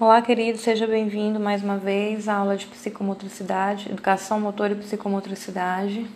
Olá, 0.00 0.22
querido, 0.22 0.56
seja 0.56 0.86
bem-vindo 0.86 1.38
mais 1.38 1.62
uma 1.62 1.76
vez 1.76 2.26
à 2.26 2.36
aula 2.36 2.56
de 2.56 2.64
psicomotricidade, 2.64 3.92
educação 3.92 4.40
motor 4.40 4.70
e 4.70 4.74
psicomotricidade. 4.74 6.06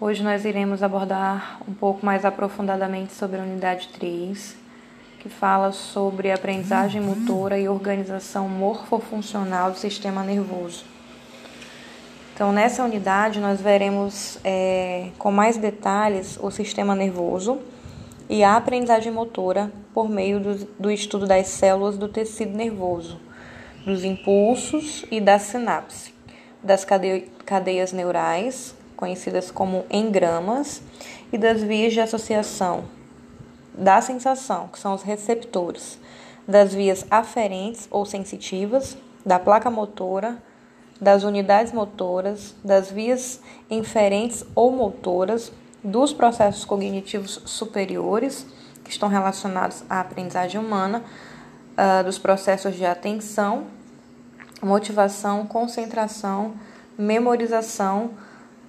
Hoje 0.00 0.22
nós 0.22 0.44
iremos 0.44 0.80
abordar 0.80 1.60
um 1.68 1.74
pouco 1.74 2.06
mais 2.06 2.24
aprofundadamente 2.24 3.12
sobre 3.12 3.40
a 3.40 3.42
unidade 3.42 3.88
3, 3.88 4.56
que 5.18 5.28
fala 5.28 5.72
sobre 5.72 6.30
aprendizagem 6.30 7.00
motora 7.00 7.58
e 7.58 7.68
organização 7.68 8.48
morfofuncional 8.48 9.72
do 9.72 9.76
sistema 9.76 10.22
nervoso. 10.22 10.84
Então, 12.32 12.52
nessa 12.52 12.84
unidade, 12.84 13.40
nós 13.40 13.60
veremos 13.60 14.38
é, 14.44 15.08
com 15.18 15.32
mais 15.32 15.56
detalhes 15.56 16.38
o 16.40 16.52
sistema 16.52 16.94
nervoso 16.94 17.58
e 18.30 18.44
a 18.44 18.56
aprendizagem 18.56 19.12
motora 19.12 19.72
por 19.92 20.08
meio 20.08 20.38
do, 20.38 20.54
do 20.78 20.90
estudo 20.90 21.26
das 21.26 21.48
células 21.48 21.98
do 21.98 22.06
tecido 22.06 22.56
nervoso, 22.56 23.20
dos 23.84 24.04
impulsos 24.04 25.04
e 25.10 25.20
da 25.20 25.36
sinapse, 25.40 26.14
das 26.62 26.86
cadeias 27.44 27.92
neurais, 27.92 28.72
conhecidas 28.96 29.50
como 29.50 29.84
engramas, 29.90 30.80
e 31.32 31.36
das 31.36 31.60
vias 31.60 31.92
de 31.92 32.00
associação 32.00 32.84
da 33.74 34.00
sensação, 34.00 34.68
que 34.68 34.78
são 34.78 34.94
os 34.94 35.02
receptores, 35.02 35.98
das 36.46 36.72
vias 36.72 37.04
aferentes 37.10 37.88
ou 37.90 38.06
sensitivas, 38.06 38.96
da 39.26 39.38
placa 39.38 39.70
motora, 39.70 40.38
das 41.00 41.24
unidades 41.24 41.72
motoras, 41.72 42.54
das 42.62 42.90
vias 42.90 43.40
inferentes 43.70 44.44
ou 44.54 44.70
motoras, 44.70 45.52
dos 45.82 46.12
processos 46.12 46.64
cognitivos 46.64 47.40
superiores, 47.44 48.46
que 48.84 48.90
estão 48.90 49.08
relacionados 49.08 49.84
à 49.88 50.00
aprendizagem 50.00 50.60
humana, 50.60 51.02
uh, 51.72 52.04
dos 52.04 52.18
processos 52.18 52.74
de 52.74 52.84
atenção, 52.84 53.66
motivação, 54.62 55.46
concentração, 55.46 56.54
memorização 56.98 58.10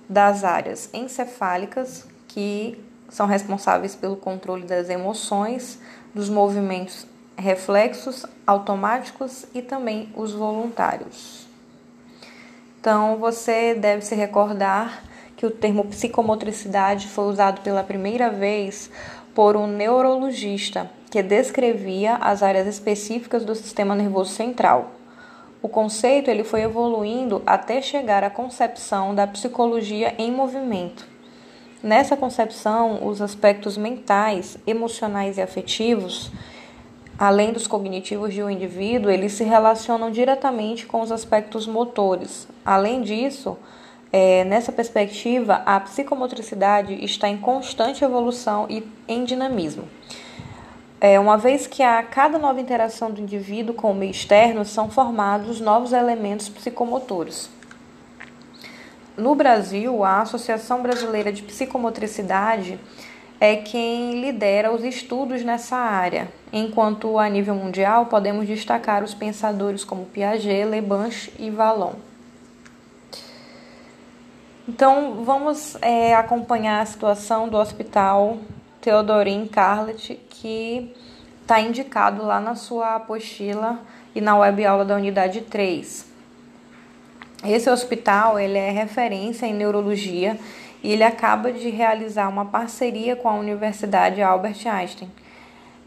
das 0.08 0.44
áreas 0.44 0.89
encefálicas, 0.94 2.08
que 2.27 2.81
são 3.09 3.28
responsáveis 3.28 3.95
pelo 3.95 4.16
controle 4.16 4.66
das 4.66 4.89
emoções, 4.89 5.80
dos 6.13 6.30
movimentos 6.30 7.05
reflexos 7.38 8.25
automáticos 8.45 9.45
e 9.53 9.61
também 9.61 10.11
os 10.16 10.31
voluntários. 10.31 11.47
Então, 12.80 13.17
você 13.17 13.75
deve 13.75 14.02
se 14.03 14.16
recordar 14.16 15.03
que 15.42 15.45
o 15.47 15.50
termo 15.50 15.84
psicomotricidade 15.86 17.08
foi 17.08 17.25
usado 17.25 17.61
pela 17.61 17.84
primeira 17.84 18.30
vez 18.30 18.92
por 19.34 19.58
um 19.58 19.66
neurologista 19.66 20.88
que 21.09 21.23
descrevia 21.23 22.14
as 22.17 22.44
áreas 22.44 22.67
específicas 22.67 23.44
do 23.44 23.56
sistema 23.56 23.95
nervoso 23.95 24.30
central. 24.30 24.92
O 25.59 25.67
conceito 25.67 26.30
ele 26.30 26.44
foi 26.44 26.62
evoluindo 26.62 27.42
até 27.44 27.81
chegar 27.81 28.23
à 28.23 28.30
concepção 28.30 29.16
da 29.16 29.25
psicologia 29.25 30.14
em 30.19 30.31
movimento. 30.31 31.08
Nessa 31.81 32.16
concepção, 32.16 33.08
os 33.08 33.19
aspectos 33.19 33.75
mentais, 33.75 34.59
emocionais 34.67 35.39
e 35.39 35.42
afetivos, 35.42 36.31
além 37.17 37.52
dos 37.52 37.66
cognitivos 37.66 38.31
de 38.31 38.44
um 38.44 38.50
indivíduo, 38.50 39.09
eles 39.09 39.31
se 39.31 39.44
relacionam 39.44 40.12
diretamente 40.12 40.86
com 40.86 41.02
os 41.02 41.12
aspectos 41.12 41.66
motores. 41.66 42.47
Além 42.64 43.02
disso, 43.02 43.58
é, 44.13 44.43
nessa 44.43 44.71
perspectiva, 44.71 45.61
a 45.65 45.79
psicomotricidade 45.79 46.93
está 47.03 47.29
em 47.29 47.37
constante 47.37 48.03
evolução 48.03 48.65
e 48.69 48.83
em 49.07 49.23
dinamismo. 49.23 49.87
É, 50.99 51.19
uma 51.19 51.37
vez 51.37 51.65
que 51.65 51.81
a 51.81 52.03
cada 52.03 52.37
nova 52.37 52.59
interação 52.59 53.09
do 53.09 53.21
indivíduo 53.21 53.73
com 53.73 53.91
o 53.91 53.95
meio 53.95 54.11
externo 54.11 54.65
são 54.65 54.89
formados 54.89 55.59
novos 55.61 55.93
elementos 55.93 56.49
psicomotores. 56.49 57.49
No 59.17 59.33
Brasil, 59.33 60.03
a 60.03 60.21
Associação 60.21 60.81
Brasileira 60.81 61.31
de 61.31 61.41
Psicomotricidade 61.41 62.79
é 63.39 63.55
quem 63.55 64.21
lidera 64.21 64.71
os 64.71 64.83
estudos 64.83 65.44
nessa 65.44 65.75
área, 65.75 66.27
enquanto 66.53 67.17
a 67.17 67.27
nível 67.27 67.55
mundial 67.55 68.05
podemos 68.05 68.45
destacar 68.45 69.03
os 69.03 69.13
pensadores 69.13 69.83
como 69.83 70.05
Piaget, 70.05 70.66
Leblanc 70.66 71.33
e 71.39 71.50
Vallon. 71.50 71.94
Então, 74.67 75.23
vamos 75.23 75.75
é, 75.81 76.13
acompanhar 76.13 76.81
a 76.81 76.85
situação 76.85 77.49
do 77.49 77.57
Hospital 77.57 78.38
Theodorin 78.79 79.47
Carlet, 79.47 80.19
que 80.29 80.95
está 81.41 81.59
indicado 81.59 82.23
lá 82.23 82.39
na 82.39 82.55
sua 82.55 82.95
apostila 82.95 83.79
e 84.13 84.21
na 84.21 84.38
web 84.38 84.63
aula 84.63 84.85
da 84.85 84.95
unidade 84.95 85.41
3. 85.41 86.05
Esse 87.44 87.69
hospital 87.71 88.39
ele 88.39 88.57
é 88.57 88.69
referência 88.69 89.47
em 89.47 89.53
neurologia 89.53 90.38
e 90.83 90.91
ele 90.91 91.03
acaba 91.03 91.51
de 91.51 91.69
realizar 91.69 92.27
uma 92.29 92.45
parceria 92.45 93.16
com 93.16 93.27
a 93.27 93.33
Universidade 93.33 94.21
Albert 94.21 94.67
Einstein. 94.67 95.11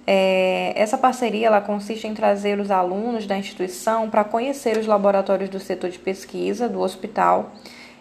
É, 0.05 0.73
essa 0.77 0.99
parceria 0.99 1.47
ela 1.47 1.61
consiste 1.61 2.09
em 2.09 2.13
trazer 2.13 2.59
os 2.59 2.73
alunos 2.73 3.25
da 3.25 3.39
instituição 3.39 4.11
para 4.11 4.25
conhecer 4.25 4.77
os 4.77 4.87
laboratórios 4.87 5.49
do 5.49 5.61
setor 5.61 5.91
de 5.91 5.99
pesquisa 5.99 6.69
do 6.69 6.81
hospital 6.81 7.53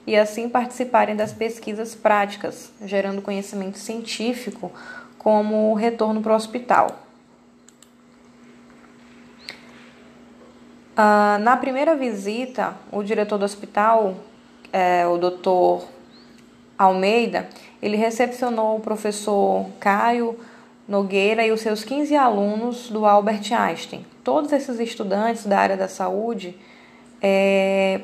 e 0.05 0.15
assim 0.15 0.49
participarem 0.49 1.15
das 1.15 1.31
pesquisas 1.31 1.95
práticas, 1.95 2.71
gerando 2.83 3.21
conhecimento 3.21 3.77
científico 3.77 4.71
como 5.17 5.73
retorno 5.73 6.21
para 6.21 6.33
o 6.33 6.35
hospital. 6.35 6.99
Uh, 10.93 11.39
na 11.41 11.57
primeira 11.57 11.95
visita, 11.95 12.75
o 12.91 13.01
diretor 13.01 13.37
do 13.37 13.45
hospital, 13.45 14.15
é, 14.71 15.07
o 15.07 15.17
doutor 15.17 15.87
Almeida, 16.77 17.49
ele 17.81 17.97
recepcionou 17.97 18.77
o 18.77 18.79
professor 18.79 19.65
Caio 19.79 20.37
Nogueira 20.87 21.45
e 21.45 21.51
os 21.51 21.61
seus 21.61 21.83
15 21.83 22.15
alunos 22.15 22.89
do 22.89 23.05
Albert 23.05 23.51
Einstein. 23.53 24.05
Todos 24.23 24.51
esses 24.51 24.79
estudantes 24.79 25.45
da 25.45 25.59
área 25.59 25.77
da 25.77 25.87
saúde 25.87 26.55
é, 27.21 28.01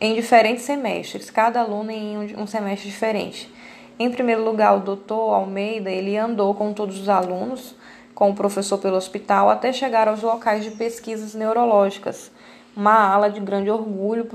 em 0.00 0.14
diferentes 0.14 0.64
semestres, 0.64 1.30
cada 1.30 1.60
aluno 1.60 1.90
em 1.90 2.36
um 2.36 2.46
semestre 2.46 2.88
diferente. 2.88 3.52
Em 3.98 4.10
primeiro 4.10 4.44
lugar, 4.44 4.76
o 4.76 4.80
doutor 4.80 5.34
Almeida 5.34 5.90
ele 5.90 6.16
andou 6.16 6.54
com 6.54 6.72
todos 6.72 7.00
os 7.00 7.08
alunos, 7.08 7.74
com 8.14 8.30
o 8.30 8.34
professor 8.34 8.78
pelo 8.78 8.96
hospital, 8.96 9.50
até 9.50 9.72
chegar 9.72 10.06
aos 10.06 10.22
locais 10.22 10.62
de 10.62 10.70
pesquisas 10.70 11.34
neurológicas, 11.34 12.30
uma 12.76 12.94
ala 12.94 13.28
de 13.28 13.40
grande 13.40 13.70
orgulho 13.70 14.28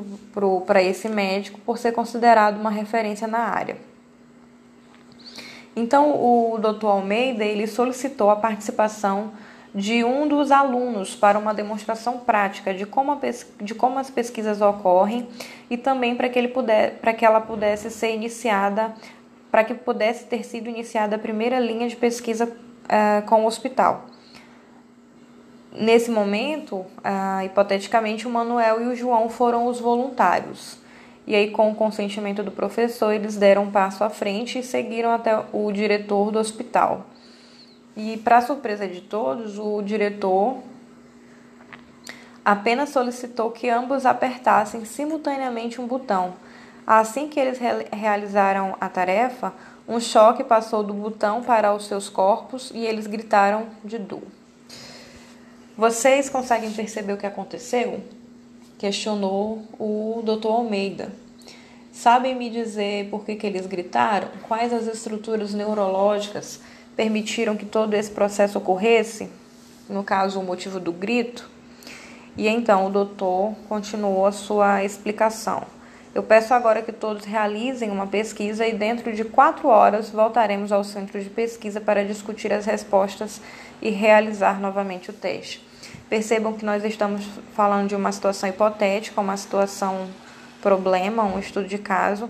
para 0.65 0.83
esse 0.83 1.07
médico 1.07 1.61
por 1.61 1.77
ser 1.77 1.93
considerado 1.93 2.57
uma 2.57 2.69
referência 2.69 3.25
na 3.25 3.39
área. 3.39 3.77
Então, 5.75 6.11
o 6.11 6.57
doutor 6.59 6.89
Almeida 6.89 7.43
ele 7.43 7.67
solicitou 7.67 8.29
a 8.29 8.35
participação 8.35 9.31
de 9.73 10.03
um 10.03 10.27
dos 10.27 10.51
alunos 10.51 11.15
para 11.15 11.39
uma 11.39 11.53
demonstração 11.53 12.19
prática 12.19 12.73
de 12.73 12.85
como, 12.85 13.19
de 13.59 13.73
como 13.73 13.97
as 13.97 14.09
pesquisas 14.09 14.61
ocorrem 14.61 15.27
e 15.69 15.77
também 15.77 16.15
para 16.15 16.29
que, 16.29 16.37
ele 16.37 16.49
puder, 16.49 16.99
para 16.99 17.13
que 17.13 17.25
ela 17.25 17.41
pudesse 17.41 17.89
ser 17.89 18.13
iniciada, 18.13 18.93
para 19.49 19.63
que 19.63 19.73
pudesse 19.73 20.25
ter 20.25 20.43
sido 20.43 20.69
iniciada 20.69 21.15
a 21.15 21.19
primeira 21.19 21.59
linha 21.59 21.87
de 21.87 21.95
pesquisa 21.95 22.45
uh, 22.45 23.25
com 23.27 23.43
o 23.43 23.47
hospital. 23.47 24.05
Nesse 25.75 26.11
momento, 26.11 26.75
uh, 26.75 27.43
hipoteticamente, 27.43 28.27
o 28.27 28.29
Manuel 28.29 28.79
e 28.79 28.85
o 28.85 28.95
João 28.95 29.27
foram 29.27 29.65
os 29.65 29.79
voluntários. 29.79 30.77
E 31.25 31.33
aí, 31.33 31.49
com 31.49 31.71
o 31.71 31.75
consentimento 31.75 32.43
do 32.43 32.51
professor, 32.51 33.11
eles 33.11 33.37
deram 33.37 33.63
um 33.63 33.71
passo 33.71 34.03
à 34.03 34.09
frente 34.09 34.59
e 34.59 34.63
seguiram 34.63 35.11
até 35.11 35.43
o 35.51 35.71
diretor 35.71 36.29
do 36.31 36.37
hospital. 36.37 37.07
E, 37.95 38.17
para 38.17 38.41
surpresa 38.41 38.87
de 38.87 39.01
todos, 39.01 39.59
o 39.59 39.81
diretor 39.81 40.57
apenas 42.43 42.89
solicitou 42.89 43.51
que 43.51 43.69
ambos 43.69 44.05
apertassem 44.05 44.83
simultaneamente 44.83 45.79
um 45.79 45.87
botão. 45.87 46.33
Assim 46.85 47.29
que 47.29 47.39
eles 47.39 47.59
re 47.59 47.87
realizaram 47.91 48.75
a 48.81 48.89
tarefa, 48.89 49.53
um 49.87 49.99
choque 49.99 50.43
passou 50.43 50.83
do 50.83 50.93
botão 50.93 51.43
para 51.43 51.73
os 51.73 51.85
seus 51.85 52.09
corpos 52.09 52.71
e 52.73 52.85
eles 52.85 53.07
gritaram 53.07 53.67
de 53.83 53.97
dor. 53.97 54.23
Vocês 55.77 56.29
conseguem 56.29 56.71
perceber 56.71 57.13
o 57.13 57.17
que 57.17 57.25
aconteceu? 57.25 58.01
Questionou 58.77 59.63
o 59.79 60.21
Dr. 60.23 60.47
Almeida. 60.47 61.11
Sabem 61.91 62.35
me 62.35 62.49
dizer 62.49 63.09
por 63.09 63.23
que, 63.23 63.35
que 63.35 63.47
eles 63.47 63.65
gritaram? 63.65 64.27
Quais 64.47 64.73
as 64.73 64.87
estruturas 64.87 65.53
neurológicas 65.53 66.59
permitiram 66.95 67.55
que 67.55 67.65
todo 67.65 67.93
esse 67.93 68.11
processo 68.11 68.57
ocorresse, 68.57 69.29
no 69.89 70.03
caso, 70.03 70.39
o 70.39 70.43
motivo 70.43 70.79
do 70.79 70.91
grito. 70.91 71.49
E 72.35 72.47
então 72.47 72.87
o 72.87 72.89
doutor 72.89 73.53
continuou 73.67 74.25
a 74.25 74.31
sua 74.31 74.83
explicação. 74.83 75.63
Eu 76.15 76.21
peço 76.21 76.53
agora 76.53 76.83
que 76.83 76.91
todos 76.91 77.25
realizem 77.25 77.89
uma 77.89 78.05
pesquisa 78.05 78.67
e 78.67 78.73
dentro 78.73 79.11
de 79.13 79.23
quatro 79.23 79.67
horas 79.67 80.11
voltaremos 80.11 80.71
ao 80.71 80.83
centro 80.83 81.19
de 81.19 81.29
pesquisa 81.29 81.81
para 81.81 82.05
discutir 82.05 82.53
as 82.53 82.65
respostas 82.65 83.41
e 83.81 83.89
realizar 83.89 84.59
novamente 84.59 85.09
o 85.09 85.13
teste. 85.13 85.65
Percebam 86.09 86.53
que 86.53 86.63
nós 86.63 86.83
estamos 86.83 87.25
falando 87.55 87.89
de 87.89 87.95
uma 87.95 88.11
situação 88.11 88.47
hipotética, 88.47 89.19
uma 89.19 89.35
situação 89.35 90.07
problema, 90.61 91.23
um 91.23 91.39
estudo 91.39 91.67
de 91.67 91.79
caso 91.79 92.29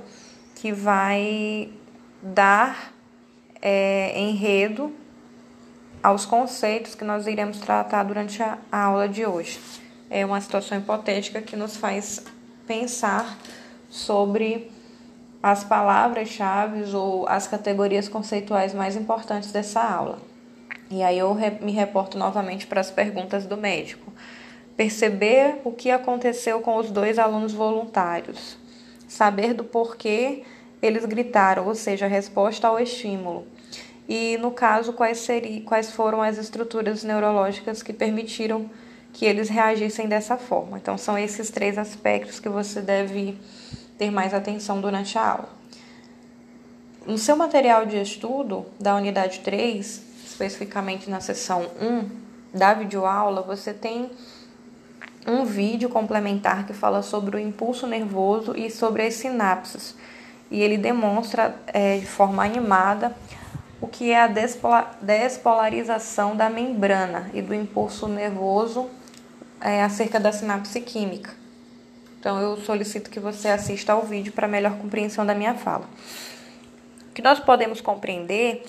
que 0.56 0.72
vai 0.72 1.70
dar 2.22 2.94
é, 3.66 4.20
enredo 4.20 4.94
aos 6.04 6.26
conceitos 6.26 6.96
que 6.96 7.06
nós 7.06 7.26
iremos 7.28 7.60
tratar 7.60 8.04
durante 8.04 8.44
a, 8.44 8.58
a 8.70 8.84
aula 8.84 9.08
de 9.08 9.26
hoje. 9.26 9.58
É 10.10 10.26
uma 10.26 10.42
situação 10.42 10.78
hipotética 10.78 11.42
que 11.42 11.56
nos 11.56 11.78
faz 11.78 12.26
pensar 12.68 13.38
sobre 13.90 14.70
as 15.42 15.64
palavras-chave 15.64 16.94
ou 16.94 17.26
as 17.28 17.48
categorias 17.48 18.10
conceituais 18.10 18.74
mais 18.74 18.98
importantes 18.98 19.54
dessa 19.54 19.82
aula. 19.82 20.20
E 20.92 21.02
aí 21.02 21.18
eu 21.18 21.34
me 21.62 21.72
reporto 21.72 22.18
novamente 22.18 22.68
para 22.68 22.82
as 22.82 22.92
perguntas 22.92 23.46
do 23.46 23.56
médico. 23.56 24.12
Perceber 24.76 25.62
o 25.64 25.72
que 25.72 25.90
aconteceu 25.90 26.60
com 26.60 26.76
os 26.76 26.92
dois 26.92 27.18
alunos 27.18 27.54
voluntários. 27.54 28.58
Saber 29.08 29.54
do 29.54 29.64
porquê 29.64 30.44
eles 30.82 31.06
gritaram, 31.06 31.66
ou 31.66 31.76
seja, 31.76 32.06
a 32.06 32.10
resposta 32.10 32.68
ao 32.68 32.78
estímulo. 32.78 33.48
E 34.08 34.38
no 34.38 34.52
caso, 34.52 34.94
quais, 34.94 35.20
seriam, 35.20 35.62
quais 35.62 35.92
foram 35.92 36.22
as 36.22 36.38
estruturas 36.38 37.04
neurológicas 37.04 37.82
que 37.82 37.94
permitiram 37.94 38.70
que 39.14 39.26
eles 39.26 39.48
reagissem 39.48 40.08
dessa 40.08 40.38
forma. 40.38 40.78
Então, 40.78 40.98
são 40.98 41.18
esses 41.18 41.50
três 41.52 41.78
aspectos 41.78 42.40
que 42.40 42.50
você 42.50 42.82
deve 42.82 43.38
ter 43.98 44.12
mais 44.12 44.34
atenção 44.34 44.82
durante 44.82 45.18
a 45.18 45.26
aula. 45.26 45.50
No 47.06 47.18
seu 47.18 47.36
material 47.36 47.86
de 47.86 48.02
estudo 48.02 48.66
da 48.80 48.96
unidade 48.96 49.40
3, 49.42 50.02
especificamente 50.26 51.10
na 51.10 51.20
seção 51.20 51.70
1 51.80 52.58
da 52.58 52.74
videoaula, 52.74 53.42
você 53.42 53.74
tem 53.74 54.10
um 55.28 55.46
vídeo 55.46 55.90
complementar 55.90 56.66
que 56.66 56.74
fala 56.74 57.02
sobre 57.02 57.36
o 57.36 57.40
impulso 57.40 57.88
nervoso 57.88 58.56
e 58.58 58.70
sobre 58.70 59.04
as 59.06 59.14
sinapses. 59.16 59.96
E 60.50 60.62
ele 60.62 60.78
demonstra 60.78 61.56
é, 61.68 61.98
de 61.98 62.06
forma 62.06 62.44
animada 62.44 63.16
o 63.84 63.88
que 63.88 64.12
é 64.12 64.22
a 64.22 64.28
despolarização 65.02 66.38
da 66.38 66.50
membrana 66.50 67.30
e 67.34 67.42
do 67.42 67.54
impulso 67.54 68.08
nervoso 68.08 68.90
é, 69.60 69.84
acerca 69.84 70.22
da 70.22 70.32
sinapse 70.32 70.80
química. 70.80 71.32
Então, 72.18 72.40
eu 72.40 72.56
solicito 72.62 73.10
que 73.10 73.20
você 73.20 73.50
assista 73.50 73.92
ao 73.92 74.04
vídeo 74.04 74.32
para 74.32 74.48
melhor 74.48 74.78
compreensão 74.78 75.26
da 75.26 75.36
minha 75.36 75.54
fala. 75.56 75.84
O 77.10 77.14
que 77.14 77.22
nós 77.22 77.42
podemos 77.42 77.82
compreender 77.82 78.64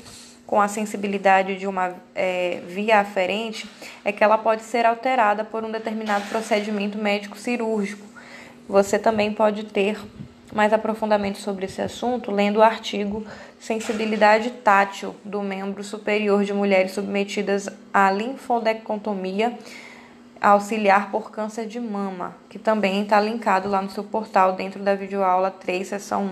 com 0.48 0.60
a 0.60 0.66
sensibilidade 0.66 1.58
de 1.58 1.68
uma 1.68 1.94
é, 2.12 2.60
via 2.66 2.98
aferente 2.98 3.70
é 4.04 4.10
que 4.10 4.24
ela 4.24 4.36
pode 4.36 4.62
ser 4.62 4.84
alterada 4.84 5.44
por 5.44 5.62
um 5.62 5.70
determinado 5.70 6.28
procedimento 6.28 6.98
médico 6.98 7.38
cirúrgico. 7.38 8.04
Você 8.68 8.98
também 8.98 9.32
pode 9.32 9.62
ter 9.66 9.96
mais 10.54 10.72
aprofundamento 10.72 11.38
sobre 11.38 11.66
esse 11.66 11.82
assunto 11.82 12.30
lendo 12.30 12.58
o 12.58 12.62
artigo 12.62 13.26
Sensibilidade 13.58 14.50
Tátil 14.50 15.14
do 15.24 15.42
membro 15.42 15.82
superior 15.82 16.44
de 16.44 16.54
mulheres 16.54 16.92
submetidas 16.92 17.68
à 17.92 18.10
linfodecontomia 18.10 19.58
auxiliar 20.40 21.10
por 21.10 21.30
câncer 21.30 21.66
de 21.66 21.80
mama, 21.80 22.36
que 22.50 22.58
também 22.58 23.02
está 23.02 23.18
linkado 23.18 23.68
lá 23.68 23.80
no 23.80 23.90
seu 23.90 24.04
portal 24.04 24.52
dentro 24.52 24.82
da 24.82 24.94
videoaula 24.94 25.50
3, 25.50 25.88
seção 25.88 26.24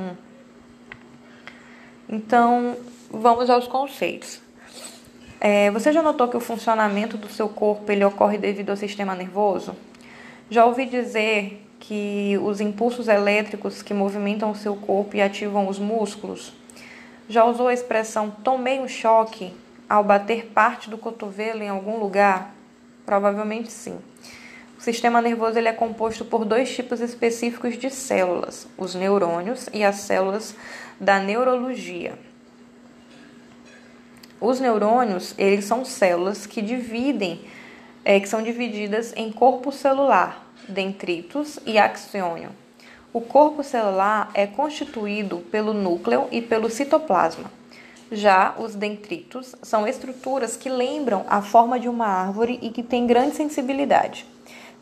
1. 2.08 2.16
Então, 2.16 2.76
vamos 3.10 3.48
aos 3.48 3.66
conceitos. 3.66 4.40
É, 5.40 5.70
você 5.70 5.92
já 5.92 6.02
notou 6.02 6.28
que 6.28 6.36
o 6.36 6.40
funcionamento 6.40 7.16
do 7.16 7.28
seu 7.28 7.48
corpo 7.48 7.90
ele 7.90 8.04
ocorre 8.04 8.36
devido 8.36 8.70
ao 8.70 8.76
sistema 8.76 9.14
nervoso? 9.14 9.74
Já 10.50 10.66
ouvi 10.66 10.84
dizer 10.84 11.61
que 11.82 12.38
os 12.40 12.60
impulsos 12.60 13.08
elétricos 13.08 13.82
que 13.82 13.92
movimentam 13.92 14.52
o 14.52 14.54
seu 14.54 14.76
corpo 14.76 15.16
e 15.16 15.20
ativam 15.20 15.66
os 15.66 15.80
músculos? 15.80 16.52
Já 17.28 17.44
usou 17.44 17.66
a 17.66 17.74
expressão 17.74 18.30
tomei 18.30 18.78
um 18.78 18.86
choque 18.86 19.52
ao 19.88 20.04
bater 20.04 20.46
parte 20.46 20.88
do 20.88 20.96
cotovelo 20.96 21.60
em 21.60 21.68
algum 21.68 21.98
lugar? 21.98 22.54
Provavelmente 23.04 23.72
sim. 23.72 23.98
O 24.78 24.80
sistema 24.80 25.20
nervoso 25.20 25.58
ele 25.58 25.66
é 25.66 25.72
composto 25.72 26.24
por 26.24 26.44
dois 26.44 26.72
tipos 26.72 27.00
específicos 27.00 27.76
de 27.76 27.90
células, 27.90 28.68
os 28.78 28.94
neurônios 28.94 29.68
e 29.72 29.82
as 29.82 29.96
células 29.96 30.54
da 31.00 31.18
neurologia. 31.18 32.16
Os 34.40 34.60
neurônios, 34.60 35.34
eles 35.36 35.64
são 35.64 35.84
células 35.84 36.46
que 36.46 36.62
dividem, 36.62 37.40
é, 38.04 38.20
que 38.20 38.28
são 38.28 38.40
divididas 38.40 39.12
em 39.16 39.32
corpo 39.32 39.72
celular, 39.72 40.41
dendritos 40.68 41.58
e 41.66 41.78
axiônio. 41.78 42.50
O 43.12 43.20
corpo 43.20 43.62
celular 43.62 44.30
é 44.32 44.46
constituído 44.46 45.38
pelo 45.50 45.74
núcleo 45.74 46.28
e 46.30 46.40
pelo 46.40 46.70
citoplasma. 46.70 47.50
Já 48.10 48.54
os 48.58 48.74
dendritos 48.74 49.54
são 49.62 49.86
estruturas 49.86 50.56
que 50.56 50.68
lembram 50.68 51.24
a 51.28 51.42
forma 51.42 51.78
de 51.78 51.88
uma 51.88 52.06
árvore 52.06 52.58
e 52.62 52.70
que 52.70 52.82
têm 52.82 53.06
grande 53.06 53.36
sensibilidade, 53.36 54.26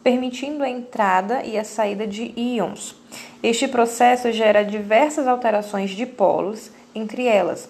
permitindo 0.02 0.62
a 0.62 0.68
entrada 0.68 1.42
e 1.44 1.58
a 1.58 1.64
saída 1.64 2.06
de 2.06 2.32
íons. 2.36 2.94
Este 3.42 3.66
processo 3.66 4.30
gera 4.30 4.64
diversas 4.64 5.26
alterações 5.26 5.90
de 5.90 6.06
polos, 6.06 6.70
entre 6.94 7.26
elas 7.26 7.68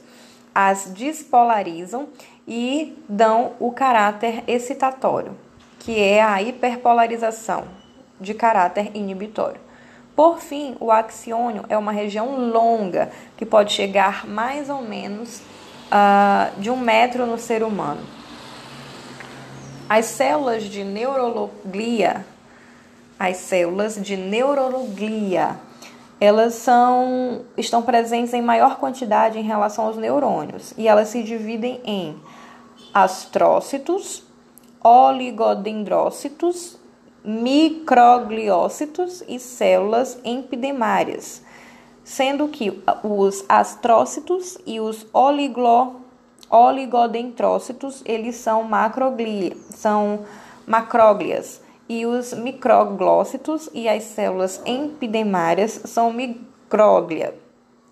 as 0.54 0.86
despolarizam 0.90 2.08
e 2.46 2.96
dão 3.08 3.52
o 3.60 3.70
caráter 3.72 4.42
excitatório, 4.46 5.36
que 5.78 5.98
é 5.98 6.22
a 6.22 6.42
hiperpolarização 6.42 7.79
de 8.20 8.34
caráter 8.34 8.90
inibitório. 8.94 9.60
Por 10.14 10.38
fim, 10.38 10.76
o 10.80 10.90
axiônio 10.90 11.64
é 11.68 11.78
uma 11.78 11.92
região 11.92 12.50
longa 12.50 13.10
que 13.36 13.46
pode 13.46 13.72
chegar 13.72 14.26
mais 14.26 14.68
ou 14.68 14.82
menos 14.82 15.40
uh, 15.90 16.60
de 16.60 16.70
um 16.70 16.76
metro 16.76 17.24
no 17.26 17.38
ser 17.38 17.62
humano. 17.62 18.02
As 19.88 20.04
células 20.06 20.64
de 20.64 20.84
neuroglia, 20.84 22.26
as 23.18 23.38
células 23.38 24.00
de 24.00 24.16
neuroglia, 24.16 25.56
elas 26.20 26.54
são, 26.54 27.46
estão 27.56 27.80
presentes 27.80 28.34
em 28.34 28.42
maior 28.42 28.76
quantidade 28.76 29.38
em 29.38 29.42
relação 29.42 29.86
aos 29.86 29.96
neurônios 29.96 30.74
e 30.76 30.86
elas 30.86 31.08
se 31.08 31.22
dividem 31.22 31.80
em 31.82 32.14
astrócitos, 32.92 34.22
oligodendrócitos 34.84 36.79
microgliócitos 37.24 39.22
e 39.28 39.38
células 39.38 40.18
empidemárias, 40.24 41.42
sendo 42.02 42.48
que 42.48 42.82
os 43.02 43.44
astrócitos 43.48 44.58
e 44.66 44.80
os 44.80 45.06
oligodendrócitos 46.50 48.02
eles 48.06 48.36
são 48.36 48.62
macroglia, 48.64 49.56
são 49.70 50.24
macróglias 50.66 51.60
e 51.88 52.06
os 52.06 52.32
microglócitos 52.32 53.68
e 53.74 53.88
as 53.88 54.04
células 54.04 54.62
empidemárias 54.64 55.80
são 55.84 56.12
micróglia, 56.12 57.34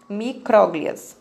micróglias. 0.09 1.17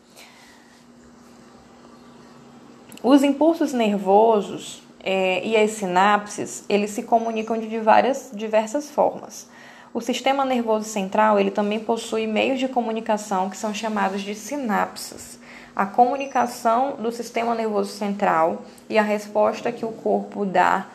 Os 3.04 3.24
impulsos 3.24 3.74
nervosos 3.74 4.87
é, 5.10 5.42
e 5.42 5.56
as 5.56 5.72
sinapses, 5.72 6.66
eles 6.68 6.90
se 6.92 7.02
comunicam 7.02 7.58
de 7.58 7.80
várias, 7.80 8.30
diversas 8.34 8.92
formas. 8.92 9.48
O 9.94 10.02
sistema 10.02 10.44
nervoso 10.44 10.84
central, 10.84 11.40
ele 11.40 11.50
também 11.50 11.80
possui 11.80 12.28
meios 12.28 12.60
de 12.60 12.68
comunicação 12.68 13.50
que 13.50 13.56
são 13.56 13.74
chamados 13.74 14.22
de 14.22 14.36
sinapses. 14.36 15.40
A 15.74 15.86
comunicação 15.86 16.98
do 17.00 17.10
sistema 17.10 17.56
nervoso 17.56 17.94
central 17.94 18.64
e 18.90 18.98
a 18.98 19.02
resposta 19.02 19.72
que 19.72 19.86
o 19.86 19.94
corpo 19.94 20.46
dá 20.46 20.88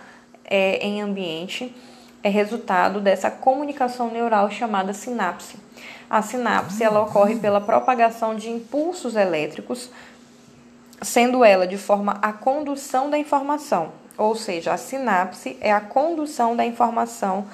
é, 0.44 0.86
em 0.86 1.00
ambiente 1.00 1.74
é 2.22 2.28
resultado 2.28 3.00
dessa 3.00 3.30
comunicação 3.30 4.10
neural 4.10 4.50
chamada 4.50 4.92
sinapse. 4.92 5.56
A 6.10 6.20
sinapse 6.20 6.84
ela 6.84 7.00
ocorre 7.00 7.36
pela 7.36 7.62
propagação 7.62 8.36
de 8.36 8.50
impulsos 8.50 9.16
elétricos, 9.16 9.88
sendo 11.00 11.42
ela 11.42 11.66
de 11.66 11.78
forma 11.78 12.18
a 12.20 12.30
condução 12.30 13.08
da 13.08 13.16
informação 13.16 14.01
ou 14.16 14.34
seja, 14.34 14.72
a 14.72 14.76
sinapse 14.76 15.56
é 15.60 15.72
a 15.72 15.80
condução 15.80 16.54
da 16.54 16.64
informação 16.64 17.46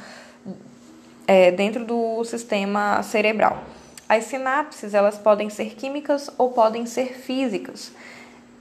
é, 1.26 1.50
dentro 1.50 1.84
do 1.84 2.24
sistema 2.24 3.02
cerebral. 3.02 3.62
As 4.08 4.24
sinapses 4.24 4.94
elas 4.94 5.18
podem 5.18 5.50
ser 5.50 5.74
químicas 5.74 6.30
ou 6.38 6.50
podem 6.52 6.86
ser 6.86 7.18
físicas 7.18 7.92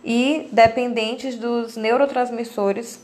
e 0.03 0.49
dependentes 0.51 1.35
dos 1.35 1.77
neurotransmissores 1.77 2.99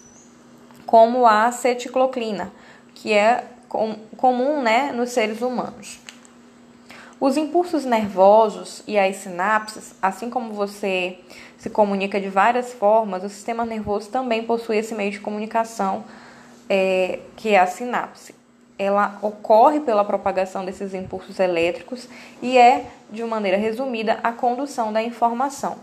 como 0.86 1.26
a 1.26 1.46
aceticloclina, 1.46 2.52
que 2.94 3.14
é 3.14 3.46
com, 3.70 3.96
comum 4.18 4.62
né, 4.62 4.92
nos 4.92 5.12
seres 5.12 5.42
humanos. 5.42 6.03
Os 7.26 7.38
impulsos 7.38 7.86
nervosos 7.86 8.84
e 8.86 9.00
as 9.00 9.16
sinapses, 9.16 9.96
assim 10.02 10.30
como 10.30 10.54
você 10.54 11.20
se 11.58 11.70
comunica 11.70 12.20
de 12.20 12.28
várias 12.28 12.74
formas, 12.74 13.24
o 13.24 13.30
sistema 13.30 13.66
nervoso 13.66 14.10
também 14.10 14.44
possui 14.44 14.76
esse 14.76 14.94
meio 14.94 15.10
de 15.10 15.22
comunicação 15.22 16.04
é, 16.70 17.20
que 17.38 17.52
é 17.52 17.60
a 17.60 17.66
sinapse. 17.66 18.36
Ela 18.78 19.18
ocorre 19.22 19.80
pela 19.80 20.04
propagação 20.04 20.66
desses 20.66 20.94
impulsos 20.94 21.40
elétricos 21.40 22.10
e 22.42 22.58
é, 22.58 22.88
de 23.10 23.24
maneira 23.24 23.56
resumida, 23.56 24.20
a 24.22 24.34
condução 24.34 24.92
da 24.92 25.02
informação. 25.02 25.78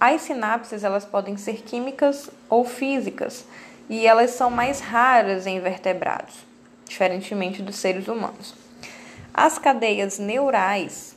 As 0.00 0.22
sinapses 0.22 0.82
elas 0.82 1.04
podem 1.04 1.36
ser 1.36 1.62
químicas 1.62 2.28
ou 2.50 2.64
físicas 2.64 3.46
e 3.88 4.04
elas 4.04 4.32
são 4.32 4.50
mais 4.50 4.80
raras 4.80 5.46
em 5.46 5.60
vertebrados, 5.60 6.44
diferentemente 6.88 7.62
dos 7.62 7.76
seres 7.76 8.08
humanos. 8.08 8.61
As 9.34 9.58
cadeias 9.58 10.18
neurais, 10.18 11.16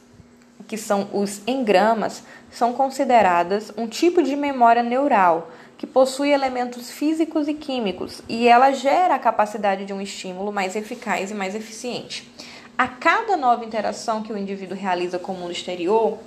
que 0.67 0.77
são 0.77 1.09
os 1.11 1.41
engramas, 1.45 2.23
são 2.49 2.73
consideradas 2.73 3.71
um 3.77 3.87
tipo 3.87 4.23
de 4.23 4.35
memória 4.35 4.81
neural 4.81 5.51
que 5.77 5.85
possui 5.85 6.29
elementos 6.29 6.89
físicos 6.89 7.47
e 7.47 7.53
químicos 7.53 8.21
e 8.29 8.47
ela 8.47 8.71
gera 8.71 9.15
a 9.15 9.19
capacidade 9.19 9.85
de 9.85 9.91
um 9.91 9.99
estímulo 9.99 10.51
mais 10.51 10.75
eficaz 10.75 11.31
e 11.31 11.33
mais 11.33 11.53
eficiente. 11.53 12.31
A 12.77 12.87
cada 12.87 13.35
nova 13.35 13.65
interação 13.65 14.23
que 14.23 14.31
o 14.31 14.37
indivíduo 14.37 14.77
realiza 14.77 15.19
com 15.19 15.33
o 15.33 15.35
mundo 15.35 15.51
exterior, 15.51 16.17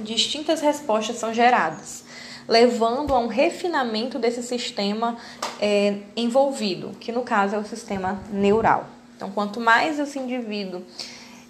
distintas 0.00 0.60
respostas 0.60 1.16
são 1.16 1.32
geradas, 1.32 2.04
levando 2.46 3.14
a 3.14 3.18
um 3.18 3.26
refinamento 3.26 4.18
desse 4.18 4.42
sistema 4.42 5.16
é, 5.60 5.96
envolvido, 6.14 6.92
que 7.00 7.10
no 7.10 7.22
caso 7.22 7.56
é 7.56 7.58
o 7.58 7.64
sistema 7.64 8.20
neural. 8.30 8.95
Então, 9.16 9.30
quanto 9.30 9.58
mais 9.60 9.98
esse 9.98 10.18
indivíduo 10.18 10.82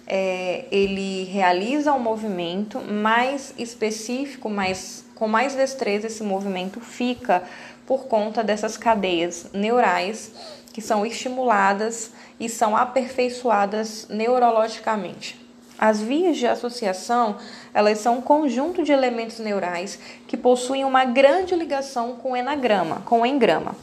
é, 0.07 0.65
ele 0.71 1.25
realiza 1.25 1.91
um 1.91 1.99
movimento 1.99 2.79
mais 2.79 3.53
específico, 3.57 4.49
mais 4.49 5.05
com 5.13 5.27
mais 5.27 5.53
destreza 5.53 6.07
esse 6.07 6.23
movimento 6.23 6.79
fica 6.79 7.43
por 7.85 8.05
conta 8.05 8.43
dessas 8.43 8.77
cadeias 8.77 9.49
neurais 9.51 10.31
que 10.71 10.81
são 10.81 11.05
estimuladas 11.05 12.11
e 12.39 12.47
são 12.47 12.77
aperfeiçoadas 12.77 14.07
neurologicamente. 14.09 15.45
As 15.77 15.99
vias 15.99 16.37
de 16.37 16.47
associação, 16.47 17.37
elas 17.73 17.99
são 17.99 18.17
um 18.19 18.21
conjunto 18.21 18.83
de 18.83 18.91
elementos 18.91 19.39
neurais 19.39 19.99
que 20.27 20.37
possuem 20.37 20.85
uma 20.85 21.03
grande 21.03 21.55
ligação 21.55 22.15
com 22.15 22.31
o 22.31 22.35
enagrama, 22.35 23.01
com 23.05 23.21
o 23.21 23.25
engrama 23.25 23.75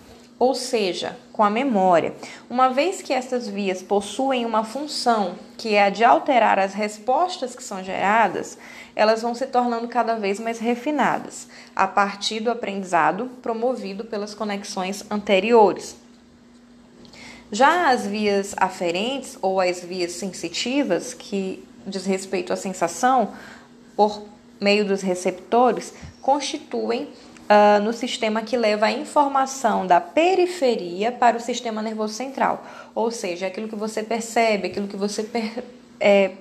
ou 0.44 0.54
seja, 0.54 1.16
com 1.32 1.42
a 1.42 1.48
memória. 1.48 2.14
Uma 2.50 2.68
vez 2.68 3.00
que 3.00 3.14
essas 3.14 3.48
vias 3.48 3.80
possuem 3.80 4.44
uma 4.44 4.62
função 4.62 5.36
que 5.56 5.74
é 5.74 5.84
a 5.84 5.88
de 5.88 6.04
alterar 6.04 6.58
as 6.58 6.74
respostas 6.74 7.56
que 7.56 7.62
são 7.64 7.82
geradas, 7.82 8.58
elas 8.94 9.22
vão 9.22 9.34
se 9.34 9.46
tornando 9.46 9.88
cada 9.88 10.16
vez 10.16 10.38
mais 10.38 10.58
refinadas, 10.58 11.48
a 11.74 11.88
partir 11.88 12.40
do 12.40 12.50
aprendizado 12.50 13.30
promovido 13.40 14.04
pelas 14.04 14.34
conexões 14.34 15.02
anteriores. 15.10 15.96
Já 17.50 17.88
as 17.88 18.06
vias 18.06 18.54
aferentes 18.58 19.38
ou 19.40 19.62
as 19.62 19.80
vias 19.80 20.12
sensitivas, 20.12 21.14
que 21.14 21.64
diz 21.86 22.04
respeito 22.04 22.52
à 22.52 22.56
sensação, 22.56 23.32
por 23.96 24.22
meio 24.60 24.84
dos 24.84 25.00
receptores, 25.00 25.94
constituem 26.20 27.08
uh, 27.44 27.82
no 27.82 27.92
sistema 27.92 28.42
que 28.42 28.56
leva 28.56 28.86
a 28.86 28.92
informação 28.92 29.86
da 29.86 30.00
periferia 30.00 31.12
para 31.12 31.36
o 31.36 31.40
sistema 31.40 31.82
nervoso 31.82 32.14
central. 32.14 32.64
Ou 32.94 33.10
seja, 33.10 33.46
aquilo 33.46 33.68
que 33.68 33.76
você 33.76 34.02
percebe, 34.02 34.68
aquilo 34.68 34.88
que 34.88 34.96
você 34.96 35.22
per, 35.22 35.64
é, 36.00 36.32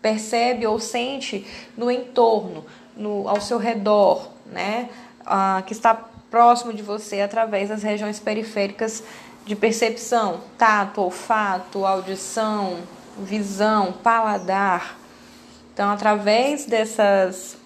percebe 0.00 0.66
ou 0.66 0.78
sente 0.78 1.46
no 1.76 1.90
entorno, 1.90 2.64
no, 2.96 3.28
ao 3.28 3.40
seu 3.40 3.58
redor, 3.58 4.28
né? 4.46 4.88
Uh, 5.22 5.62
que 5.64 5.72
está 5.72 5.94
próximo 6.30 6.72
de 6.72 6.82
você 6.82 7.20
através 7.20 7.68
das 7.68 7.82
regiões 7.82 8.18
periféricas 8.18 9.02
de 9.44 9.56
percepção, 9.56 10.40
tato, 10.56 11.00
olfato, 11.00 11.84
audição, 11.84 12.78
visão, 13.18 13.92
paladar. 13.92 14.98
Então, 15.72 15.90
através 15.90 16.66
dessas 16.66 17.56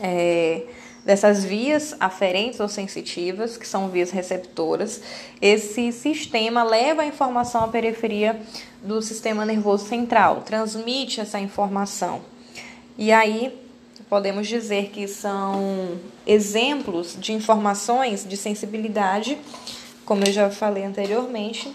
é, 0.00 0.62
dessas 1.08 1.42
vias 1.42 1.96
aferentes 1.98 2.60
ou 2.60 2.68
sensitivas, 2.68 3.56
que 3.56 3.66
são 3.66 3.88
vias 3.88 4.10
receptoras, 4.10 5.00
esse 5.40 5.90
sistema 5.90 6.62
leva 6.62 7.00
a 7.00 7.06
informação 7.06 7.64
à 7.64 7.68
periferia 7.68 8.38
do 8.82 9.00
sistema 9.00 9.46
nervoso 9.46 9.86
central, 9.86 10.42
transmite 10.42 11.18
essa 11.18 11.40
informação. 11.40 12.20
E 12.98 13.10
aí 13.10 13.58
podemos 14.10 14.46
dizer 14.46 14.90
que 14.90 15.08
são 15.08 15.98
exemplos 16.26 17.16
de 17.18 17.32
informações 17.32 18.26
de 18.28 18.36
sensibilidade, 18.36 19.38
como 20.04 20.24
eu 20.24 20.30
já 20.30 20.50
falei 20.50 20.84
anteriormente, 20.84 21.72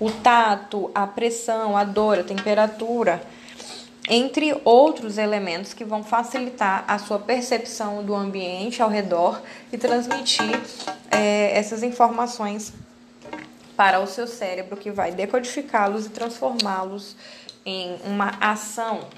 o 0.00 0.10
tato, 0.10 0.90
a 0.92 1.06
pressão, 1.06 1.76
a 1.76 1.84
dor, 1.84 2.18
a 2.18 2.24
temperatura, 2.24 3.22
entre 4.08 4.60
outros 4.64 5.16
elementos 5.16 5.72
que 5.72 5.84
vão 5.84 6.02
facilitar 6.02 6.84
a 6.86 6.98
sua 6.98 7.18
percepção 7.18 8.04
do 8.04 8.14
ambiente 8.14 8.82
ao 8.82 8.90
redor 8.90 9.40
e 9.72 9.78
transmitir 9.78 10.60
é, 11.10 11.56
essas 11.56 11.82
informações 11.82 12.72
para 13.76 14.00
o 14.00 14.06
seu 14.06 14.26
cérebro, 14.26 14.76
que 14.76 14.90
vai 14.90 15.12
decodificá-los 15.12 16.06
e 16.06 16.10
transformá-los 16.10 17.16
em 17.64 17.96
uma 18.04 18.30
ação. 18.40 19.08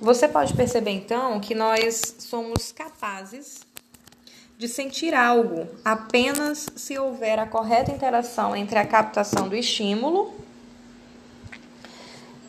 Você 0.00 0.28
pode 0.28 0.54
perceber 0.54 0.92
então 0.92 1.40
que 1.40 1.54
nós 1.54 2.16
somos 2.20 2.70
capazes 2.70 3.66
de 4.58 4.66
sentir 4.66 5.14
algo 5.14 5.68
apenas 5.84 6.66
se 6.74 6.98
houver 6.98 7.38
a 7.38 7.46
correta 7.46 7.92
interação 7.92 8.56
entre 8.56 8.76
a 8.76 8.84
captação 8.84 9.48
do 9.48 9.54
estímulo 9.54 10.34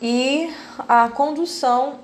e 0.02 0.52
a 0.88 1.08
condução 1.08 2.00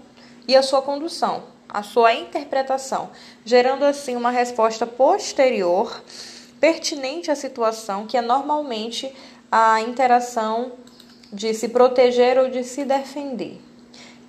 e 0.46 0.54
a 0.54 0.62
sua 0.62 0.80
condução, 0.80 1.42
a 1.68 1.82
sua 1.82 2.14
interpretação, 2.14 3.10
gerando 3.44 3.84
assim 3.84 4.14
uma 4.14 4.30
resposta 4.30 4.86
posterior 4.86 6.04
pertinente 6.60 7.28
à 7.28 7.34
situação, 7.34 8.06
que 8.06 8.16
é 8.16 8.22
normalmente 8.22 9.12
a 9.50 9.80
interação 9.80 10.75
de 11.32 11.52
se 11.52 11.68
proteger 11.68 12.38
ou 12.38 12.48
de 12.48 12.62
se 12.62 12.84
defender. 12.84 13.60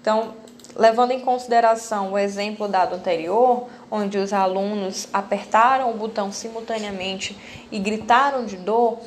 Então, 0.02 0.34
levando 0.76 1.12
em 1.12 1.20
consideração 1.20 2.14
o 2.14 2.18
exemplo 2.18 2.68
dado 2.68 2.96
anterior, 2.96 3.68
onde 3.90 4.18
os 4.18 4.34
alunos 4.34 5.08
apertaram 5.14 5.92
o 5.92 5.94
botão 5.94 6.32
simultaneamente 6.32 7.38
e 7.72 7.80
gritaram 7.80 8.46
de 8.46 8.58
dor, 8.58 9.00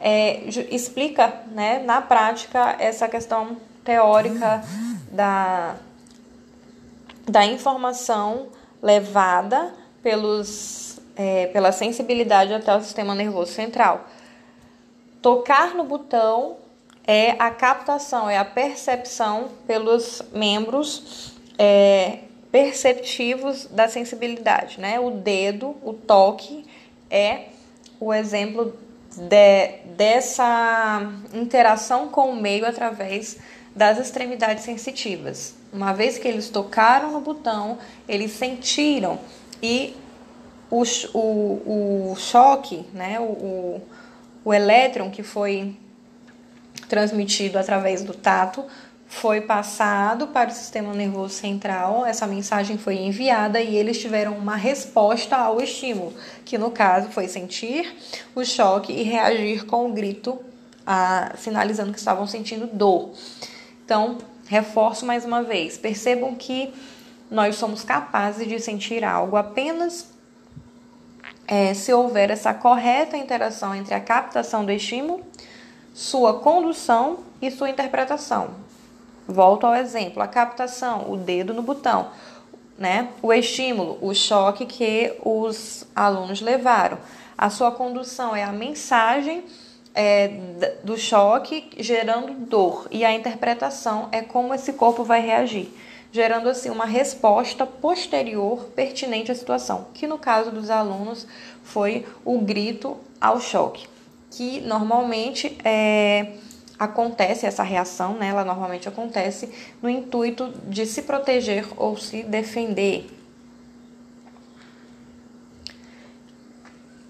é, 0.00 0.42
explica 0.70 1.42
né, 1.52 1.78
na 1.78 2.00
prática 2.00 2.76
essa 2.78 3.08
questão 3.08 3.56
teórica 3.84 4.62
da, 5.10 5.76
da 7.28 7.46
informação 7.46 8.48
levada 8.82 9.72
pelos, 10.02 11.00
é, 11.16 11.46
pela 11.46 11.72
sensibilidade 11.72 12.52
até 12.52 12.76
o 12.76 12.80
sistema 12.80 13.14
nervoso 13.14 13.52
central. 13.52 14.06
Tocar 15.22 15.74
no 15.74 15.84
botão 15.84 16.56
é 17.06 17.30
a 17.38 17.50
captação, 17.50 18.28
é 18.28 18.36
a 18.36 18.44
percepção 18.44 19.48
pelos 19.66 20.22
membros 20.32 21.34
é, 21.58 22.18
perceptivos 22.54 23.66
da 23.66 23.88
sensibilidade, 23.88 24.80
né? 24.80 25.00
O 25.00 25.10
dedo, 25.10 25.74
o 25.82 25.92
toque 25.92 26.64
é 27.10 27.46
o 27.98 28.14
exemplo 28.14 28.78
de, 29.10 29.68
dessa 29.96 31.02
interação 31.32 32.10
com 32.10 32.30
o 32.30 32.36
meio 32.36 32.64
através 32.64 33.38
das 33.74 33.98
extremidades 33.98 34.62
sensitivas. 34.62 35.56
Uma 35.72 35.92
vez 35.92 36.16
que 36.16 36.28
eles 36.28 36.48
tocaram 36.48 37.10
no 37.10 37.20
botão, 37.20 37.76
eles 38.08 38.30
sentiram 38.30 39.18
e 39.60 39.96
o, 40.70 40.84
o, 41.12 42.12
o 42.12 42.16
choque, 42.16 42.86
né? 42.94 43.18
o, 43.18 43.24
o, 43.24 43.82
o 44.44 44.54
elétron 44.54 45.10
que 45.10 45.24
foi 45.24 45.76
transmitido 46.88 47.58
através 47.58 48.04
do 48.04 48.14
tato 48.14 48.64
foi 49.06 49.42
passado 49.42 50.28
para 50.28 50.50
o 50.50 50.52
sistema 50.52 50.92
nervoso 50.92 51.34
central, 51.34 52.04
essa 52.04 52.26
mensagem 52.26 52.78
foi 52.78 52.96
enviada 52.96 53.60
e 53.60 53.76
eles 53.76 54.00
tiveram 54.00 54.36
uma 54.36 54.56
resposta 54.56 55.36
ao 55.36 55.60
estímulo, 55.60 56.12
que 56.44 56.58
no 56.58 56.70
caso 56.70 57.08
foi 57.08 57.28
sentir 57.28 57.96
o 58.34 58.44
choque 58.44 58.92
e 58.92 59.02
reagir 59.02 59.66
com 59.66 59.88
o 59.88 59.92
grito, 59.92 60.38
sinalizando 61.36 61.92
que 61.92 61.98
estavam 61.98 62.26
sentindo 62.26 62.66
dor. 62.66 63.12
Então, 63.84 64.18
reforço 64.46 65.06
mais 65.06 65.24
uma 65.24 65.42
vez: 65.42 65.78
percebam 65.78 66.34
que 66.34 66.72
nós 67.30 67.56
somos 67.56 67.84
capazes 67.84 68.48
de 68.48 68.58
sentir 68.58 69.04
algo 69.04 69.36
apenas 69.36 70.12
é, 71.46 71.74
se 71.74 71.92
houver 71.92 72.30
essa 72.30 72.54
correta 72.54 73.16
interação 73.16 73.74
entre 73.74 73.94
a 73.94 74.00
captação 74.00 74.64
do 74.64 74.72
estímulo, 74.72 75.22
sua 75.92 76.40
condução 76.40 77.20
e 77.40 77.50
sua 77.50 77.70
interpretação. 77.70 78.63
Volto 79.26 79.66
ao 79.66 79.74
exemplo: 79.74 80.22
a 80.22 80.28
captação, 80.28 81.10
o 81.10 81.16
dedo 81.16 81.54
no 81.54 81.62
botão. 81.62 82.08
né? 82.76 83.08
O 83.22 83.32
estímulo, 83.32 83.98
o 84.02 84.12
choque 84.14 84.66
que 84.66 85.12
os 85.24 85.86
alunos 85.94 86.40
levaram. 86.40 86.98
A 87.38 87.48
sua 87.48 87.70
condução 87.70 88.34
é 88.34 88.42
a 88.42 88.52
mensagem 88.52 89.44
é, 89.94 90.28
do 90.82 90.98
choque 90.98 91.70
gerando 91.78 92.32
dor 92.32 92.88
e 92.90 93.04
a 93.04 93.12
interpretação 93.12 94.08
é 94.10 94.20
como 94.20 94.52
esse 94.52 94.72
corpo 94.72 95.04
vai 95.04 95.20
reagir, 95.20 95.68
gerando 96.10 96.48
assim 96.48 96.68
uma 96.68 96.84
resposta 96.84 97.64
posterior 97.64 98.64
pertinente 98.74 99.30
à 99.30 99.34
situação, 99.34 99.86
que 99.94 100.06
no 100.06 100.18
caso 100.18 100.50
dos 100.50 100.68
alunos 100.68 101.26
foi 101.62 102.04
o 102.24 102.38
grito 102.40 102.96
ao 103.20 103.40
choque, 103.40 103.86
que 104.30 104.60
normalmente 104.60 105.56
é, 105.64 106.32
acontece 106.78 107.46
essa 107.46 107.62
reação, 107.62 108.14
né? 108.14 108.28
Ela 108.28 108.44
normalmente 108.44 108.88
acontece 108.88 109.48
no 109.80 109.88
intuito 109.88 110.52
de 110.66 110.86
se 110.86 111.02
proteger 111.02 111.66
ou 111.76 111.96
se 111.96 112.22
defender. 112.22 113.06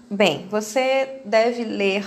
Bem, 0.09 0.47
você 0.49 1.19
deve 1.25 1.63
ler 1.63 2.05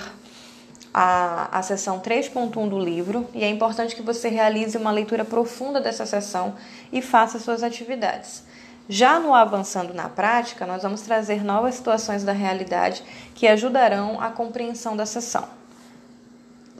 a, 0.93 1.59
a 1.59 1.61
seção 1.61 1.99
3.1 1.99 2.69
do 2.69 2.79
livro 2.79 3.29
e 3.33 3.43
é 3.43 3.49
importante 3.49 3.95
que 3.95 4.01
você 4.01 4.29
realize 4.29 4.77
uma 4.77 4.91
leitura 4.91 5.25
profunda 5.25 5.81
dessa 5.81 6.05
seção 6.05 6.55
e 6.91 7.01
faça 7.01 7.39
suas 7.39 7.61
atividades. 7.61 8.43
Já 8.87 9.19
no 9.19 9.35
Avançando 9.35 9.93
na 9.93 10.09
Prática, 10.09 10.65
nós 10.65 10.81
vamos 10.81 11.01
trazer 11.01 11.43
novas 11.43 11.75
situações 11.75 12.23
da 12.23 12.31
realidade 12.31 13.03
que 13.35 13.47
ajudarão 13.47 14.19
a 14.19 14.31
compreensão 14.31 14.97
da 14.97 15.05
sessão. 15.05 15.58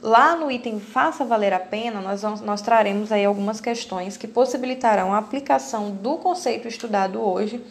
Lá 0.02 0.34
no 0.34 0.50
item 0.50 0.80
Faça 0.80 1.24
Valer 1.26 1.52
a 1.52 1.58
Pena, 1.58 2.00
nós, 2.00 2.22
vamos, 2.22 2.40
nós 2.40 2.62
traremos 2.62 3.12
aí 3.12 3.24
algumas 3.24 3.60
questões 3.60 4.16
que 4.16 4.26
possibilitarão 4.26 5.12
a 5.12 5.18
aplicação 5.18 5.90
do 5.90 6.16
conceito 6.16 6.66
estudado 6.66 7.20
hoje 7.20 7.62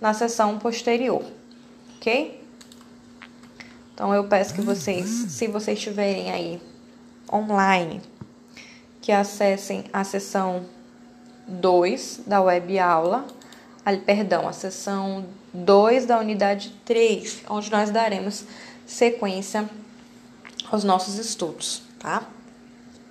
na 0.00 0.14
sessão 0.14 0.58
posterior, 0.58 1.24
ok? 1.96 2.40
Então 3.92 4.14
eu 4.14 4.24
peço 4.28 4.54
que 4.54 4.60
vocês, 4.60 5.08
se 5.28 5.48
vocês 5.48 5.76
estiverem 5.76 6.30
aí 6.30 6.62
online, 7.32 8.00
que 9.00 9.10
acessem 9.10 9.84
a 9.92 10.04
sessão 10.04 10.64
2 11.48 12.22
da 12.26 12.40
web 12.40 12.78
aula, 12.78 13.26
ali, 13.84 13.98
perdão, 13.98 14.46
a 14.46 14.52
sessão 14.52 15.26
2 15.52 16.06
da 16.06 16.20
unidade 16.20 16.72
3, 16.84 17.42
onde 17.48 17.70
nós 17.72 17.90
daremos 17.90 18.44
sequência 18.86 19.68
aos 20.72 20.84
nossos 20.84 21.16
estudos, 21.16 21.82
tá? 21.98 22.26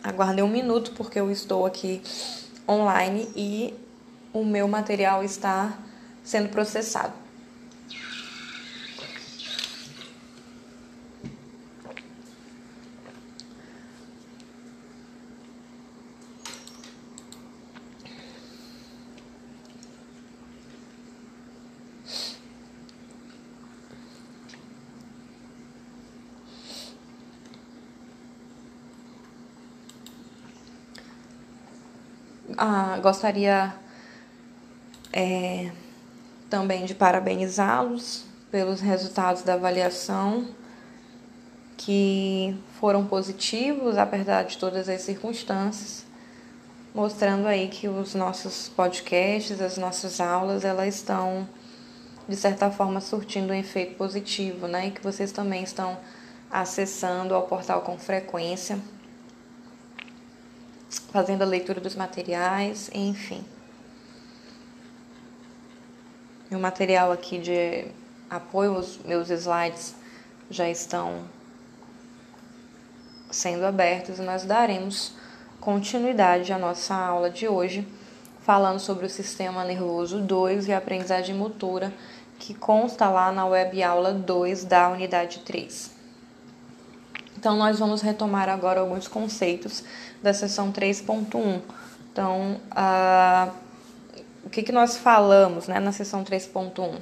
Aguardem 0.03 0.43
um 0.43 0.47
minuto 0.47 0.93
porque 0.93 1.19
eu 1.19 1.29
estou 1.29 1.63
aqui 1.63 2.01
online 2.67 3.29
e 3.35 3.71
o 4.33 4.43
meu 4.43 4.67
material 4.67 5.23
está 5.23 5.77
sendo 6.23 6.49
processado. 6.49 7.13
Ah, 32.63 32.90
gostaria 33.01 33.73
é, 35.11 35.71
também 36.49 36.85
de 36.85 36.95
parabenizá-los 36.95 38.25
pelos 38.49 38.79
resultados 38.79 39.41
da 39.41 39.53
avaliação 39.53 40.47
que 41.77 42.55
foram 42.79 43.05
positivos, 43.05 43.97
apesar 43.97 44.43
de 44.43 44.57
todas 44.57 44.87
as 44.87 45.01
circunstâncias, 45.01 46.05
mostrando 46.93 47.47
aí 47.47 47.69
que 47.69 47.87
os 47.87 48.13
nossos 48.13 48.69
podcasts, 48.69 49.59
as 49.59 49.77
nossas 49.77 50.21
aulas, 50.21 50.63
elas 50.63 50.95
estão 50.95 51.47
de 52.27 52.35
certa 52.35 52.69
forma 52.69 53.01
surtindo 53.01 53.51
um 53.51 53.55
efeito 53.55 53.95
positivo, 53.95 54.67
né? 54.67 54.87
E 54.87 54.91
que 54.91 55.01
vocês 55.01 55.31
também 55.31 55.63
estão 55.63 55.97
acessando 56.51 57.33
ao 57.33 57.43
portal 57.43 57.81
com 57.81 57.97
frequência 57.97 58.77
fazendo 60.99 61.41
a 61.41 61.45
leitura 61.45 61.79
dos 61.79 61.95
materiais, 61.95 62.89
enfim. 62.93 63.43
Meu 66.49 66.59
material 66.59 67.11
aqui 67.11 67.39
de 67.39 67.85
apoio, 68.29 68.77
os 68.77 68.99
meus 69.05 69.29
slides 69.29 69.95
já 70.49 70.69
estão 70.69 71.23
sendo 73.29 73.65
abertos 73.65 74.19
e 74.19 74.21
nós 74.21 74.43
daremos 74.43 75.13
continuidade 75.61 76.51
à 76.51 76.57
nossa 76.57 76.93
aula 76.93 77.29
de 77.29 77.47
hoje, 77.47 77.87
falando 78.41 78.79
sobre 78.79 79.05
o 79.05 79.09
sistema 79.09 79.63
nervoso 79.63 80.19
2 80.19 80.67
e 80.67 80.73
a 80.73 80.77
aprendizagem 80.77 81.35
motora, 81.35 81.93
que 82.37 82.53
consta 82.53 83.09
lá 83.09 83.31
na 83.31 83.45
web 83.45 83.81
aula 83.81 84.11
2 84.11 84.65
da 84.65 84.89
unidade 84.89 85.39
3. 85.39 86.00
Então, 87.41 87.55
nós 87.55 87.79
vamos 87.79 88.03
retomar 88.03 88.47
agora 88.47 88.81
alguns 88.81 89.07
conceitos 89.07 89.83
da 90.21 90.31
seção 90.31 90.71
3.1. 90.71 91.59
Então, 92.13 92.61
o 94.45 94.49
que, 94.51 94.61
que 94.61 94.71
nós 94.71 94.95
falamos 94.97 95.67
né, 95.67 95.79
na 95.79 95.91
seção 95.91 96.23
3.1? 96.23 96.99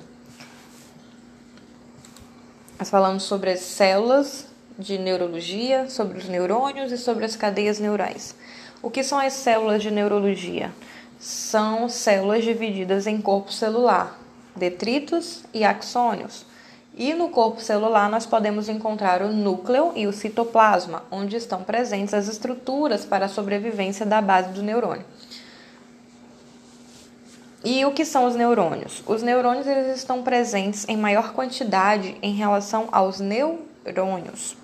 Nós 2.79 2.89
falamos 2.89 3.23
sobre 3.23 3.49
as 3.49 3.59
células 3.59 4.45
de 4.77 4.97
neurologia, 4.97 5.89
sobre 5.89 6.19
os 6.19 6.29
neurônios 6.29 6.93
e 6.93 6.97
sobre 6.97 7.25
as 7.25 7.35
cadeias 7.35 7.77
neurais. 7.77 8.33
O 8.81 8.89
que 8.89 9.03
são 9.03 9.19
as 9.19 9.33
células 9.33 9.83
de 9.83 9.91
neurologia? 9.91 10.71
São 11.19 11.89
células 11.89 12.45
divididas 12.45 13.07
em 13.07 13.19
corpo 13.19 13.51
celular, 13.51 14.17
detritos 14.55 15.43
e 15.53 15.65
axônios. 15.65 16.47
E 16.99 17.13
no 17.13 17.29
corpo 17.29 17.61
celular 17.61 18.09
nós 18.09 18.25
podemos 18.25 18.67
encontrar 18.67 19.21
o 19.21 19.31
núcleo 19.31 19.93
e 19.95 20.05
o 20.05 20.11
citoplasma, 20.11 21.01
onde 21.09 21.37
estão 21.37 21.63
presentes 21.63 22.13
as 22.13 22.27
estruturas 22.27 23.05
para 23.05 23.27
a 23.27 23.29
sobrevivência 23.29 24.05
da 24.05 24.21
base 24.21 24.49
do 24.49 24.61
neurônio. 24.61 25.05
E 27.63 27.85
o 27.85 27.93
que 27.93 28.03
são 28.03 28.25
os 28.25 28.35
neurônios? 28.35 29.01
Os 29.07 29.23
neurônios 29.23 29.65
eles 29.65 29.97
estão 29.97 30.23
presentes 30.23 30.85
em 30.89 30.97
maior 30.97 31.31
quantidade 31.31 32.17
em 32.21 32.33
relação 32.33 32.89
aos 32.91 33.21
neurônios. 33.21 34.57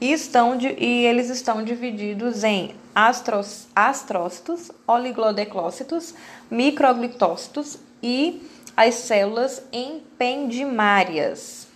E, 0.00 0.12
estão 0.12 0.56
de, 0.56 0.68
e 0.78 1.04
eles 1.04 1.30
estão 1.30 1.64
divididos 1.64 2.44
em 2.44 2.76
astros, 2.94 3.66
astrócitos, 3.74 4.70
oligodeclócitos, 4.86 6.14
microglitócitos 6.48 7.76
e 8.00 8.40
as 8.78 8.94
células 8.94 9.60
empendimárias. 9.72 11.66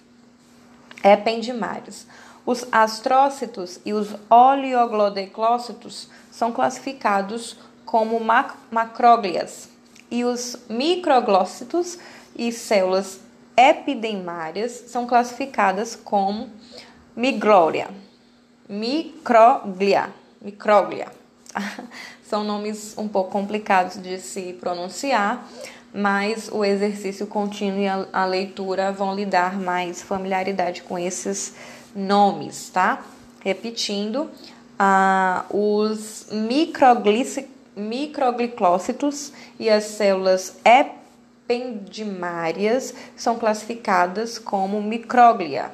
Ependimárias. 1.02 2.06
Os 2.46 2.64
astrócitos 2.70 3.80
e 3.84 3.92
os 3.92 4.14
oleoglodeclócitos 4.30 6.08
são 6.30 6.52
classificados 6.52 7.56
como 7.84 8.20
mac 8.20 8.54
macróglias 8.70 9.68
e 10.12 10.24
os 10.24 10.56
microglócitos 10.68 11.98
e 12.36 12.52
células 12.52 13.18
epidemárias 13.56 14.84
são 14.86 15.04
classificadas 15.04 15.96
como 15.96 16.50
miglória. 17.16 17.90
Microglia. 18.68 20.08
Microglia. 20.40 21.08
são 22.22 22.44
nomes 22.44 22.96
um 22.96 23.08
pouco 23.08 23.32
complicados 23.32 24.00
de 24.00 24.18
se 24.18 24.52
pronunciar, 24.54 25.46
mas 25.92 26.48
o 26.50 26.64
exercício 26.64 27.26
contínuo 27.26 27.80
e 27.80 27.86
a, 27.86 28.06
a 28.12 28.24
leitura 28.24 28.92
vão 28.92 29.14
lhe 29.14 29.26
dar 29.26 29.58
mais 29.58 30.02
familiaridade 30.02 30.82
com 30.82 30.98
esses 30.98 31.54
nomes, 31.94 32.70
tá? 32.70 33.04
Repetindo, 33.40 34.30
ah, 34.78 35.44
os 35.50 36.28
microglicócitos 37.76 39.32
e 39.58 39.68
as 39.68 39.84
células 39.84 40.56
ependimárias 40.64 42.94
são 43.14 43.38
classificadas 43.38 44.38
como 44.38 44.80
micróglia, 44.80 45.70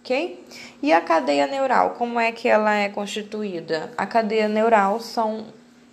ok? 0.00 0.42
E 0.82 0.90
a 0.92 1.00
cadeia 1.00 1.46
neural, 1.46 1.90
como 1.98 2.18
é 2.18 2.32
que 2.32 2.48
ela 2.48 2.74
é 2.74 2.88
constituída? 2.88 3.92
A 3.96 4.06
cadeia 4.06 4.48
neural 4.48 4.98
são, 5.00 5.46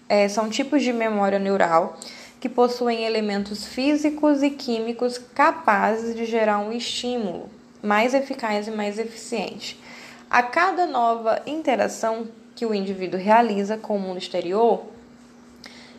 é, 0.07 0.29
são 0.29 0.49
tipos 0.49 0.81
de 0.81 0.93
memória 0.93 1.39
neural 1.39 1.99
que 2.45 2.49
possuem 2.49 3.03
elementos 3.03 3.65
físicos 3.65 4.43
e 4.43 4.51
químicos 4.51 5.17
capazes 5.17 6.15
de 6.15 6.25
gerar 6.25 6.59
um 6.59 6.71
estímulo 6.71 7.49
mais 7.81 8.13
eficaz 8.13 8.67
e 8.67 8.71
mais 8.71 8.99
eficiente. 8.99 9.81
A 10.29 10.43
cada 10.43 10.85
nova 10.85 11.41
interação 11.47 12.27
que 12.55 12.63
o 12.63 12.71
indivíduo 12.71 13.19
realiza 13.19 13.77
com 13.77 13.95
o 13.95 13.99
mundo 13.99 14.19
exterior, 14.19 14.85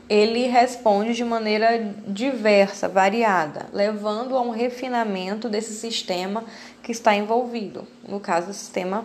ele 0.08 0.46
responde 0.46 1.14
de 1.14 1.24
maneira 1.24 1.92
diversa, 2.06 2.88
variada, 2.88 3.66
levando 3.72 4.36
a 4.36 4.40
um 4.40 4.50
refinamento 4.50 5.48
desse 5.48 5.74
sistema 5.74 6.44
que 6.80 6.92
está 6.92 7.12
envolvido, 7.12 7.88
no 8.06 8.20
caso, 8.20 8.52
o 8.52 8.54
sistema 8.54 9.04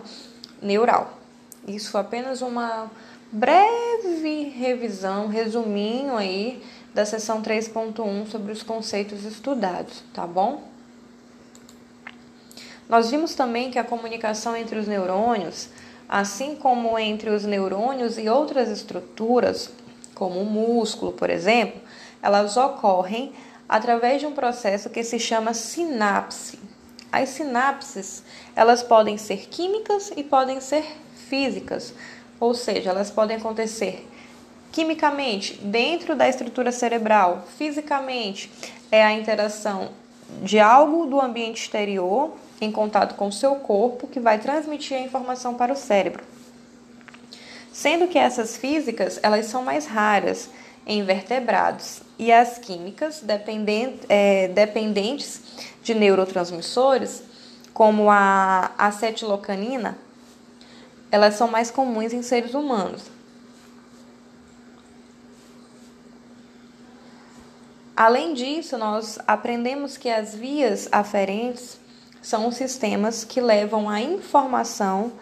neural. 0.62 1.18
Isso 1.66 1.98
apenas 1.98 2.40
uma 2.40 2.88
breve 3.32 4.44
revisão, 4.44 5.26
resuminho 5.26 6.16
aí 6.16 6.62
da 6.94 7.04
seção 7.04 7.42
3.1 7.42 8.26
sobre 8.26 8.52
os 8.52 8.62
conceitos 8.62 9.24
estudados, 9.24 10.02
tá 10.12 10.26
bom? 10.26 10.62
Nós 12.88 13.10
vimos 13.10 13.34
também 13.34 13.70
que 13.70 13.78
a 13.78 13.84
comunicação 13.84 14.56
entre 14.56 14.78
os 14.78 14.86
neurônios, 14.86 15.68
assim 16.08 16.56
como 16.56 16.98
entre 16.98 17.30
os 17.30 17.44
neurônios 17.44 18.18
e 18.18 18.28
outras 18.28 18.68
estruturas, 18.68 19.70
como 20.14 20.40
o 20.40 20.44
músculo, 20.44 21.12
por 21.12 21.30
exemplo, 21.30 21.80
elas 22.22 22.56
ocorrem 22.56 23.32
através 23.68 24.20
de 24.20 24.26
um 24.26 24.32
processo 24.32 24.90
que 24.90 25.02
se 25.02 25.18
chama 25.18 25.54
sinapse. 25.54 26.58
As 27.10 27.30
sinapses, 27.30 28.22
elas 28.54 28.82
podem 28.82 29.16
ser 29.16 29.48
químicas 29.48 30.12
e 30.14 30.22
podem 30.22 30.60
ser 30.60 30.84
físicas, 31.28 31.94
ou 32.38 32.52
seja, 32.52 32.90
elas 32.90 33.10
podem 33.10 33.38
acontecer 33.38 34.06
quimicamente 34.72 35.54
dentro 35.62 36.16
da 36.16 36.28
estrutura 36.28 36.72
cerebral, 36.72 37.44
fisicamente 37.56 38.50
é 38.90 39.04
a 39.04 39.12
interação 39.12 39.90
de 40.42 40.58
algo 40.58 41.06
do 41.06 41.20
ambiente 41.20 41.62
exterior 41.62 42.32
em 42.60 42.72
contato 42.72 43.14
com 43.14 43.28
o 43.28 43.32
seu 43.32 43.56
corpo 43.56 44.08
que 44.08 44.18
vai 44.18 44.38
transmitir 44.38 44.96
a 44.96 45.00
informação 45.00 45.54
para 45.54 45.72
o 45.72 45.76
cérebro. 45.76 46.24
Sendo 47.70 48.08
que 48.08 48.18
essas 48.18 48.56
físicas, 48.56 49.20
elas 49.22 49.46
são 49.46 49.62
mais 49.62 49.86
raras 49.86 50.48
em 50.86 51.04
vertebrados 51.04 52.00
e 52.18 52.32
as 52.32 52.58
químicas 52.58 53.22
é, 54.08 54.48
dependentes 54.48 55.40
de 55.82 55.94
neurotransmissores, 55.94 57.22
como 57.72 58.10
a 58.10 58.70
acetilocanina, 58.76 59.96
elas 61.10 61.34
são 61.34 61.48
mais 61.48 61.70
comuns 61.70 62.12
em 62.12 62.22
seres 62.22 62.54
humanos. 62.54 63.11
Além 68.04 68.34
disso, 68.34 68.76
nós 68.76 69.16
aprendemos 69.28 69.96
que 69.96 70.10
as 70.10 70.34
vias 70.34 70.88
aferentes 70.90 71.78
são 72.20 72.48
os 72.48 72.56
sistemas 72.56 73.22
que 73.22 73.40
levam 73.40 73.88
a 73.88 74.00
informação 74.00 75.12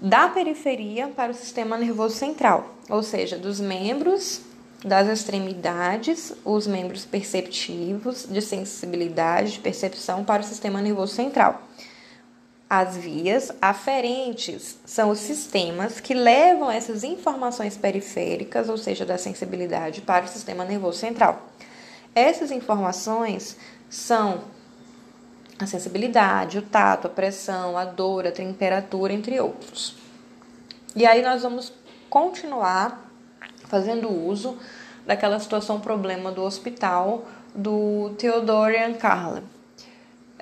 da 0.00 0.30
periferia 0.30 1.08
para 1.08 1.30
o 1.30 1.34
sistema 1.34 1.76
nervoso 1.76 2.16
central, 2.16 2.74
ou 2.88 3.02
seja, 3.02 3.36
dos 3.36 3.60
membros 3.60 4.40
das 4.82 5.08
extremidades, 5.08 6.32
os 6.42 6.66
membros 6.66 7.04
perceptivos, 7.04 8.26
de 8.26 8.40
sensibilidade, 8.40 9.52
de 9.52 9.60
percepção 9.60 10.24
para 10.24 10.40
o 10.40 10.46
sistema 10.46 10.80
nervoso 10.80 11.14
central. 11.14 11.68
As 12.70 12.98
vias 12.98 13.50
aferentes 13.62 14.78
são 14.84 15.08
os 15.10 15.20
sistemas 15.20 16.00
que 16.00 16.12
levam 16.12 16.70
essas 16.70 17.02
informações 17.02 17.78
periféricas, 17.78 18.68
ou 18.68 18.76
seja, 18.76 19.06
da 19.06 19.16
sensibilidade, 19.16 20.02
para 20.02 20.26
o 20.26 20.28
sistema 20.28 20.66
nervoso 20.66 20.98
central. 20.98 21.46
Essas 22.14 22.50
informações 22.50 23.56
são 23.88 24.44
a 25.58 25.66
sensibilidade, 25.66 26.58
o 26.58 26.62
tato, 26.62 27.06
a 27.06 27.10
pressão, 27.10 27.76
a 27.76 27.86
dor, 27.86 28.26
a 28.26 28.32
temperatura, 28.32 29.14
entre 29.14 29.40
outros. 29.40 29.96
E 30.94 31.06
aí 31.06 31.22
nós 31.22 31.42
vamos 31.42 31.72
continuar 32.10 33.10
fazendo 33.64 34.10
uso 34.10 34.58
daquela 35.06 35.38
situação 35.40 35.80
problema 35.80 36.30
do 36.30 36.42
hospital 36.42 37.24
do 37.54 38.14
Theodorian 38.18 38.92
Carla. 38.92 39.42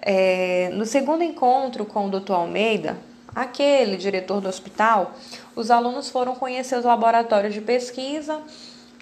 É, 0.08 0.70
no 0.72 0.86
segundo 0.86 1.24
encontro 1.24 1.84
com 1.84 2.06
o 2.06 2.08
Dr. 2.08 2.34
Almeida, 2.34 2.96
aquele 3.34 3.96
diretor 3.96 4.40
do 4.40 4.48
hospital, 4.48 5.16
os 5.56 5.68
alunos 5.68 6.08
foram 6.08 6.36
conhecer 6.36 6.78
os 6.78 6.84
laboratórios 6.84 7.52
de 7.52 7.60
pesquisa 7.60 8.40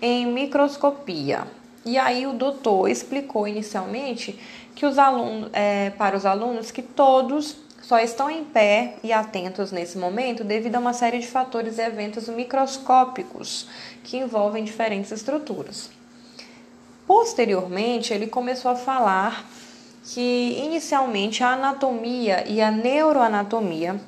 em 0.01 0.25
microscopia. 0.25 1.43
E 1.85 1.99
aí 1.99 2.27
o 2.27 2.33
doutor 2.33 2.89
explicou 2.89 3.47
inicialmente 3.47 4.41
que 4.75 4.87
os 4.87 4.99
alunos, 4.99 5.51
é, 5.53 5.91
para 5.91 6.17
os 6.17 6.25
alunos 6.25 6.71
que 6.71 6.81
todos 6.81 7.55
só 7.83 7.99
estão 7.99 8.31
em 8.31 8.43
pé 8.43 8.97
e 9.05 9.13
atentos 9.13 9.71
nesse 9.71 9.99
momento 9.99 10.43
devido 10.43 10.77
a 10.77 10.79
uma 10.79 10.95
série 10.95 11.19
de 11.19 11.27
fatores 11.27 11.77
e 11.77 11.83
eventos 11.83 12.31
microscópicos 12.31 13.69
que 14.03 14.17
envolvem 14.17 14.65
diferentes 14.65 15.13
estruturas. 15.13 15.91
Posteriormente, 17.07 18.15
ele 18.15 18.27
começou 18.27 18.71
a 18.71 18.75
falar 18.75 19.45
que 20.05 20.59
inicialmente 20.59 21.43
a 21.43 21.53
anatomia 21.53 22.47
e 22.47 22.61
a 22.61 22.71
neuroanatomia 22.71 24.01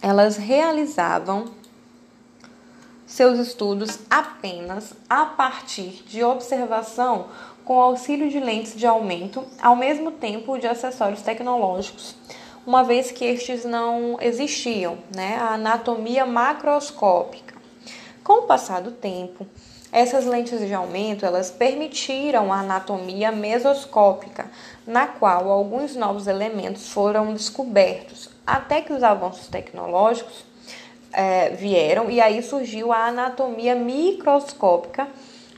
elas 0.00 0.36
realizavam 0.36 1.46
seus 3.04 3.38
estudos 3.38 3.98
apenas 4.08 4.94
a 5.08 5.26
partir 5.26 6.04
de 6.06 6.22
observação 6.22 7.26
com 7.64 7.80
auxílio 7.80 8.30
de 8.30 8.38
lentes 8.38 8.76
de 8.76 8.86
aumento, 8.86 9.44
ao 9.60 9.74
mesmo 9.74 10.10
tempo 10.12 10.56
de 10.58 10.66
acessórios 10.66 11.20
tecnológicos, 11.20 12.14
uma 12.66 12.84
vez 12.84 13.10
que 13.10 13.24
estes 13.24 13.64
não 13.64 14.18
existiam, 14.20 14.98
né? 15.14 15.36
A 15.36 15.54
anatomia 15.54 16.24
macroscópica. 16.24 17.54
Com 18.22 18.40
o 18.40 18.42
passar 18.42 18.80
do 18.80 18.92
tempo, 18.92 19.46
essas 19.90 20.26
lentes 20.26 20.60
de 20.60 20.74
aumento, 20.74 21.24
elas 21.24 21.50
permitiram 21.50 22.52
a 22.52 22.60
anatomia 22.60 23.32
mesoscópica, 23.32 24.46
na 24.86 25.06
qual 25.06 25.50
alguns 25.50 25.96
novos 25.96 26.26
elementos 26.26 26.90
foram 26.90 27.32
descobertos, 27.32 28.28
até 28.46 28.82
que 28.82 28.92
os 28.92 29.02
avanços 29.02 29.48
tecnológicos 29.48 30.44
é, 31.12 31.50
vieram 31.50 32.10
e 32.10 32.20
aí 32.20 32.42
surgiu 32.42 32.92
a 32.92 33.06
anatomia 33.06 33.74
microscópica, 33.74 35.08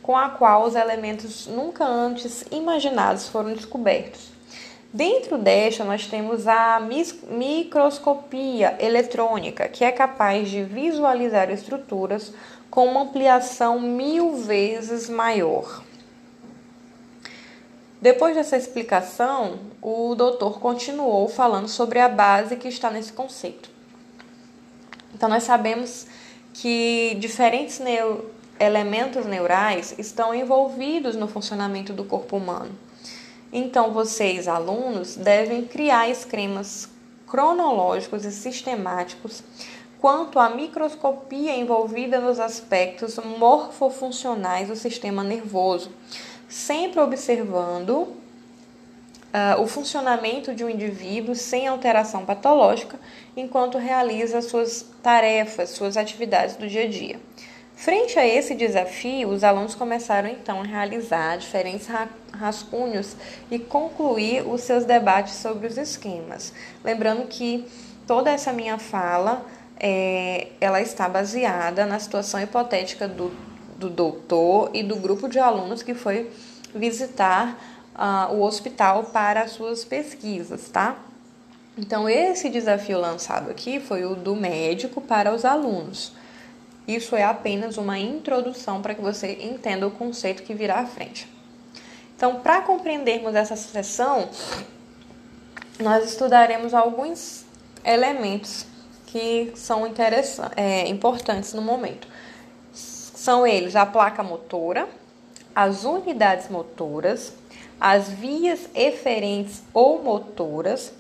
com 0.02 0.16
a 0.16 0.30
qual 0.30 0.64
os 0.64 0.74
elementos 0.74 1.46
nunca 1.46 1.84
antes 1.84 2.44
imaginados 2.50 3.28
foram 3.28 3.52
descobertos. 3.52 4.30
Dentro 4.92 5.38
desta, 5.38 5.84
nós 5.84 6.06
temos 6.06 6.48
a 6.48 6.80
microscopia 7.28 8.76
eletrônica, 8.80 9.68
que 9.68 9.84
é 9.84 9.92
capaz 9.92 10.48
de 10.48 10.64
visualizar 10.64 11.48
estruturas 11.48 12.32
com 12.70 12.86
uma 12.86 13.02
ampliação 13.02 13.80
mil 13.80 14.36
vezes 14.36 15.08
maior. 15.08 15.82
Depois 18.00 18.34
dessa 18.34 18.56
explicação, 18.56 19.58
o 19.82 20.14
doutor 20.14 20.58
continuou 20.58 21.28
falando 21.28 21.68
sobre 21.68 21.98
a 21.98 22.08
base 22.08 22.56
que 22.56 22.68
está 22.68 22.90
nesse 22.90 23.12
conceito. 23.12 23.68
Então, 25.14 25.28
nós 25.28 25.42
sabemos 25.42 26.06
que 26.54 27.16
diferentes 27.20 27.78
elementos 28.58 29.26
neurais 29.26 29.94
estão 29.98 30.34
envolvidos 30.34 31.14
no 31.14 31.28
funcionamento 31.28 31.92
do 31.92 32.04
corpo 32.04 32.36
humano. 32.36 32.70
Então, 33.52 33.92
vocês, 33.92 34.48
alunos, 34.48 35.16
devem 35.16 35.64
criar 35.64 36.08
esquemas 36.08 36.88
cronológicos 37.26 38.24
e 38.24 38.32
sistemáticos 38.32 39.42
quanto 40.00 40.38
à 40.38 40.48
microscopia 40.48 41.54
envolvida 41.54 42.20
nos 42.20 42.40
aspectos 42.40 43.18
morfofuncionais 43.18 44.68
do 44.68 44.76
sistema 44.76 45.22
nervoso, 45.22 45.90
sempre 46.48 47.00
observando 47.00 47.90
uh, 49.30 49.60
o 49.60 49.66
funcionamento 49.66 50.54
de 50.54 50.64
um 50.64 50.70
indivíduo 50.70 51.34
sem 51.34 51.68
alteração 51.68 52.24
patológica 52.24 52.98
enquanto 53.36 53.78
realiza 53.78 54.40
suas 54.40 54.86
tarefas, 55.02 55.70
suas 55.70 55.96
atividades 55.96 56.56
do 56.56 56.66
dia 56.66 56.84
a 56.84 56.88
dia. 56.88 57.20
Frente 57.76 58.18
a 58.18 58.26
esse 58.26 58.54
desafio, 58.54 59.28
os 59.28 59.42
alunos 59.42 59.74
começaram 59.74 60.28
então 60.28 60.60
a 60.60 60.64
realizar 60.64 61.38
diferentes 61.38 61.88
rascunhos 62.32 63.16
e 63.50 63.58
concluir 63.58 64.46
os 64.46 64.60
seus 64.62 64.84
debates 64.84 65.34
sobre 65.34 65.66
os 65.66 65.78
esquemas. 65.78 66.52
Lembrando 66.84 67.26
que 67.26 67.66
toda 68.06 68.30
essa 68.30 68.52
minha 68.52 68.76
fala 68.76 69.46
é, 69.80 70.48
ela 70.60 70.82
está 70.82 71.08
baseada 71.08 71.86
na 71.86 71.98
situação 71.98 72.38
hipotética 72.38 73.08
do, 73.08 73.32
do 73.78 73.88
doutor 73.88 74.70
e 74.74 74.82
do 74.82 74.94
grupo 74.96 75.26
de 75.26 75.38
alunos 75.38 75.82
que 75.82 75.94
foi 75.94 76.30
visitar 76.74 77.58
uh, 77.96 78.34
o 78.34 78.42
hospital 78.42 79.04
para 79.04 79.40
as 79.40 79.52
suas 79.52 79.82
pesquisas, 79.82 80.68
tá? 80.68 80.96
Então, 81.78 82.06
esse 82.08 82.50
desafio 82.50 83.00
lançado 83.00 83.50
aqui 83.50 83.80
foi 83.80 84.04
o 84.04 84.14
do 84.14 84.36
médico 84.36 85.00
para 85.00 85.32
os 85.34 85.46
alunos. 85.46 86.12
Isso 86.86 87.16
é 87.16 87.24
apenas 87.24 87.78
uma 87.78 87.98
introdução 87.98 88.82
para 88.82 88.94
que 88.94 89.00
você 89.00 89.38
entenda 89.40 89.86
o 89.86 89.90
conceito 89.90 90.42
que 90.42 90.52
virá 90.52 90.80
à 90.80 90.86
frente. 90.86 91.26
Então, 92.14 92.40
para 92.40 92.60
compreendermos 92.60 93.34
essa 93.34 93.56
sessão, 93.56 94.28
nós 95.78 96.04
estudaremos 96.04 96.74
alguns 96.74 97.46
elementos 97.82 98.66
que 99.10 99.52
são 99.56 99.82
é, 100.56 100.88
importantes 100.88 101.52
no 101.52 101.62
momento. 101.62 102.06
São 102.72 103.46
eles 103.46 103.74
a 103.74 103.84
placa 103.84 104.22
motora, 104.22 104.88
as 105.54 105.84
unidades 105.84 106.48
motoras, 106.48 107.34
as 107.80 108.08
vias 108.08 108.68
eferentes 108.74 109.62
ou 109.74 110.02
motoras, 110.02 110.92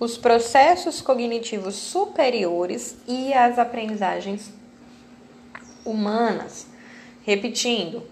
os 0.00 0.16
processos 0.16 1.00
cognitivos 1.00 1.74
superiores 1.74 2.96
e 3.06 3.34
as 3.34 3.58
aprendizagens 3.58 4.50
humanas. 5.84 6.66
Repetindo, 7.22 8.02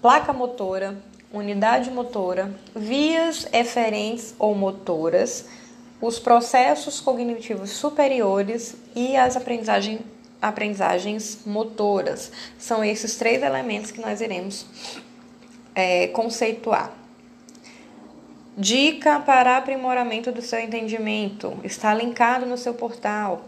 placa 0.00 0.32
motora, 0.32 0.96
unidade 1.32 1.90
motora, 1.90 2.54
vias 2.74 3.48
eferentes 3.52 4.34
ou 4.38 4.54
motoras, 4.54 5.46
os 6.00 6.18
processos 6.18 7.00
cognitivos 7.00 7.70
superiores 7.70 8.74
e 8.94 9.16
as 9.16 9.36
aprendizagens, 9.36 10.00
aprendizagens 10.40 11.40
motoras. 11.44 12.32
São 12.58 12.82
esses 12.82 13.16
três 13.16 13.42
elementos 13.42 13.90
que 13.90 14.00
nós 14.00 14.20
iremos 14.20 14.66
é, 15.74 16.08
conceituar. 16.08 16.92
Dica 18.56 19.20
para 19.20 19.56
aprimoramento 19.56 20.32
do 20.32 20.42
seu 20.42 20.58
entendimento. 20.58 21.58
Está 21.62 21.94
linkado 21.94 22.46
no 22.46 22.56
seu 22.56 22.74
portal. 22.74 23.44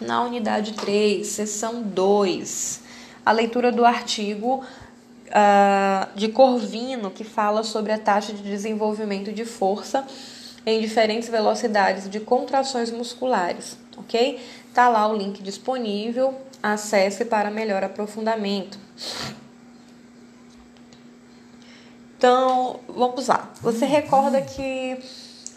Na 0.00 0.22
unidade 0.22 0.74
3, 0.74 1.26
seção 1.26 1.82
2, 1.82 2.80
a 3.26 3.32
leitura 3.32 3.72
do 3.72 3.84
artigo 3.84 4.64
uh, 5.28 6.08
de 6.14 6.28
Corvino, 6.28 7.10
que 7.10 7.24
fala 7.24 7.64
sobre 7.64 7.90
a 7.90 7.98
taxa 7.98 8.32
de 8.32 8.42
desenvolvimento 8.42 9.32
de 9.32 9.44
força 9.44 10.06
em 10.68 10.80
diferentes 10.80 11.28
velocidades 11.28 12.08
de 12.08 12.20
contrações 12.20 12.90
musculares, 12.90 13.78
ok? 13.96 14.38
Tá 14.74 14.88
lá 14.88 15.08
o 15.08 15.16
link 15.16 15.42
disponível, 15.42 16.34
acesse 16.62 17.24
para 17.24 17.50
melhor 17.50 17.82
aprofundamento. 17.82 18.78
Então, 22.16 22.80
vamos 22.88 23.28
lá. 23.28 23.50
Você 23.62 23.86
recorda 23.86 24.42
que 24.42 24.98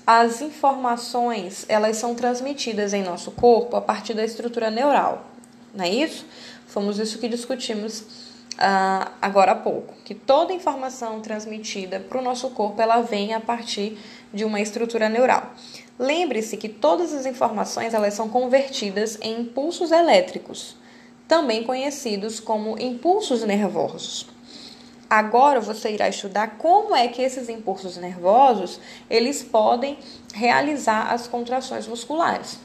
as 0.06 0.42
informações, 0.42 1.66
elas 1.68 1.98
são 1.98 2.16
transmitidas 2.16 2.94
em 2.94 3.04
nosso 3.04 3.32
corpo 3.32 3.76
a 3.76 3.82
partir 3.82 4.14
da 4.14 4.24
estrutura 4.24 4.70
neural, 4.70 5.26
não 5.74 5.86
é 5.86 5.90
isso? 5.90 6.26
Fomos 6.68 7.00
isso 7.00 7.18
que 7.18 7.28
discutimos 7.28 8.02
uh, 8.54 9.12
agora 9.22 9.52
há 9.54 9.56
pouco, 9.56 9.94
que 10.04 10.14
toda 10.14 10.54
informação 10.54 11.22
transmitida 11.22 12.00
para 12.00 12.20
o 12.20 12.22
nosso 12.22 12.50
corpo, 12.52 12.82
ela 12.82 13.02
vem 13.02 13.34
a 13.34 13.40
partir 13.40 13.98
de 14.34 14.46
uma 14.46 14.60
estrutura 14.60 15.10
neural. 15.10 15.54
Lembre-se 15.98 16.58
que 16.58 16.70
todas 16.70 17.14
as 17.14 17.26
informações, 17.26 17.94
elas 17.94 18.14
são 18.14 18.28
convertidas 18.28 19.18
em 19.22 19.42
impulsos 19.42 19.92
elétricos, 19.92 20.76
também 21.28 21.64
conhecidos 21.64 22.40
como 22.40 22.80
impulsos 22.80 23.44
nervosos. 23.44 24.28
Agora 25.10 25.60
você 25.60 25.92
irá 25.92 26.08
estudar 26.08 26.58
como 26.58 26.96
é 26.96 27.08
que 27.08 27.22
esses 27.22 27.50
impulsos 27.50 27.98
nervosos 27.98 28.80
eles 29.10 29.44
podem 29.44 29.98
realizar 30.34 31.12
as 31.12 31.28
contrações 31.28 31.86
musculares 31.86 32.58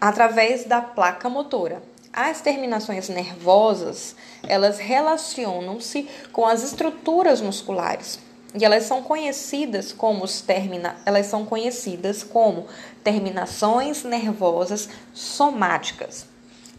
através 0.00 0.64
da 0.64 0.80
placa 0.80 1.28
motora. 1.28 1.82
As 2.12 2.40
terminações 2.40 3.08
nervosas, 3.08 4.16
elas 4.42 4.78
relacionam-se 4.78 6.08
com 6.32 6.46
as 6.46 6.64
estruturas 6.64 7.40
musculares 7.40 8.18
e 8.54 8.64
elas 8.64 8.84
são 8.84 9.02
conhecidas 9.02 9.92
como 9.92 10.26
termina, 10.46 10.96
elas 11.06 11.26
são 11.26 11.44
conhecidas 11.44 12.22
como 12.22 12.66
terminações 13.04 14.02
nervosas 14.02 14.88
somáticas. 15.12 16.28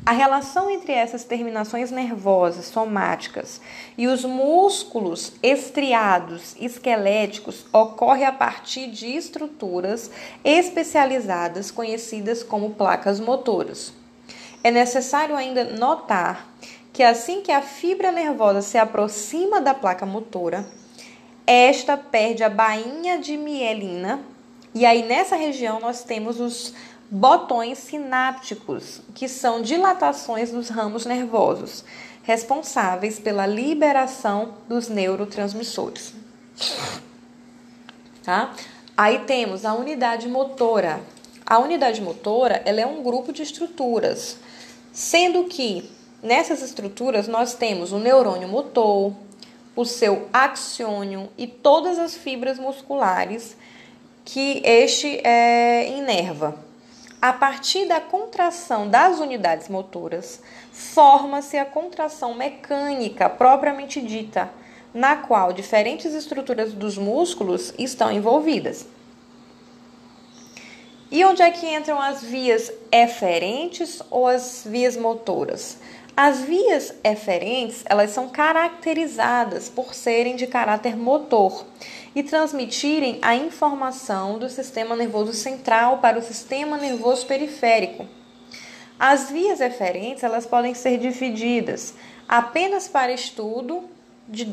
A 0.03 0.13
relação 0.13 0.67
entre 0.67 0.93
essas 0.93 1.23
terminações 1.23 1.91
nervosas 1.91 2.65
somáticas 2.65 3.62
e 3.95 4.07
os 4.07 4.25
músculos 4.25 5.34
estriados 5.43 6.55
esqueléticos 6.60 7.67
ocorre 7.71 8.25
a 8.25 8.31
partir 8.31 8.88
de 8.88 9.15
estruturas 9.15 10.10
especializadas 10.43 11.69
conhecidas 11.69 12.41
como 12.41 12.71
placas 12.71 13.19
motoras. 13.19 13.93
É 14.63 14.71
necessário 14.71 15.36
ainda 15.36 15.65
notar 15.65 16.47
que 16.91 17.03
assim 17.03 17.41
que 17.41 17.51
a 17.51 17.62
fibra 17.62 18.12
nervosa 18.12 18.63
se 18.63 18.79
aproxima 18.79 19.62
da 19.62 19.75
placa 19.75 20.05
motora, 20.05 20.65
esta 21.45 21.97
perde 21.97 22.43
a 22.43 22.49
bainha 22.49 23.19
de 23.19 23.38
mielina 23.38 24.19
e 24.73 24.86
aí 24.86 25.04
nessa 25.04 25.36
região 25.36 25.80
nós 25.80 26.04
temos 26.04 26.39
os 26.39 26.73
botões 27.10 27.77
sinápticos, 27.77 29.01
que 29.13 29.27
são 29.27 29.62
dilatações 29.62 30.49
dos 30.49 30.69
ramos 30.69 31.06
nervosos, 31.06 31.84
responsáveis 32.23 33.19
pela 33.19 33.45
liberação 33.45 34.54
dos 34.69 34.88
neurotransmissores. 34.88 36.13
Tá? 38.23 38.54
Aí 38.95 39.19
temos 39.25 39.65
a 39.65 39.73
unidade 39.73 40.30
motora. 40.30 41.01
A 41.45 41.60
unidade 41.60 42.01
motora 42.01 42.62
ela 42.63 42.80
é 42.80 42.86
um 42.86 43.04
grupo 43.04 43.34
de 43.34 43.43
estruturas, 43.43 44.38
sendo 44.93 45.45
que 45.45 45.89
nessas 46.23 46.62
estruturas 46.62 47.27
nós 47.27 47.56
temos 47.56 47.91
o 47.91 47.99
neurônio 47.99 48.47
motor, 48.47 49.12
o 49.75 49.86
seu 49.86 50.27
axiônio 50.34 51.29
e 51.38 51.47
todas 51.47 51.97
as 51.97 52.15
fibras 52.15 52.60
musculares 52.60 53.55
que 54.25 54.62
este 54.65 55.19
é, 55.25 55.89
inerva. 55.97 56.57
A 57.21 57.31
partir 57.31 57.88
da 57.88 58.01
contração 58.01 58.89
das 58.89 59.19
unidades 59.19 59.69
motoras, 59.69 60.41
forma-se 60.71 61.57
a 61.57 61.65
contração 61.65 62.34
mecânica 62.34 63.29
propriamente 63.29 64.01
dita, 64.01 64.49
na 64.93 65.15
qual 65.15 65.53
diferentes 65.53 66.13
estruturas 66.13 66.73
dos 66.73 66.97
músculos 66.97 67.73
estão 67.77 68.12
envolvidas. 68.12 68.88
E 71.12 71.23
onde 71.25 71.41
é 71.41 71.51
que 71.51 71.67
entram 71.67 72.01
as 72.01 72.23
vias 72.23 72.71
eferentes 72.91 74.01
ou 74.10 74.25
as 74.27 74.63
vias 74.65 74.95
motoras? 74.95 75.77
As 76.15 76.41
vias 76.41 76.93
eferentes, 77.04 77.84
elas 77.86 78.12
são 78.12 78.28
caracterizadas 78.28 79.69
por 79.69 79.93
serem 79.93 80.36
de 80.36 80.45
caráter 80.45 80.95
motor 80.97 81.65
e 82.13 82.21
transmitirem 82.21 83.17
a 83.21 83.36
informação 83.36 84.38
do 84.38 84.50
sistema 84.50 84.95
nervoso 84.95 85.34
central 85.34 86.00
para 86.00 86.19
o 86.19 86.21
sistema 86.21 86.78
nervoso 86.78 87.26
periférico. 87.26 88.06
As 89.00 89.32
vias 89.32 89.62
eferentes, 89.62 90.24
elas 90.24 90.45
podem 90.45 90.74
ser 90.74 90.97
divididas 90.97 91.93
apenas 92.28 92.88
para 92.88 93.12
estudo 93.12 93.89
de, 94.28 94.47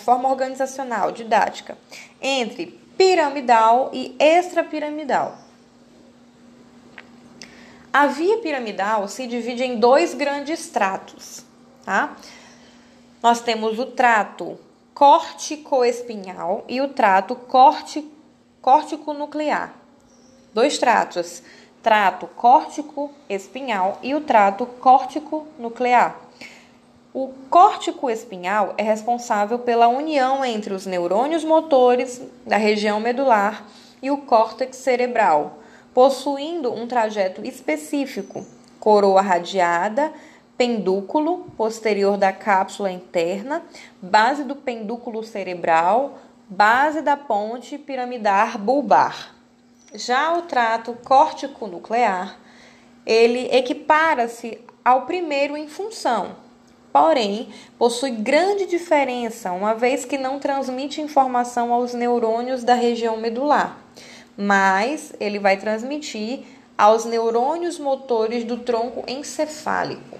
forma 0.00 0.28
organizacional, 0.28 1.10
didática, 1.10 1.76
entre 2.20 2.78
piramidal 2.96 3.90
e 3.92 4.14
extrapiramidal. 4.18 5.47
A 7.98 8.06
via 8.06 8.38
piramidal 8.38 9.08
se 9.08 9.26
divide 9.26 9.64
em 9.64 9.80
dois 9.80 10.14
grandes 10.14 10.68
tratos, 10.68 11.44
tá? 11.84 12.16
Nós 13.20 13.40
temos 13.40 13.76
o 13.76 13.86
trato 13.86 14.56
córtico-espinhal 14.94 16.64
e 16.68 16.80
o 16.80 16.86
trato 16.90 17.34
córtico-nuclear. 18.62 19.74
Dois 20.54 20.78
tratos, 20.78 21.42
trato 21.82 22.28
córtico-espinhal 22.36 23.98
e 24.00 24.14
o 24.14 24.20
trato 24.20 24.64
córtico-nuclear. 24.64 26.20
O 27.12 27.34
córtico 27.50 28.08
espinhal 28.08 28.74
é 28.78 28.84
responsável 28.84 29.58
pela 29.58 29.88
união 29.88 30.44
entre 30.44 30.72
os 30.72 30.86
neurônios 30.86 31.42
motores 31.42 32.22
da 32.46 32.58
região 32.58 33.00
medular 33.00 33.64
e 34.00 34.08
o 34.08 34.18
córtex 34.18 34.76
cerebral, 34.76 35.57
possuindo 35.98 36.72
um 36.72 36.86
trajeto 36.86 37.44
específico, 37.44 38.46
coroa 38.78 39.20
radiada, 39.20 40.12
pendúculo 40.56 41.50
posterior 41.56 42.16
da 42.16 42.32
cápsula 42.32 42.88
interna, 42.88 43.64
base 44.00 44.44
do 44.44 44.54
pendúculo 44.54 45.24
cerebral, 45.24 46.20
base 46.48 47.02
da 47.02 47.16
ponte 47.16 47.76
piramidar 47.76 48.56
bulbar. 48.58 49.34
Já 49.92 50.38
o 50.38 50.42
trato 50.42 50.96
córtico-nuclear, 51.04 52.38
ele 53.04 53.48
equipara-se 53.50 54.60
ao 54.84 55.04
primeiro 55.04 55.56
em 55.56 55.66
função, 55.66 56.36
porém 56.92 57.48
possui 57.76 58.12
grande 58.12 58.66
diferença, 58.66 59.50
uma 59.50 59.74
vez 59.74 60.04
que 60.04 60.16
não 60.16 60.38
transmite 60.38 61.00
informação 61.00 61.72
aos 61.72 61.92
neurônios 61.92 62.62
da 62.62 62.74
região 62.74 63.16
medular 63.16 63.76
mas 64.40 65.12
ele 65.18 65.40
vai 65.40 65.56
transmitir 65.56 66.44
aos 66.76 67.04
neurônios 67.04 67.76
motores 67.76 68.44
do 68.44 68.58
tronco 68.58 69.02
encefálico. 69.08 70.16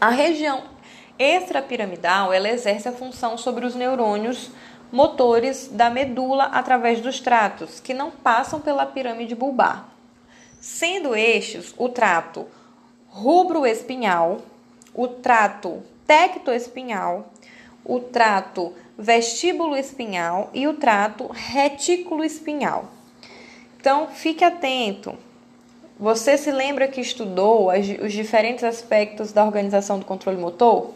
A 0.00 0.08
região 0.08 0.64
extrapiramidal 1.16 2.32
ela 2.32 2.48
exerce 2.48 2.88
a 2.88 2.92
função 2.92 3.38
sobre 3.38 3.64
os 3.64 3.76
neurônios 3.76 4.50
motores 4.90 5.68
da 5.68 5.88
medula 5.88 6.44
através 6.46 7.00
dos 7.00 7.20
tratos, 7.20 7.78
que 7.78 7.94
não 7.94 8.10
passam 8.10 8.60
pela 8.60 8.84
pirâmide 8.84 9.36
bulbar. 9.36 9.88
Sendo 10.60 11.14
estes 11.14 11.72
o 11.78 11.88
trato 11.88 12.48
rubro 13.08 13.64
espinhal, 13.64 14.40
o 14.92 15.06
trato 15.06 15.80
tecto 16.06 16.50
espinhal, 16.50 17.30
o 17.84 18.00
trato 18.00 18.72
vestíbulo 18.98 19.76
espinhal 19.76 20.50
e 20.52 20.66
o 20.66 20.74
trato 20.74 21.28
retículo 21.32 22.22
espinhal. 22.22 22.86
Então, 23.78 24.08
fique 24.08 24.44
atento. 24.44 25.14
Você 25.98 26.36
se 26.36 26.50
lembra 26.50 26.88
que 26.88 27.00
estudou 27.00 27.70
os 27.70 28.12
diferentes 28.12 28.64
aspectos 28.64 29.32
da 29.32 29.44
organização 29.44 29.98
do 29.98 30.04
controle 30.04 30.38
motor? 30.38 30.92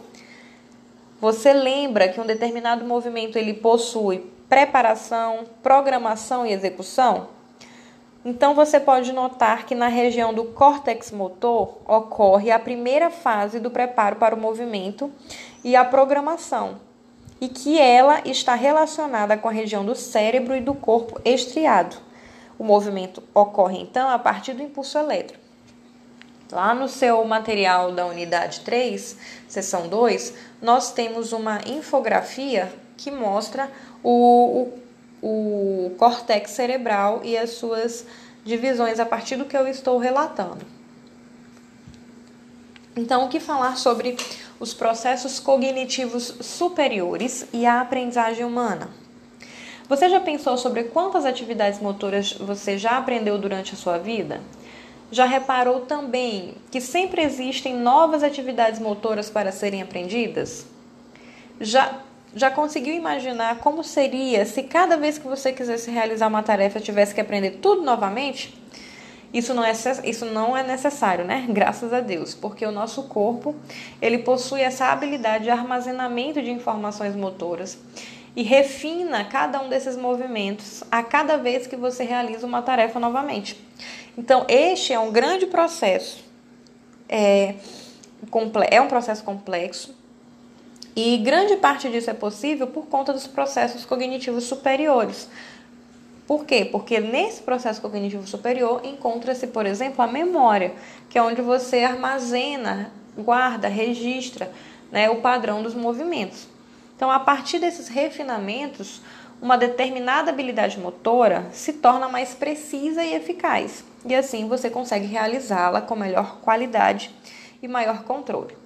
Você 1.19 1.53
lembra 1.53 2.09
que 2.09 2.19
um 2.19 2.25
determinado 2.25 2.85
movimento 2.85 3.37
ele 3.37 3.53
possui 3.53 4.25
preparação, 4.47 5.45
programação 5.63 6.45
e 6.45 6.51
execução? 6.51 7.34
Então 8.25 8.55
você 8.55 8.79
pode 8.79 9.13
notar 9.13 9.67
que 9.67 9.75
na 9.75 9.87
região 9.87 10.33
do 10.33 10.45
córtex 10.45 11.11
motor 11.11 11.77
ocorre 11.87 12.49
a 12.49 12.57
primeira 12.57 13.11
fase 13.11 13.59
do 13.59 13.69
preparo 13.69 14.15
para 14.15 14.33
o 14.33 14.39
movimento 14.39 15.11
e 15.63 15.75
a 15.75 15.85
programação, 15.85 16.81
e 17.39 17.47
que 17.47 17.79
ela 17.79 18.21
está 18.25 18.55
relacionada 18.55 19.37
com 19.37 19.47
a 19.47 19.51
região 19.51 19.85
do 19.85 19.93
cérebro 19.93 20.55
e 20.55 20.61
do 20.61 20.73
corpo 20.73 21.21
estriado. 21.23 21.97
O 22.57 22.63
movimento 22.63 23.21
ocorre 23.31 23.77
então 23.79 24.09
a 24.09 24.17
partir 24.17 24.53
do 24.53 24.63
impulso 24.63 24.97
elétrico. 24.97 25.45
Lá 26.51 26.73
no 26.73 26.87
seu 26.87 27.23
material 27.25 27.91
da 27.91 28.07
unidade 28.07 28.61
3, 28.61 29.17
seção 29.47 29.87
2, 29.87 30.33
nós 30.61 30.91
temos 30.91 31.31
uma 31.31 31.59
infografia 31.67 32.71
que 32.97 33.11
mostra 33.11 33.69
o, 34.01 34.61
o, 34.61 34.79
o 35.27 35.91
córtex 35.97 36.51
cerebral 36.51 37.21
e 37.23 37.35
as 37.35 37.51
suas 37.51 38.05
divisões 38.43 38.99
a 38.99 39.05
partir 39.07 39.35
do 39.37 39.45
que 39.45 39.57
eu 39.57 39.67
estou 39.67 39.97
relatando. 39.97 40.63
Então, 42.95 43.25
o 43.25 43.27
que 43.27 43.39
falar 43.39 43.75
sobre 43.75 44.15
os 44.59 44.71
processos 44.71 45.39
cognitivos 45.39 46.35
superiores 46.41 47.47
e 47.51 47.65
a 47.65 47.81
aprendizagem 47.81 48.45
humana? 48.45 48.89
Você 49.89 50.07
já 50.09 50.19
pensou 50.19 50.57
sobre 50.57 50.85
quantas 50.85 51.25
atividades 51.25 51.79
motoras 51.79 52.33
você 52.33 52.77
já 52.77 52.95
aprendeu 52.95 53.39
durante 53.39 53.73
a 53.73 53.77
sua 53.77 53.97
vida? 53.97 54.41
Já 55.11 55.25
reparou 55.25 55.81
também 55.81 56.53
que 56.69 56.79
sempre 56.79 57.23
existem 57.23 57.75
novas 57.75 58.21
atividades 58.21 58.79
motoras 58.79 59.27
para 59.29 59.51
serem 59.51 59.81
aprendidas? 59.81 60.67
Já, 61.59 61.99
já 62.35 62.51
conseguiu 62.51 62.93
imaginar 62.93 63.59
como 63.59 63.81
seria 63.81 64.45
se 64.45 64.63
cada 64.63 64.97
vez 64.97 65.17
que 65.17 65.25
você 65.25 65.53
quisesse 65.53 65.89
realizar 65.89 66.27
uma 66.27 66.43
tarefa 66.43 66.81
tivesse 66.81 67.15
que 67.15 67.21
aprender 67.21 67.59
tudo 67.61 67.81
novamente? 67.81 68.53
Isso 69.33 69.53
não, 69.53 69.63
é, 69.63 69.73
isso 70.03 70.25
não 70.25 70.55
é 70.55 70.61
necessário, 70.61 71.25
né? 71.25 71.45
Graças 71.49 71.93
a 71.93 72.01
Deus, 72.01 72.33
porque 72.33 72.65
o 72.65 72.71
nosso 72.71 73.03
corpo 73.03 73.55
ele 74.01 74.19
possui 74.19 74.61
essa 74.61 74.87
habilidade 74.87 75.45
de 75.45 75.49
armazenamento 75.49 76.41
de 76.41 76.51
informações 76.51 77.15
motoras 77.15 77.77
e 78.35 78.43
refina 78.43 79.23
cada 79.25 79.61
um 79.61 79.69
desses 79.69 79.95
movimentos 79.95 80.83
a 80.91 81.01
cada 81.01 81.37
vez 81.37 81.67
que 81.67 81.75
você 81.75 82.03
realiza 82.03 82.45
uma 82.45 82.61
tarefa 82.61 82.99
novamente. 82.99 83.59
Então, 84.17 84.45
este 84.47 84.93
é 84.93 84.99
um 84.99 85.11
grande 85.11 85.45
processo. 85.45 86.23
É, 87.07 87.55
é 88.69 88.81
um 88.81 88.87
processo 88.87 89.23
complexo 89.23 89.95
e 90.95 91.17
grande 91.17 91.57
parte 91.57 91.89
disso 91.89 92.09
é 92.09 92.13
possível 92.13 92.67
por 92.67 92.85
conta 92.85 93.11
dos 93.11 93.27
processos 93.27 93.83
cognitivos 93.83 94.45
superiores. 94.45 95.27
Por 96.25 96.45
quê? 96.45 96.65
Porque 96.65 96.99
nesse 96.99 97.43
processo 97.43 97.81
cognitivo 97.81 98.25
superior 98.25 98.81
encontra-se, 98.83 99.47
por 99.47 99.65
exemplo, 99.65 100.01
a 100.01 100.07
memória, 100.07 100.73
que 101.09 101.17
é 101.17 101.21
onde 101.21 101.41
você 101.41 101.83
armazena, 101.83 102.91
guarda, 103.17 103.67
registra 103.67 104.51
né, 104.91 105.09
o 105.09 105.17
padrão 105.17 105.61
dos 105.61 105.75
movimentos. 105.75 106.47
Então, 106.95 107.11
a 107.11 107.19
partir 107.19 107.59
desses 107.59 107.89
refinamentos, 107.89 109.01
uma 109.41 109.57
determinada 109.57 110.31
habilidade 110.31 110.79
motora 110.79 111.47
se 111.51 111.73
torna 111.73 112.07
mais 112.07 112.33
precisa 112.33 113.03
e 113.03 113.13
eficaz, 113.13 113.83
e 114.05 114.15
assim 114.15 114.47
você 114.47 114.69
consegue 114.69 115.05
realizá-la 115.05 115.81
com 115.81 115.95
melhor 115.95 116.37
qualidade 116.39 117.13
e 117.61 117.67
maior 117.67 118.03
controle. 118.03 118.64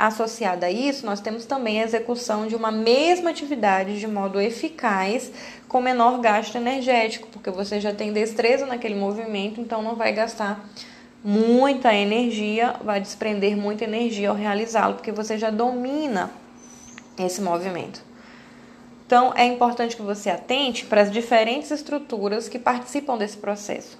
Associada 0.00 0.64
a 0.64 0.70
isso, 0.70 1.04
nós 1.04 1.20
temos 1.20 1.44
também 1.44 1.82
a 1.82 1.84
execução 1.84 2.46
de 2.46 2.56
uma 2.56 2.72
mesma 2.72 3.28
atividade 3.28 4.00
de 4.00 4.06
modo 4.06 4.40
eficaz, 4.40 5.30
com 5.68 5.78
menor 5.78 6.20
gasto 6.20 6.56
energético, 6.56 7.28
porque 7.28 7.50
você 7.50 7.78
já 7.78 7.92
tem 7.92 8.10
destreza 8.10 8.64
naquele 8.64 8.94
movimento, 8.94 9.60
então 9.60 9.82
não 9.82 9.96
vai 9.96 10.10
gastar 10.14 10.66
muita 11.22 11.92
energia, 11.94 12.76
vai 12.82 12.98
desprender 12.98 13.54
muita 13.54 13.84
energia 13.84 14.30
ao 14.30 14.34
realizá-lo, 14.34 14.94
porque 14.94 15.12
você 15.12 15.36
já 15.36 15.50
domina 15.50 16.30
esse 17.18 17.42
movimento. 17.42 18.02
Então, 19.04 19.34
é 19.36 19.44
importante 19.44 19.96
que 19.96 20.02
você 20.02 20.30
atente 20.30 20.86
para 20.86 21.02
as 21.02 21.10
diferentes 21.10 21.70
estruturas 21.70 22.48
que 22.48 22.58
participam 22.58 23.18
desse 23.18 23.36
processo. 23.36 23.98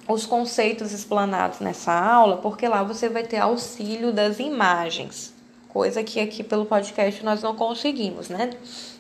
os 0.08 0.26
conceitos 0.26 0.92
explanados 0.92 1.60
nessa 1.60 1.94
aula, 1.94 2.38
porque 2.38 2.68
lá 2.68 2.84
você 2.84 3.10
vai 3.10 3.24
ter 3.24 3.38
auxílio 3.38 4.12
das 4.12 4.40
imagens, 4.40 5.34
coisa 5.70 6.04
que 6.04 6.20
aqui 6.20 6.44
pelo 6.44 6.66
podcast 6.66 7.24
nós 7.24 7.42
não 7.42 7.56
conseguimos, 7.56 8.30
né? 8.30 8.52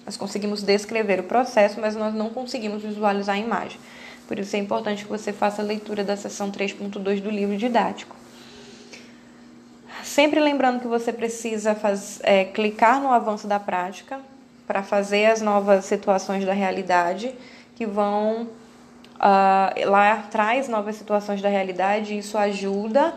Nós 0.04 0.18
conseguimos 0.18 0.64
descrever 0.64 1.20
o 1.20 1.24
processo, 1.24 1.80
mas 1.80 1.96
nós 1.96 2.14
não 2.14 2.30
conseguimos 2.30 2.82
visualizar 2.82 3.36
a 3.36 3.40
imagem. 3.40 3.80
Por 4.28 4.40
isso 4.40 4.56
é 4.56 4.60
importante 4.60 5.04
que 5.04 5.10
você 5.10 5.32
faça 5.32 5.62
a 5.62 5.66
leitura 5.66 6.04
da 6.04 6.18
seção 6.18 6.52
3.2 6.52 7.22
do 7.22 7.30
livro 7.30 7.58
didático. 7.58 8.16
Sempre 10.04 10.40
lembrando 10.40 10.80
que 10.80 10.88
você 10.88 11.12
precisa 11.12 11.76
faz, 11.76 12.20
é, 12.24 12.46
clicar 12.46 13.02
no 13.02 13.12
avanço 13.12 13.48
da 13.48 13.60
prática 13.60 14.20
para 14.68 14.84
fazer 14.84 15.26
as 15.28 15.42
novas 15.42 15.86
situações 15.86 16.46
da 16.46 16.54
realidade 16.54 17.34
que 17.76 17.86
vão 17.86 18.48
Uh, 19.16 19.90
lá 19.90 20.18
traz 20.30 20.68
novas 20.68 20.98
situações 20.98 21.42
da 21.42 21.48
realidade 21.48 22.14
e 22.14 22.18
isso 22.18 22.38
ajuda 22.38 23.14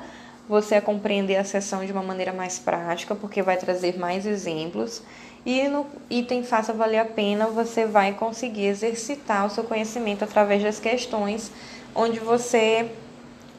você 0.48 0.76
a 0.76 0.80
compreender 0.80 1.36
a 1.36 1.44
sessão 1.44 1.84
de 1.84 1.92
uma 1.92 2.02
maneira 2.02 2.32
mais 2.32 2.58
prática, 2.58 3.14
porque 3.14 3.42
vai 3.42 3.56
trazer 3.56 3.98
mais 3.98 4.24
exemplos. 4.24 5.02
E 5.48 5.66
no 5.66 5.86
item 6.10 6.44
Faça 6.44 6.74
Valer 6.74 7.00
a 7.00 7.04
Pena, 7.06 7.46
você 7.46 7.86
vai 7.86 8.12
conseguir 8.12 8.66
exercitar 8.66 9.46
o 9.46 9.50
seu 9.50 9.64
conhecimento 9.64 10.22
através 10.22 10.62
das 10.62 10.78
questões, 10.78 11.50
onde 11.94 12.20
você 12.20 12.92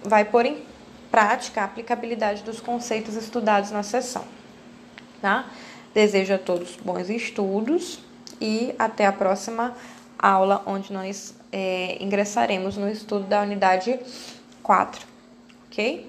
vai 0.03 0.23
pôr 0.23 0.45
em 0.45 0.63
prática 1.09 1.61
a 1.61 1.63
aplicabilidade 1.63 2.43
dos 2.43 2.61
conceitos 2.61 3.15
estudados 3.15 3.71
na 3.71 3.81
sessão. 3.81 4.23
Tá? 5.19 5.49
Desejo 5.91 6.35
a 6.35 6.37
todos 6.37 6.75
bons 6.75 7.09
estudos 7.09 7.99
e 8.39 8.71
até 8.77 9.07
a 9.07 9.11
próxima 9.11 9.75
aula, 10.15 10.61
onde 10.67 10.93
nós 10.93 11.33
é, 11.51 11.97
ingressaremos 11.99 12.77
no 12.77 12.87
estudo 12.87 13.25
da 13.25 13.41
unidade 13.41 13.99
4, 14.61 15.07
ok? 15.65 16.07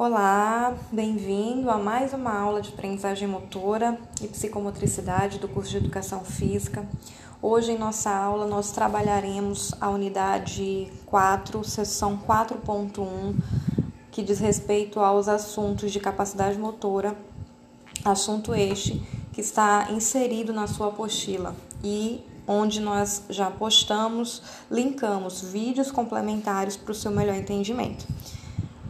Olá, 0.00 0.78
bem-vindo 0.92 1.68
a 1.68 1.76
mais 1.76 2.12
uma 2.12 2.32
aula 2.32 2.62
de 2.62 2.68
aprendizagem 2.68 3.26
motora 3.26 3.98
e 4.22 4.28
psicomotricidade 4.28 5.40
do 5.40 5.48
curso 5.48 5.72
de 5.72 5.78
Educação 5.78 6.24
Física. 6.24 6.88
Hoje, 7.42 7.72
em 7.72 7.78
nossa 7.78 8.08
aula, 8.08 8.46
nós 8.46 8.70
trabalharemos 8.70 9.74
a 9.80 9.90
unidade 9.90 10.88
4, 11.04 11.64
seção 11.64 12.16
4.1, 12.16 13.34
que 14.12 14.22
diz 14.22 14.38
respeito 14.38 15.00
aos 15.00 15.26
assuntos 15.26 15.90
de 15.90 15.98
capacidade 15.98 16.56
motora, 16.56 17.16
assunto 18.04 18.54
este 18.54 19.02
que 19.32 19.40
está 19.40 19.88
inserido 19.90 20.52
na 20.52 20.68
sua 20.68 20.90
apostila 20.90 21.56
e 21.82 22.24
onde 22.46 22.80
nós 22.80 23.24
já 23.28 23.50
postamos, 23.50 24.44
linkamos 24.70 25.42
vídeos 25.42 25.90
complementares 25.90 26.76
para 26.76 26.92
o 26.92 26.94
seu 26.94 27.10
melhor 27.10 27.34
entendimento. 27.34 28.06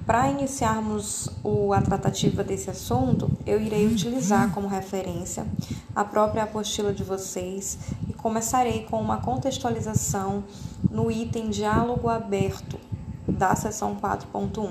Para 0.09 0.31
iniciarmos 0.31 1.29
a 1.77 1.83
tratativa 1.83 2.43
desse 2.43 2.71
assunto, 2.71 3.31
eu 3.45 3.61
irei 3.61 3.87
utilizar 3.87 4.51
como 4.55 4.67
referência 4.67 5.47
a 5.95 6.03
própria 6.03 6.45
apostila 6.45 6.95
de 6.95 7.05
vocês 7.05 7.79
e 8.09 8.15
começarei 8.15 8.85
com 8.85 8.99
uma 9.03 9.19
contextualização 9.19 10.45
no 10.91 11.11
item 11.11 11.51
Diálogo 11.51 12.09
Aberto 12.09 12.81
da 13.29 13.55
seção 13.55 13.97
4.1. 13.97 14.71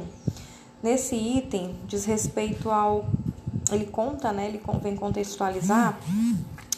Nesse 0.81 1.15
item 1.15 1.75
diz 1.85 2.03
respeito 2.05 2.71
ao. 2.71 3.05
Ele 3.71 3.85
conta, 3.85 4.31
né? 4.31 4.47
Ele 4.47 4.59
vem 4.81 4.95
contextualizar, 4.95 5.99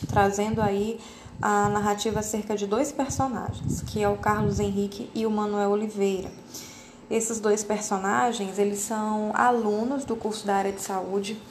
trazendo 0.10 0.62
aí 0.62 1.00
a 1.42 1.70
narrativa 1.70 2.20
acerca 2.20 2.58
de 2.58 2.68
dois 2.68 2.92
personagens, 2.92 3.82
que 3.84 4.04
é 4.04 4.10
o 4.10 4.18
Carlos 4.18 4.60
Henrique 4.60 5.10
e 5.16 5.26
o 5.26 5.32
Manuel 5.32 5.70
Oliveira. 5.70 6.30
Esses 7.10 7.40
dois 7.40 7.64
personagens, 7.64 8.60
eles 8.60 8.80
são 8.80 9.32
alunos 9.34 10.06
do 10.06 10.16
curso 10.16 10.46
da 10.46 10.56
área 10.56 10.72
de 10.72 10.82
saúde 10.82 11.42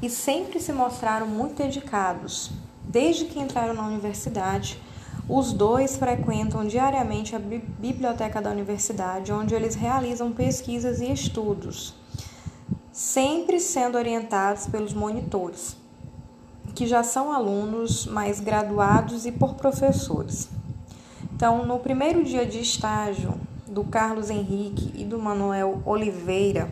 e 0.00 0.08
sempre 0.08 0.60
se 0.60 0.72
mostraram 0.72 1.26
muito 1.26 1.56
dedicados. 1.56 2.52
Desde 2.84 3.24
que 3.24 3.40
entraram 3.40 3.74
na 3.74 3.86
universidade, 3.86 4.80
os 5.28 5.52
dois 5.52 5.96
frequentam 5.96 6.64
diariamente 6.64 7.34
a 7.34 7.40
biblioteca 7.40 8.40
da 8.40 8.50
universidade, 8.50 9.32
onde 9.32 9.54
eles 9.54 9.74
realizam 9.74 10.30
pesquisas 10.30 11.00
e 11.00 11.12
estudos, 11.12 11.94
sempre 12.92 13.58
sendo 13.58 13.98
orientados 13.98 14.66
pelos 14.66 14.92
monitores, 14.92 15.76
que 16.74 16.86
já 16.86 17.02
são 17.02 17.32
alunos 17.32 18.06
mais 18.06 18.38
graduados 18.38 19.26
e 19.26 19.32
por 19.32 19.54
professores. 19.54 20.48
Então, 21.34 21.66
no 21.66 21.78
primeiro 21.78 22.22
dia 22.24 22.46
de 22.46 22.60
estágio, 22.60 23.34
do 23.70 23.84
Carlos 23.84 24.28
Henrique 24.28 24.92
e 25.00 25.04
do 25.04 25.18
Manuel 25.18 25.80
Oliveira, 25.86 26.68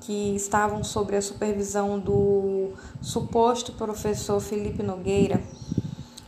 que 0.00 0.34
estavam 0.36 0.82
sob 0.82 1.14
a 1.14 1.20
supervisão 1.20 1.98
do 1.98 2.70
suposto 3.00 3.72
professor 3.72 4.40
Felipe 4.40 4.82
Nogueira, 4.82 5.42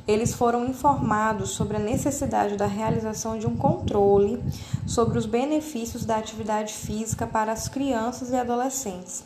eles 0.07 0.35
foram 0.35 0.67
informados 0.67 1.51
sobre 1.51 1.77
a 1.77 1.81
necessidade 1.81 2.57
da 2.57 2.67
realização 2.67 3.39
de 3.39 3.47
um 3.47 3.57
controle 3.57 4.43
sobre 4.85 5.17
os 5.17 5.27
benefícios 5.27 6.05
da 6.05 6.17
atividade 6.17 6.75
física 6.75 7.25
para 7.25 7.53
as 7.53 7.69
crianças 7.69 8.31
e 8.31 8.37
adolescentes. 8.37 9.25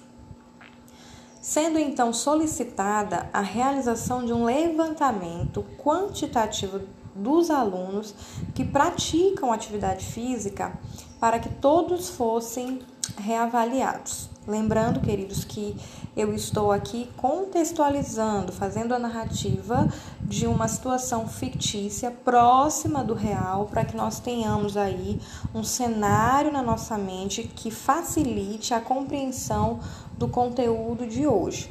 Sendo 1.41 1.79
então 1.79 2.13
solicitada 2.13 3.31
a 3.33 3.41
realização 3.41 4.25
de 4.25 4.33
um 4.33 4.45
levantamento 4.45 5.65
quantitativo 5.79 6.81
dos 7.17 7.51
alunos 7.51 8.15
que 8.55 8.65
praticam 8.65 9.53
atividade 9.53 10.05
física 10.05 10.79
para 11.19 11.39
que 11.39 11.49
todos 11.49 12.11
fossem 12.11 12.81
reavaliados. 13.19 14.29
Lembrando, 14.47 15.01
queridos, 15.01 15.45
que 15.45 15.77
eu 16.17 16.33
estou 16.33 16.71
aqui 16.71 17.11
contextualizando, 17.17 18.53
fazendo 18.53 18.95
a 18.95 18.99
narrativa 18.99 19.89
de 20.23 20.47
uma 20.47 20.69
situação 20.69 21.27
fictícia 21.27 22.13
próxima 22.13 23.03
do 23.03 23.13
real, 23.13 23.67
para 23.67 23.85
que 23.85 23.97
nós 23.97 24.21
tenhamos 24.21 24.77
aí 24.77 25.21
um 25.53 25.65
cenário 25.65 26.53
na 26.53 26.63
nossa 26.63 26.97
mente 26.97 27.43
que 27.43 27.73
facilite 27.73 28.73
a 28.73 28.81
compreensão 28.81 29.81
do 30.17 30.29
conteúdo 30.29 31.09
de 31.09 31.27
hoje. 31.27 31.69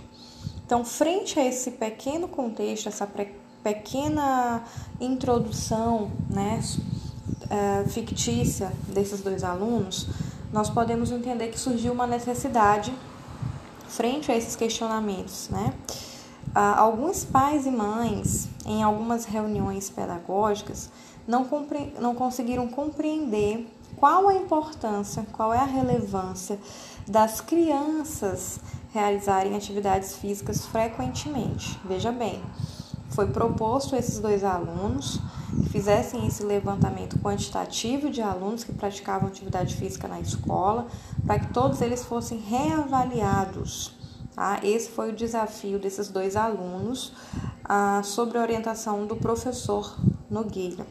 Então, 0.65 0.83
frente 0.83 1.39
a 1.39 1.45
esse 1.45 1.71
pequeno 1.71 2.27
contexto, 2.27 2.89
essa 2.89 3.07
pequena 3.65 4.61
introdução 5.01 6.11
né, 6.29 6.61
é, 7.49 7.83
fictícia 7.89 8.71
desses 8.93 9.21
dois 9.21 9.43
alunos, 9.43 10.07
nós 10.53 10.69
podemos 10.69 11.09
entender 11.09 11.47
que 11.47 11.59
surgiu 11.59 11.91
uma 11.91 12.05
necessidade 12.05 12.93
frente 13.87 14.31
a 14.31 14.37
esses 14.37 14.55
questionamentos. 14.55 15.49
Né? 15.49 15.73
Alguns 16.53 17.25
pais 17.25 17.65
e 17.65 17.71
mães, 17.71 18.47
em 18.67 18.83
algumas 18.83 19.25
reuniões 19.25 19.89
pedagógicas, 19.89 20.91
não, 21.27 21.43
compre 21.43 21.91
não 21.99 22.13
conseguiram 22.13 22.67
compreender 22.67 23.67
qual 23.97 24.29
a 24.29 24.35
importância, 24.35 25.25
qual 25.33 25.51
é 25.51 25.57
a 25.57 25.65
relevância 25.65 26.59
das 27.07 27.41
crianças 27.41 28.59
realizarem 28.93 29.55
atividades 29.55 30.15
físicas 30.15 30.65
frequentemente. 30.67 31.79
Veja 31.83 32.11
bem, 32.11 32.41
foi 33.15 33.27
proposto 33.27 33.95
a 33.95 33.97
esses 33.97 34.19
dois 34.19 34.43
alunos 34.43 35.21
que 35.63 35.69
fizessem 35.69 36.27
esse 36.27 36.43
levantamento 36.43 37.17
quantitativo 37.19 38.09
de 38.09 38.21
alunos 38.21 38.65
que 38.65 38.73
praticavam 38.73 39.29
atividade 39.29 39.75
física 39.75 40.05
na 40.05 40.19
escola, 40.19 40.87
para 41.25 41.39
que 41.39 41.53
todos 41.53 41.81
eles 41.81 42.03
fossem 42.03 42.37
reavaliados. 42.37 43.95
Tá? 44.35 44.59
Esse 44.61 44.89
foi 44.89 45.11
o 45.11 45.15
desafio 45.15 45.79
desses 45.79 46.09
dois 46.09 46.35
alunos 46.35 47.13
ah, 47.63 48.01
sobre 48.03 48.37
a 48.37 48.41
orientação 48.41 49.07
do 49.07 49.15
professor 49.15 49.97
Nogueira, 50.29 50.85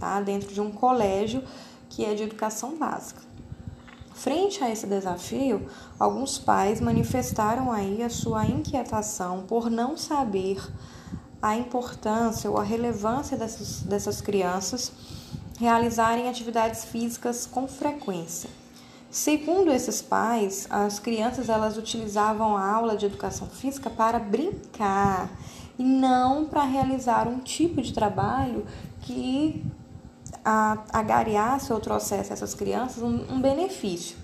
tá? 0.00 0.20
dentro 0.20 0.52
de 0.52 0.60
um 0.60 0.72
colégio 0.72 1.44
que 1.88 2.04
é 2.04 2.14
de 2.14 2.24
educação 2.24 2.76
básica. 2.76 3.22
Frente 4.12 4.62
a 4.62 4.70
esse 4.70 4.86
desafio, 4.86 5.66
alguns 5.98 6.36
pais 6.36 6.80
manifestaram 6.80 7.70
aí 7.70 8.02
a 8.02 8.10
sua 8.10 8.44
inquietação 8.44 9.44
por 9.46 9.70
não 9.70 9.96
saber 9.96 10.60
a 11.42 11.56
importância 11.56 12.50
ou 12.50 12.58
a 12.58 12.62
relevância 12.62 13.36
dessas, 13.36 13.80
dessas 13.82 14.20
crianças 14.20 14.92
realizarem 15.58 16.28
atividades 16.28 16.84
físicas 16.84 17.46
com 17.46 17.68
frequência. 17.68 18.48
Segundo 19.10 19.72
esses 19.72 20.00
pais, 20.00 20.66
as 20.70 20.98
crianças 20.98 21.48
elas 21.48 21.76
utilizavam 21.76 22.56
a 22.56 22.70
aula 22.70 22.96
de 22.96 23.06
educação 23.06 23.48
física 23.48 23.90
para 23.90 24.18
brincar 24.18 25.28
e 25.78 25.82
não 25.82 26.44
para 26.44 26.62
realizar 26.62 27.26
um 27.26 27.40
tipo 27.40 27.82
de 27.82 27.92
trabalho 27.92 28.64
que 29.00 29.64
agariasse 30.92 31.72
ou 31.72 31.80
trouxesse 31.80 32.30
a 32.30 32.34
essas 32.34 32.54
crianças 32.54 33.02
um, 33.02 33.34
um 33.34 33.40
benefício. 33.40 34.16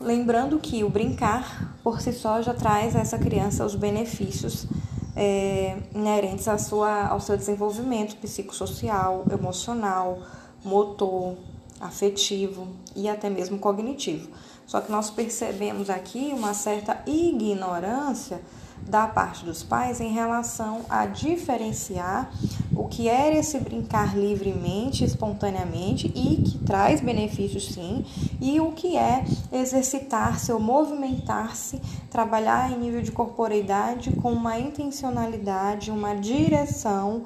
Lembrando 0.00 0.58
que 0.58 0.82
o 0.82 0.88
brincar 0.88 1.76
por 1.84 2.00
si 2.00 2.10
só 2.10 2.40
já 2.40 2.54
traz 2.54 2.96
a 2.96 3.00
essa 3.00 3.18
criança 3.18 3.66
os 3.66 3.74
benefícios 3.74 4.66
é, 5.14 5.76
inerentes 5.94 6.48
à 6.48 6.56
sua, 6.56 7.06
ao 7.06 7.20
seu 7.20 7.36
desenvolvimento 7.36 8.16
psicossocial, 8.16 9.26
emocional, 9.30 10.18
motor, 10.64 11.36
afetivo 11.78 12.66
e 12.96 13.10
até 13.10 13.28
mesmo 13.28 13.58
cognitivo. 13.58 14.30
Só 14.66 14.80
que 14.80 14.90
nós 14.90 15.10
percebemos 15.10 15.90
aqui 15.90 16.32
uma 16.34 16.54
certa 16.54 17.02
ignorância 17.06 18.40
da 18.88 19.06
parte 19.06 19.44
dos 19.44 19.62
pais 19.62 20.00
em 20.00 20.12
relação 20.12 20.80
a 20.88 21.04
diferenciar 21.04 22.32
o 22.80 22.88
que 22.88 23.10
é 23.10 23.36
esse 23.36 23.58
brincar 23.58 24.16
livremente, 24.16 25.04
espontaneamente 25.04 26.10
e 26.14 26.36
que 26.42 26.58
traz 26.60 27.02
benefícios 27.02 27.66
sim, 27.74 28.06
e 28.40 28.58
o 28.58 28.72
que 28.72 28.96
é 28.96 29.22
exercitar-se 29.52 30.50
ou 30.50 30.58
movimentar-se, 30.58 31.78
trabalhar 32.10 32.72
em 32.72 32.78
nível 32.78 33.02
de 33.02 33.12
corporeidade 33.12 34.10
com 34.12 34.32
uma 34.32 34.58
intencionalidade, 34.58 35.90
uma 35.90 36.14
direção 36.14 37.24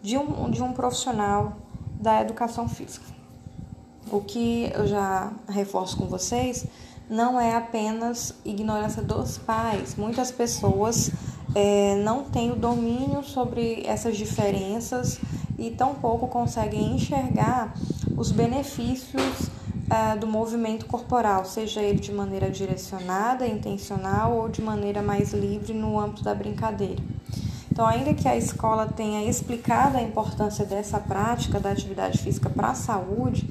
de 0.00 0.16
um, 0.16 0.48
de 0.48 0.62
um 0.62 0.72
profissional 0.72 1.56
da 2.00 2.20
educação 2.20 2.68
física. 2.68 3.06
O 4.08 4.20
que 4.20 4.70
eu 4.72 4.86
já 4.86 5.32
reforço 5.48 5.96
com 5.96 6.06
vocês 6.06 6.64
não 7.10 7.40
é 7.40 7.56
apenas 7.56 8.34
ignorância 8.44 9.02
dos 9.02 9.36
pais. 9.36 9.96
Muitas 9.96 10.30
pessoas 10.30 11.10
é, 11.54 11.96
não 11.96 12.24
têm 12.24 12.50
o 12.50 12.56
domínio 12.56 13.22
sobre 13.22 13.82
essas 13.86 14.16
diferenças 14.16 15.18
e 15.58 15.70
tampouco 15.70 16.26
conseguem 16.28 16.96
enxergar 16.96 17.74
os 18.16 18.32
benefícios 18.32 19.50
é, 19.90 20.16
do 20.16 20.26
movimento 20.26 20.86
corporal, 20.86 21.44
seja 21.44 21.82
ele 21.82 22.00
de 22.00 22.12
maneira 22.12 22.50
direcionada, 22.50 23.46
intencional 23.46 24.36
ou 24.36 24.48
de 24.48 24.62
maneira 24.62 25.02
mais 25.02 25.32
livre 25.32 25.74
no 25.74 25.98
âmbito 26.00 26.24
da 26.24 26.34
brincadeira. 26.34 27.02
Então, 27.70 27.86
ainda 27.86 28.12
que 28.12 28.28
a 28.28 28.36
escola 28.36 28.86
tenha 28.86 29.28
explicado 29.28 29.96
a 29.96 30.02
importância 30.02 30.64
dessa 30.64 30.98
prática 30.98 31.58
da 31.58 31.70
atividade 31.70 32.18
física 32.18 32.50
para 32.50 32.68
a 32.68 32.74
saúde, 32.74 33.48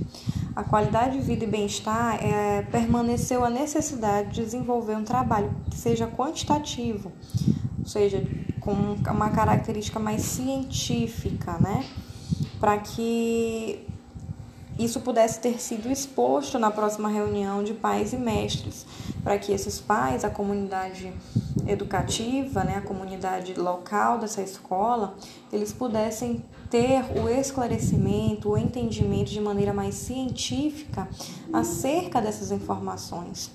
a 0.56 0.64
qualidade 0.64 1.18
de 1.18 1.24
vida 1.24 1.44
e 1.44 1.48
bem-estar 1.48 2.24
é, 2.24 2.62
permaneceu 2.72 3.44
a 3.44 3.50
necessidade 3.50 4.30
de 4.30 4.44
desenvolver 4.44 4.96
um 4.96 5.04
trabalho 5.04 5.50
que 5.70 5.76
seja 5.78 6.06
quantitativo, 6.06 7.12
seja, 7.92 8.24
com 8.60 8.72
uma 8.72 9.30
característica 9.30 10.00
mais 10.00 10.22
científica, 10.22 11.58
né? 11.60 11.86
Para 12.60 12.78
que 12.78 13.86
isso 14.80 15.02
pudesse 15.02 15.40
ter 15.40 15.62
sido 15.62 15.92
exposto 15.92 16.58
na 16.58 16.72
próxima 16.72 17.10
reunião 17.10 17.64
de 17.64 17.74
pais 17.74 18.14
e 18.14 18.18
mestres, 18.18 18.86
para 19.24 19.38
que 19.38 19.52
esses 19.52 19.80
pais, 19.80 20.24
a 20.24 20.30
comunidade 20.30 21.14
educativa, 21.68 22.64
né, 22.64 22.78
a 22.78 22.82
comunidade 22.82 23.54
local 23.54 24.18
dessa 24.18 24.42
escola, 24.42 25.16
eles 25.52 25.72
pudessem 25.72 26.44
ter 26.70 27.04
o 27.20 27.28
esclarecimento, 27.30 28.50
o 28.50 28.58
entendimento 28.58 29.30
de 29.30 29.42
maneira 29.42 29.74
mais 29.74 29.96
científica 29.96 31.08
acerca 31.54 32.22
dessas 32.22 32.52
informações. 32.52 33.52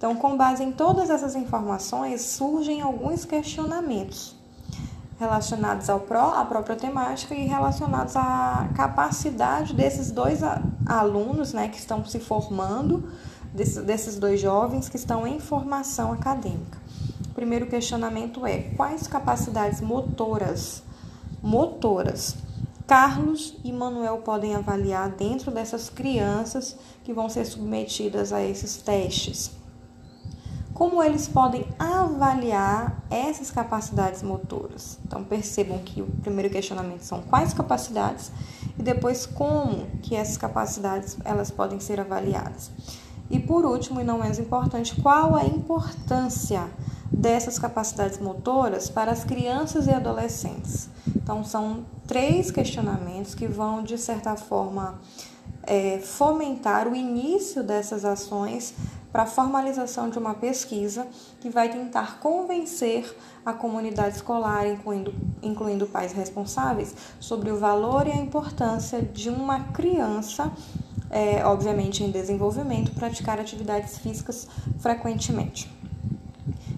Então, 0.00 0.16
com 0.16 0.34
base 0.34 0.64
em 0.64 0.72
todas 0.72 1.10
essas 1.10 1.36
informações, 1.36 2.22
surgem 2.22 2.80
alguns 2.80 3.26
questionamentos 3.26 4.34
relacionados 5.18 5.90
ao 5.90 6.00
pró, 6.00 6.32
à 6.34 6.42
própria 6.42 6.74
temática 6.74 7.34
e 7.34 7.46
relacionados 7.46 8.16
à 8.16 8.70
capacidade 8.74 9.74
desses 9.74 10.10
dois 10.10 10.40
alunos 10.86 11.52
né, 11.52 11.68
que 11.68 11.76
estão 11.76 12.02
se 12.06 12.18
formando, 12.18 13.12
desses, 13.52 14.18
dois 14.18 14.40
jovens 14.40 14.88
que 14.88 14.96
estão 14.96 15.26
em 15.26 15.38
formação 15.38 16.14
acadêmica. 16.14 16.78
O 17.28 17.34
primeiro 17.34 17.66
questionamento 17.66 18.46
é: 18.46 18.70
quais 18.78 19.06
capacidades 19.06 19.82
motoras 19.82 20.82
motoras. 21.42 22.36
Carlos 22.86 23.54
e 23.62 23.70
Manuel 23.70 24.22
podem 24.24 24.54
avaliar 24.54 25.10
dentro 25.10 25.50
dessas 25.50 25.90
crianças 25.90 26.74
que 27.04 27.12
vão 27.12 27.28
ser 27.28 27.44
submetidas 27.44 28.32
a 28.32 28.42
esses 28.42 28.78
testes. 28.78 29.59
Como 30.80 31.02
eles 31.02 31.28
podem 31.28 31.66
avaliar 31.78 33.04
essas 33.10 33.50
capacidades 33.50 34.22
motoras? 34.22 34.98
Então 35.06 35.22
percebam 35.22 35.78
que 35.80 36.00
o 36.00 36.06
primeiro 36.06 36.48
questionamento 36.48 37.02
são 37.02 37.20
quais 37.20 37.52
capacidades 37.52 38.32
e 38.78 38.82
depois 38.82 39.26
como 39.26 39.86
que 40.00 40.16
essas 40.16 40.38
capacidades 40.38 41.18
elas 41.22 41.50
podem 41.50 41.78
ser 41.78 42.00
avaliadas. 42.00 42.70
E 43.28 43.38
por 43.38 43.66
último, 43.66 44.00
e 44.00 44.04
não 44.04 44.20
menos 44.20 44.38
importante, 44.38 44.98
qual 45.02 45.36
a 45.36 45.44
importância 45.44 46.66
dessas 47.12 47.58
capacidades 47.58 48.18
motoras 48.18 48.88
para 48.88 49.12
as 49.12 49.22
crianças 49.22 49.86
e 49.86 49.90
adolescentes. 49.90 50.88
Então, 51.14 51.44
são 51.44 51.84
três 52.06 52.50
questionamentos 52.50 53.34
que 53.34 53.46
vão, 53.46 53.82
de 53.82 53.98
certa 53.98 54.34
forma, 54.34 54.98
é, 55.64 55.98
fomentar 55.98 56.88
o 56.88 56.96
início 56.96 57.62
dessas 57.62 58.02
ações 58.02 58.74
para 59.12 59.22
a 59.22 59.26
formalização 59.26 60.08
de 60.08 60.18
uma 60.18 60.34
pesquisa 60.34 61.06
que 61.40 61.50
vai 61.50 61.68
tentar 61.68 62.18
convencer 62.20 63.16
a 63.44 63.52
comunidade 63.52 64.16
escolar, 64.16 64.66
incluindo, 64.66 65.14
incluindo 65.42 65.86
pais 65.86 66.12
responsáveis, 66.12 66.94
sobre 67.18 67.50
o 67.50 67.56
valor 67.56 68.06
e 68.06 68.12
a 68.12 68.16
importância 68.16 69.02
de 69.02 69.28
uma 69.28 69.60
criança, 69.72 70.52
é, 71.10 71.44
obviamente 71.44 72.04
em 72.04 72.10
desenvolvimento, 72.10 72.92
praticar 72.92 73.40
atividades 73.40 73.98
físicas 73.98 74.46
frequentemente. 74.78 75.70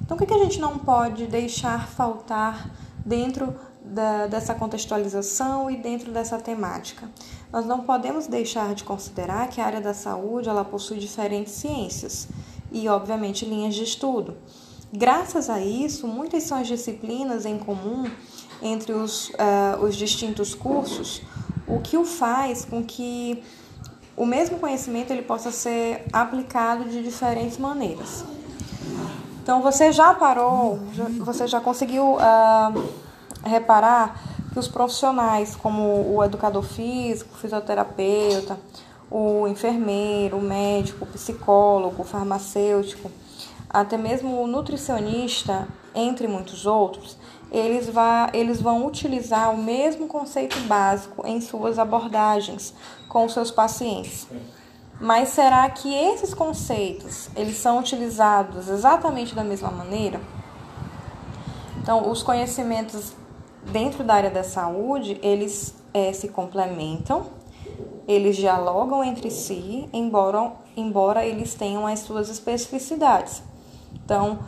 Então, 0.00 0.16
o 0.16 0.18
que, 0.18 0.26
que 0.26 0.34
a 0.34 0.44
gente 0.44 0.60
não 0.60 0.78
pode 0.78 1.26
deixar 1.26 1.88
faltar 1.88 2.70
dentro 3.04 3.54
da, 3.84 4.26
dessa 4.26 4.54
contextualização 4.54 5.70
e 5.70 5.76
dentro 5.76 6.10
dessa 6.12 6.38
temática? 6.38 7.08
Nós 7.52 7.66
não 7.66 7.80
podemos 7.80 8.26
deixar 8.26 8.74
de 8.74 8.82
considerar 8.82 9.48
que 9.48 9.60
a 9.60 9.66
área 9.66 9.80
da 9.80 9.92
saúde 9.92 10.48
ela 10.48 10.64
possui 10.64 10.98
diferentes 10.98 11.52
ciências 11.52 12.26
e, 12.70 12.88
obviamente, 12.88 13.44
linhas 13.44 13.74
de 13.74 13.84
estudo. 13.84 14.38
Graças 14.90 15.50
a 15.50 15.60
isso, 15.60 16.08
muitas 16.08 16.44
são 16.44 16.58
as 16.58 16.66
disciplinas 16.66 17.44
em 17.44 17.58
comum 17.58 18.10
entre 18.62 18.92
os, 18.92 19.28
uh, 19.30 19.84
os 19.84 19.96
distintos 19.96 20.54
cursos, 20.54 21.20
o 21.66 21.78
que 21.80 21.96
o 21.96 22.04
faz 22.04 22.64
com 22.64 22.82
que 22.82 23.42
o 24.16 24.24
mesmo 24.24 24.58
conhecimento 24.58 25.10
ele 25.10 25.22
possa 25.22 25.50
ser 25.50 26.06
aplicado 26.12 26.84
de 26.84 27.02
diferentes 27.02 27.58
maneiras. 27.58 28.24
Então 29.42 29.60
você 29.60 29.92
já 29.92 30.14
parou, 30.14 30.78
você 31.18 31.46
já 31.46 31.60
conseguiu 31.60 32.14
uh, 32.14 32.84
reparar 33.44 34.31
que 34.52 34.58
os 34.58 34.68
profissionais, 34.68 35.56
como 35.56 36.14
o 36.14 36.22
educador 36.22 36.62
físico, 36.62 37.34
o 37.34 37.38
fisioterapeuta, 37.38 38.58
o 39.10 39.48
enfermeiro, 39.48 40.36
o 40.36 40.42
médico, 40.42 41.04
o 41.04 41.08
psicólogo, 41.08 42.02
o 42.02 42.04
farmacêutico, 42.04 43.10
até 43.68 43.96
mesmo 43.96 44.42
o 44.42 44.46
nutricionista, 44.46 45.66
entre 45.94 46.28
muitos 46.28 46.66
outros, 46.66 47.16
eles, 47.50 47.88
vá, 47.88 48.30
eles 48.32 48.60
vão 48.60 48.86
utilizar 48.86 49.52
o 49.52 49.58
mesmo 49.58 50.06
conceito 50.06 50.58
básico 50.60 51.26
em 51.26 51.40
suas 51.40 51.78
abordagens 51.78 52.74
com 53.08 53.28
seus 53.28 53.50
pacientes. 53.50 54.26
Mas 55.00 55.30
será 55.30 55.68
que 55.68 55.92
esses 55.92 56.32
conceitos 56.32 57.28
eles 57.36 57.56
são 57.56 57.78
utilizados 57.78 58.68
exatamente 58.68 59.34
da 59.34 59.44
mesma 59.44 59.70
maneira? 59.70 60.20
Então, 61.82 62.08
os 62.10 62.22
conhecimentos 62.22 63.12
dentro 63.70 64.02
da 64.02 64.14
área 64.14 64.30
da 64.30 64.42
saúde 64.42 65.18
eles 65.22 65.74
é, 65.92 66.12
se 66.12 66.28
complementam, 66.28 67.26
eles 68.06 68.36
dialogam 68.36 69.04
entre 69.04 69.30
si, 69.30 69.88
embora, 69.92 70.52
embora 70.76 71.24
eles 71.24 71.54
tenham 71.54 71.86
as 71.86 72.00
suas 72.00 72.28
especificidades. 72.28 73.42
Então, 74.04 74.40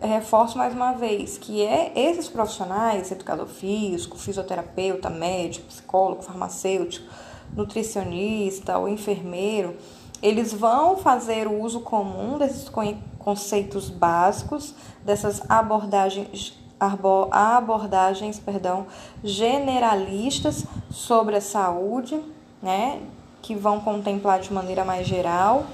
reforço 0.00 0.58
mais 0.58 0.74
uma 0.74 0.92
vez 0.92 1.38
que 1.38 1.62
é 1.62 1.92
esses 1.96 2.28
profissionais, 2.28 3.10
educador 3.10 3.46
físico, 3.46 4.18
fisioterapeuta, 4.18 5.08
médico, 5.08 5.66
psicólogo, 5.66 6.22
farmacêutico, 6.22 7.06
nutricionista 7.56 8.78
ou 8.78 8.88
enfermeiro, 8.88 9.74
eles 10.22 10.52
vão 10.52 10.96
fazer 10.96 11.46
o 11.46 11.62
uso 11.62 11.80
comum 11.80 12.38
desses 12.38 12.70
conceitos 13.18 13.88
básicos, 13.88 14.74
dessas 15.04 15.40
abordagens, 15.48 16.58
abordagens 16.80 18.38
perdão, 18.38 18.86
generalistas 19.22 20.64
sobre 20.90 21.36
a 21.36 21.40
saúde, 21.40 22.20
né, 22.62 23.00
que 23.42 23.54
vão 23.54 23.80
contemplar 23.80 24.40
de 24.40 24.52
maneira 24.52 24.84
mais 24.84 25.06
geral. 25.06 25.66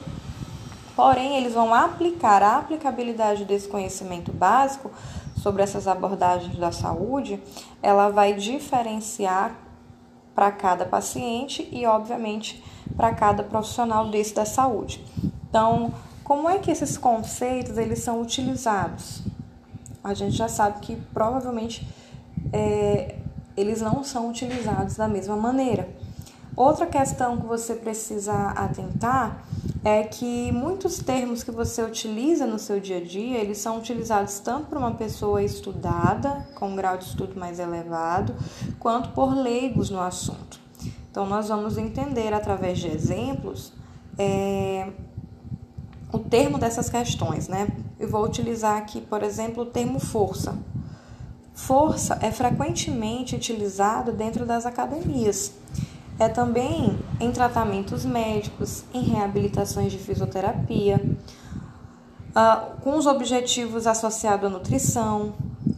Porém, 0.95 1.37
eles 1.37 1.55
vão 1.55 1.75
aplicar 1.75 2.43
a 2.43 2.59
aplicabilidade 2.59 3.45
desse 3.45 3.67
conhecimento 3.69 4.33
básico 4.33 4.91
sobre 5.37 5.63
essas 5.63 5.87
abordagens 5.87 6.57
da 6.57 6.73
saúde, 6.73 7.43
ela 7.83 8.09
vai 8.09 8.33
diferenciar 8.33 9.55
para 10.35 10.51
cada 10.51 10.85
paciente 10.87 11.69
e, 11.71 11.85
obviamente, 11.85 12.65
para 12.97 13.13
cada 13.15 13.43
profissional 13.43 14.09
desse 14.09 14.35
da 14.35 14.45
saúde. 14.45 15.05
Então, 15.49 15.93
como 16.23 16.49
é 16.49 16.59
que 16.59 16.71
esses 16.71 16.97
conceitos 16.97 17.77
eles 17.77 17.99
são 17.99 18.23
utilizados? 18.23 19.23
A 20.05 20.13
gente 20.13 20.37
já 20.37 20.49
sabe 20.49 20.81
que 20.81 20.97
provavelmente 21.15 21.89
é, 22.53 23.17
eles 23.57 23.81
não 23.81 24.05
são 24.05 24.29
utilizados 24.29 24.97
da 24.97 25.09
mesma 25.09 25.35
maneira. 25.35 25.89
Outra 26.57 26.87
questão 26.87 27.39
que 27.39 27.47
você 27.47 27.75
precisa 27.75 28.51
atentar 28.51 29.45
é 29.85 30.05
que 30.05 30.53
muitos 30.53 30.99
termos 30.99 31.43
que 31.43 31.51
você 31.51 31.83
utiliza 31.83 32.47
no 32.47 32.59
seu 32.59 32.79
dia 32.79 32.99
a 32.99 33.05
dia, 33.05 33.39
eles 33.39 33.59
são 33.59 33.79
utilizados 33.79 34.39
tanto 34.39 34.67
por 34.67 34.79
uma 34.79 34.93
pessoa 34.93 35.43
estudada, 35.43 36.47
com 36.55 36.69
um 36.69 36.77
grau 36.77 36.97
de 36.97 37.05
estudo 37.05 37.39
mais 37.39 37.59
elevado, 37.59 38.35
quanto 38.79 39.09
por 39.11 39.35
leigos 39.35 39.91
no 39.91 40.01
assunto. 40.01 40.61
Então, 41.11 41.27
nós 41.27 41.49
vamos 41.49 41.77
entender 41.77 42.33
através 42.33 42.79
de 42.79 42.89
exemplos 42.89 43.73
é, 44.17 44.91
o 46.13 46.19
termo 46.19 46.57
dessas 46.57 46.89
questões, 46.89 47.49
né? 47.49 47.67
Eu 48.05 48.11
vou 48.11 48.23
utilizar 48.23 48.77
aqui, 48.77 49.01
por 49.01 49.23
exemplo, 49.23 49.63
o 49.63 49.67
termo 49.67 49.99
força. 49.99 50.59
Força 51.55 52.19
é 52.21 52.31
frequentemente 52.31 53.35
utilizado 53.35 54.13
dentro 54.13 54.45
das 54.45 54.67
academias 54.67 55.53
é 56.19 56.29
também 56.29 56.99
em 57.19 57.33
tratamentos 57.33 58.05
médicos, 58.05 58.85
em 58.93 59.01
reabilitações 59.01 59.91
de 59.91 59.99
fisioterapia, 59.99 61.01
uh, 62.31 62.81
com 62.83 62.97
os 62.97 63.07
objetivos 63.07 63.87
associados 63.87 64.47
à 64.47 64.51
nutrição 64.51 65.33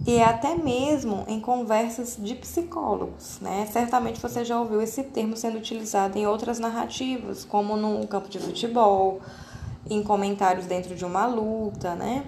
e 0.07 0.21
até 0.21 0.57
mesmo 0.57 1.25
em 1.27 1.41
conversas 1.41 2.19
de 2.21 2.35
psicólogos. 2.35 3.39
Né? 3.41 3.69
Certamente 3.73 4.21
você 4.21 4.45
já 4.45 4.59
ouviu 4.59 4.83
esse 4.83 5.05
termo 5.05 5.37
sendo 5.37 5.59
utilizado 5.59 6.19
em 6.19 6.27
outras 6.27 6.59
narrativas, 6.59 7.45
como 7.45 7.77
no 7.77 8.07
campo 8.07 8.29
de 8.29 8.39
futebol, 8.39 9.21
em 9.89 10.03
comentários 10.03 10.67
dentro 10.67 10.95
de 10.95 11.05
uma 11.05 11.27
luta, 11.27 11.95
né? 11.95 12.25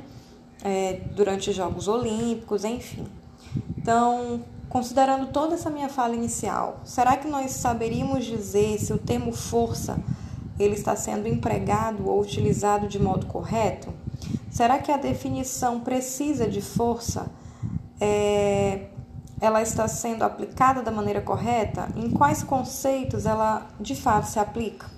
É, 0.63 1.01
durante 1.15 1.53
Jogos 1.53 1.87
Olímpicos, 1.89 2.65
enfim. 2.65 3.07
Então, 3.77 4.43
considerando 4.69 5.29
toda 5.29 5.55
essa 5.55 5.71
minha 5.71 5.89
fala 5.89 6.15
inicial, 6.15 6.81
será 6.85 7.17
que 7.17 7.29
nós 7.29 7.53
saberíamos 7.53 8.25
dizer 8.25 8.79
se 8.79 8.93
o 8.93 8.99
termo 8.99 9.33
força 9.33 9.99
ele 10.59 10.75
está 10.75 10.97
sendo 10.97 11.29
empregado 11.29 12.09
ou 12.09 12.21
utilizado 12.21 12.89
de 12.89 12.99
modo 12.99 13.27
correto? 13.27 13.93
Será 14.51 14.79
que 14.79 14.91
a 14.91 14.97
definição 14.97 15.81
precisa 15.81 16.49
de 16.49 16.61
força 16.61 17.31
é, 18.01 18.89
ela 19.41 19.63
está 19.63 19.87
sendo 19.87 20.23
aplicada 20.23 20.83
da 20.83 20.91
maneira 20.91 21.21
correta? 21.21 21.89
Em 21.97 22.11
quais 22.11 22.43
conceitos 22.43 23.27
ela 23.27 23.67
de 23.81 23.95
fato 23.95 24.27
se 24.27 24.39
aplica? 24.39 24.98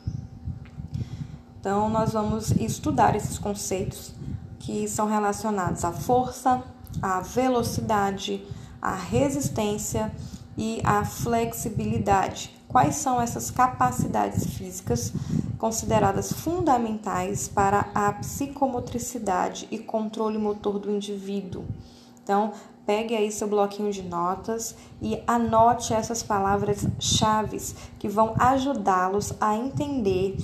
Então, 1.61 1.91
nós 1.91 2.15
vamos 2.15 2.53
estudar 2.53 3.15
esses 3.15 3.39
conceitos 3.39 4.15
que 4.59 4.89
são 4.89 5.07
relacionados 5.07 5.85
à 5.85 5.93
força, 5.93 6.63
à 7.03 7.21
velocidade, 7.21 8.43
à 8.81 8.95
resistência 8.95 10.11
e 10.57 10.81
à 10.83 11.05
flexibilidade. 11.05 12.59
Quais 12.67 12.97
são 12.97 13.21
essas 13.21 13.51
capacidades 13.51 14.47
físicas 14.47 15.13
consideradas 15.59 16.33
fundamentais 16.33 17.47
para 17.47 17.91
a 17.95 18.11
psicomotricidade 18.15 19.69
e 19.71 19.79
controle 19.79 20.39
motor 20.39 20.79
do 20.79 20.91
indivíduo? 20.91 21.67
Então, 22.23 22.53
pegue 22.87 23.15
aí 23.15 23.31
seu 23.31 23.49
bloquinho 23.49 23.93
de 23.93 24.03
notas 24.03 24.75
e 25.03 25.23
anote 25.27 25.93
essas 25.93 26.23
palavras-chave 26.23 27.59
que 27.99 28.09
vão 28.09 28.35
ajudá-los 28.39 29.35
a 29.39 29.57
entender 29.57 30.39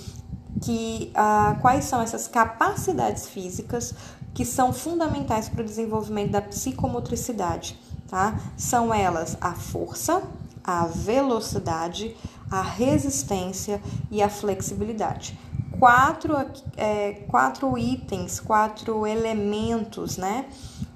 que 0.63 1.13
uh, 1.13 1.61
quais 1.61 1.85
são 1.85 2.01
essas 2.01 2.27
capacidades 2.29 3.27
físicas 3.27 3.95
que 4.35 4.45
são 4.45 4.73
fundamentais 4.73 5.49
para 5.49 5.63
o 5.63 5.65
desenvolvimento 5.65 6.33
da 6.33 6.43
psicomotricidade, 6.43 7.79
tá? 8.09 8.39
São 8.57 8.93
elas 8.93 9.37
a 9.41 9.53
força, 9.53 10.23
a 10.63 10.87
velocidade, 10.87 12.15
a 12.51 12.61
resistência 12.61 13.81
e 14.11 14.23
a 14.23 14.29
flexibilidade. 14.29 15.39
Quatro, 15.79 16.35
é, 16.77 17.13
quatro 17.29 17.77
itens, 17.79 18.41
quatro 18.41 19.07
elementos, 19.07 20.17
né? 20.17 20.47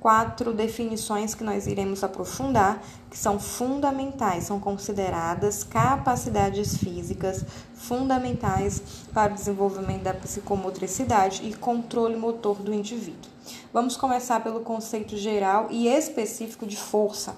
Quatro 0.00 0.54
definições 0.54 1.34
que 1.34 1.44
nós 1.44 1.66
iremos 1.66 2.02
aprofundar, 2.02 2.82
que 3.10 3.18
são 3.18 3.38
fundamentais, 3.38 4.44
são 4.44 4.58
consideradas 4.58 5.62
capacidades 5.62 6.76
físicas 6.78 7.44
fundamentais 7.74 8.82
para 9.12 9.32
o 9.32 9.36
desenvolvimento 9.36 10.02
da 10.02 10.14
psicomotricidade 10.14 11.46
e 11.46 11.52
controle 11.52 12.16
motor 12.16 12.56
do 12.56 12.72
indivíduo. 12.72 13.30
Vamos 13.72 13.96
começar 13.96 14.42
pelo 14.42 14.60
conceito 14.60 15.16
geral 15.16 15.68
e 15.70 15.86
específico 15.86 16.66
de 16.66 16.76
força. 16.76 17.34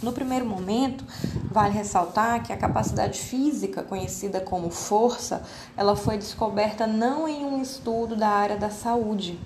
No 0.00 0.12
primeiro 0.12 0.46
momento, 0.46 1.04
vale 1.50 1.74
ressaltar 1.74 2.44
que 2.44 2.52
a 2.52 2.56
capacidade 2.56 3.18
física, 3.18 3.82
conhecida 3.82 4.40
como 4.40 4.70
força, 4.70 5.42
ela 5.76 5.96
foi 5.96 6.16
descoberta 6.16 6.86
não 6.86 7.26
em 7.26 7.44
um 7.44 7.60
estudo 7.60 8.14
da 8.14 8.28
área 8.28 8.56
da 8.56 8.70
saúde, 8.70 9.36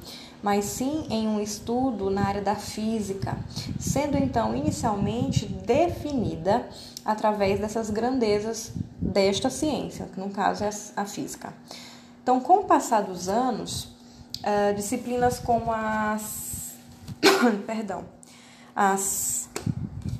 mas 0.42 0.64
sim 0.64 1.06
em 1.08 1.28
um 1.28 1.40
estudo 1.40 2.10
na 2.10 2.26
área 2.26 2.42
da 2.42 2.56
física, 2.56 3.36
sendo 3.78 4.16
então 4.16 4.56
inicialmente 4.56 5.46
definida 5.46 6.68
através 7.04 7.60
dessas 7.60 7.90
grandezas 7.90 8.72
desta 9.00 9.48
ciência, 9.50 10.06
que 10.12 10.18
no 10.18 10.30
caso 10.30 10.64
é 10.64 10.70
a 10.96 11.04
física. 11.04 11.52
Então, 12.22 12.40
com 12.40 12.60
o 12.60 12.64
passar 12.64 13.02
dos 13.02 13.28
anos, 13.28 13.84
uh, 13.84 14.74
disciplinas 14.74 15.38
como 15.38 15.72
as 15.72 16.52
perdão, 17.66 18.04
as 18.74 19.48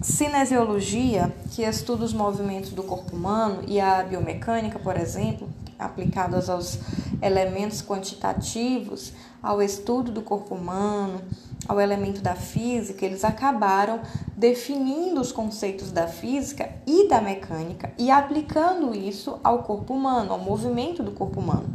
cinesiologia, 0.01 1.33
que 1.53 1.63
estuda 1.63 2.05
os 2.05 2.13
movimentos 2.13 2.71
do 2.71 2.83
corpo 2.83 3.15
humano, 3.15 3.63
e 3.67 3.81
a 3.81 4.03
biomecânica, 4.03 4.79
por 4.79 4.97
exemplo, 4.97 5.49
aplicadas 5.85 6.49
aos 6.49 6.79
elementos 7.21 7.83
quantitativos, 7.83 9.13
ao 9.43 9.61
estudo 9.61 10.11
do 10.11 10.23
corpo 10.23 10.55
humano, 10.55 11.21
ao 11.69 11.81
elemento 11.81 12.21
da 12.21 12.35
física, 12.35 13.07
eles 13.07 13.25
acabaram 13.25 14.01
definindo 14.37 15.21
os 15.21 15.31
conceitos 15.31 15.93
da 15.93 16.07
física 16.07 16.69
e 16.87 17.09
da 17.09 17.21
mecânica 17.21 17.93
e 17.99 18.11
aplicando 18.11 18.95
isso 18.95 19.39
ao 19.45 19.63
corpo 19.63 19.95
humano, 19.95 20.33
ao 20.33 20.39
movimento 20.39 21.03
do 21.03 21.13
corpo 21.13 21.41
humano, 21.41 21.69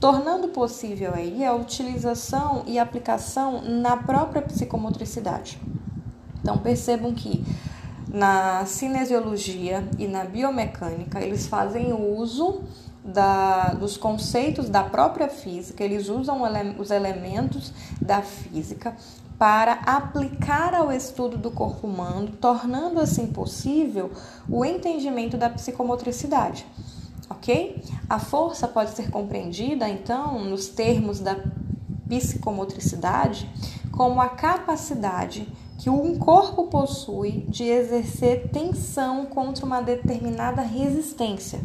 tornando 0.00 0.48
possível 0.48 1.12
aí 1.14 1.44
a 1.44 1.54
utilização 1.54 2.64
e 2.66 2.78
aplicação 2.78 3.62
na 3.62 3.96
própria 3.96 4.42
psicomotricidade. 4.42 5.58
Então 6.40 6.58
percebam 6.58 7.14
que 7.14 7.42
na 8.06 8.66
cinesiologia 8.66 9.82
e 9.98 10.06
na 10.06 10.24
biomecânica 10.24 11.20
eles 11.20 11.46
fazem 11.46 11.92
uso 11.92 12.62
da, 13.04 13.74
dos 13.74 13.96
conceitos 13.96 14.70
da 14.70 14.82
própria 14.82 15.28
física, 15.28 15.84
eles 15.84 16.08
usam 16.08 16.40
os 16.78 16.90
elementos 16.90 17.72
da 18.00 18.22
física 18.22 18.96
para 19.38 19.74
aplicar 19.84 20.74
ao 20.74 20.90
estudo 20.90 21.36
do 21.36 21.50
corpo 21.50 21.86
humano, 21.86 22.30
tornando 22.40 23.00
assim 23.00 23.26
possível 23.26 24.10
o 24.48 24.64
entendimento 24.64 25.36
da 25.36 25.50
psicomotricidade. 25.50 26.64
Ok? 27.28 27.82
A 28.08 28.18
força 28.18 28.66
pode 28.68 28.92
ser 28.92 29.10
compreendida, 29.10 29.88
então, 29.88 30.42
nos 30.44 30.68
termos 30.68 31.20
da 31.20 31.36
psicomotricidade, 32.08 33.50
como 33.92 34.20
a 34.20 34.28
capacidade 34.28 35.48
que 35.78 35.90
um 35.90 36.16
corpo 36.18 36.68
possui 36.68 37.44
de 37.48 37.64
exercer 37.64 38.48
tensão 38.50 39.26
contra 39.26 39.66
uma 39.66 39.82
determinada 39.82 40.62
resistência 40.62 41.60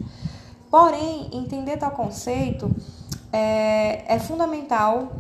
Porém, 0.69 1.29
entender 1.33 1.77
tal 1.77 1.91
conceito 1.91 2.69
é, 3.31 4.03
é 4.07 4.19
fundamental 4.19 5.13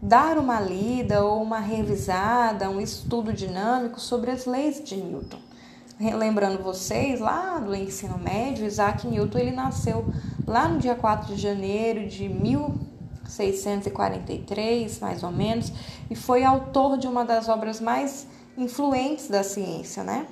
dar 0.00 0.38
uma 0.38 0.60
lida 0.60 1.24
ou 1.24 1.42
uma 1.42 1.58
revisada, 1.58 2.68
um 2.68 2.78
estudo 2.80 3.32
dinâmico 3.32 3.98
sobre 3.98 4.30
as 4.30 4.44
leis 4.44 4.84
de 4.84 4.96
Newton. 4.96 5.38
Lembrando 5.98 6.62
vocês, 6.62 7.20
lá 7.20 7.58
do 7.58 7.74
ensino 7.74 8.18
médio, 8.18 8.66
Isaac 8.66 9.06
Newton 9.06 9.38
ele 9.38 9.52
nasceu 9.52 10.04
lá 10.46 10.68
no 10.68 10.78
dia 10.78 10.94
4 10.94 11.34
de 11.34 11.40
janeiro 11.40 12.06
de 12.06 12.28
1643, 12.28 14.98
mais 14.98 15.22
ou 15.22 15.30
menos, 15.30 15.72
e 16.10 16.16
foi 16.16 16.44
autor 16.44 16.98
de 16.98 17.06
uma 17.06 17.24
das 17.24 17.48
obras 17.48 17.80
mais 17.80 18.26
influentes 18.58 19.28
da 19.28 19.42
ciência, 19.42 20.04
né? 20.04 20.26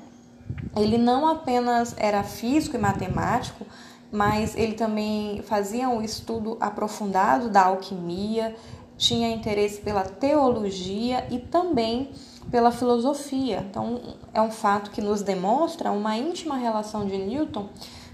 Ele 0.76 0.98
não 0.98 1.26
apenas 1.26 1.94
era 1.96 2.22
físico 2.22 2.76
e 2.76 2.78
matemático, 2.78 3.64
mas 4.12 4.54
ele 4.54 4.74
também 4.74 5.42
fazia 5.42 5.88
um 5.88 6.02
estudo 6.02 6.58
aprofundado 6.60 7.48
da 7.48 7.64
alquimia, 7.64 8.54
tinha 8.98 9.30
interesse 9.30 9.80
pela 9.80 10.02
teologia 10.02 11.26
e 11.30 11.38
também 11.38 12.10
pela 12.50 12.70
filosofia. 12.70 13.66
Então, 13.68 14.00
é 14.34 14.42
um 14.42 14.50
fato 14.50 14.90
que 14.90 15.00
nos 15.00 15.22
demonstra 15.22 15.90
uma 15.90 16.16
íntima 16.16 16.56
relação 16.56 17.06
de 17.06 17.16
Newton 17.16 17.68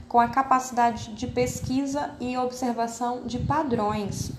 com 0.09 0.21
a 0.21 0.29
capacidade 0.29 1.13
de 1.13 1.27
pesquisa 1.27 2.13
e 2.21 2.37
observação 2.39 3.23
de 3.27 3.41
padrões. 3.41 4.31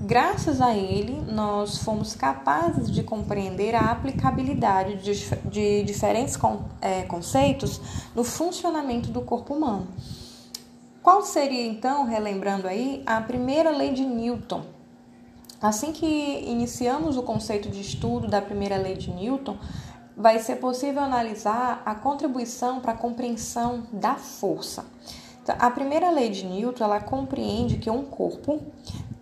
Graças 0.00 0.60
a 0.60 0.74
ele, 0.74 1.20
nós 1.30 1.78
fomos 1.78 2.14
capazes 2.14 2.90
de 2.90 3.02
compreender 3.02 3.74
a 3.74 3.90
aplicabilidade 3.90 4.96
de, 4.96 5.12
de 5.48 5.82
diferentes 5.82 6.38
é, 6.80 7.02
conceitos 7.02 7.80
no 8.14 8.24
funcionamento 8.24 9.10
do 9.10 9.20
corpo 9.20 9.54
humano. 9.54 9.86
Qual 11.08 11.22
seria 11.22 11.64
então, 11.64 12.04
relembrando 12.04 12.68
aí, 12.68 13.02
a 13.06 13.18
primeira 13.18 13.70
lei 13.70 13.94
de 13.94 14.04
Newton? 14.04 14.62
Assim 15.58 15.90
que 15.90 16.04
iniciamos 16.46 17.16
o 17.16 17.22
conceito 17.22 17.70
de 17.70 17.80
estudo 17.80 18.28
da 18.28 18.42
primeira 18.42 18.76
lei 18.76 18.94
de 18.94 19.10
Newton, 19.10 19.56
vai 20.14 20.38
ser 20.38 20.56
possível 20.56 21.00
analisar 21.00 21.80
a 21.86 21.94
contribuição 21.94 22.80
para 22.80 22.92
a 22.92 22.94
compreensão 22.94 23.84
da 23.90 24.16
força. 24.16 24.84
Então, 25.42 25.56
a 25.58 25.70
primeira 25.70 26.10
lei 26.10 26.28
de 26.28 26.44
Newton, 26.44 26.84
ela 26.84 27.00
compreende 27.00 27.78
que 27.78 27.88
um 27.88 28.04
corpo 28.04 28.60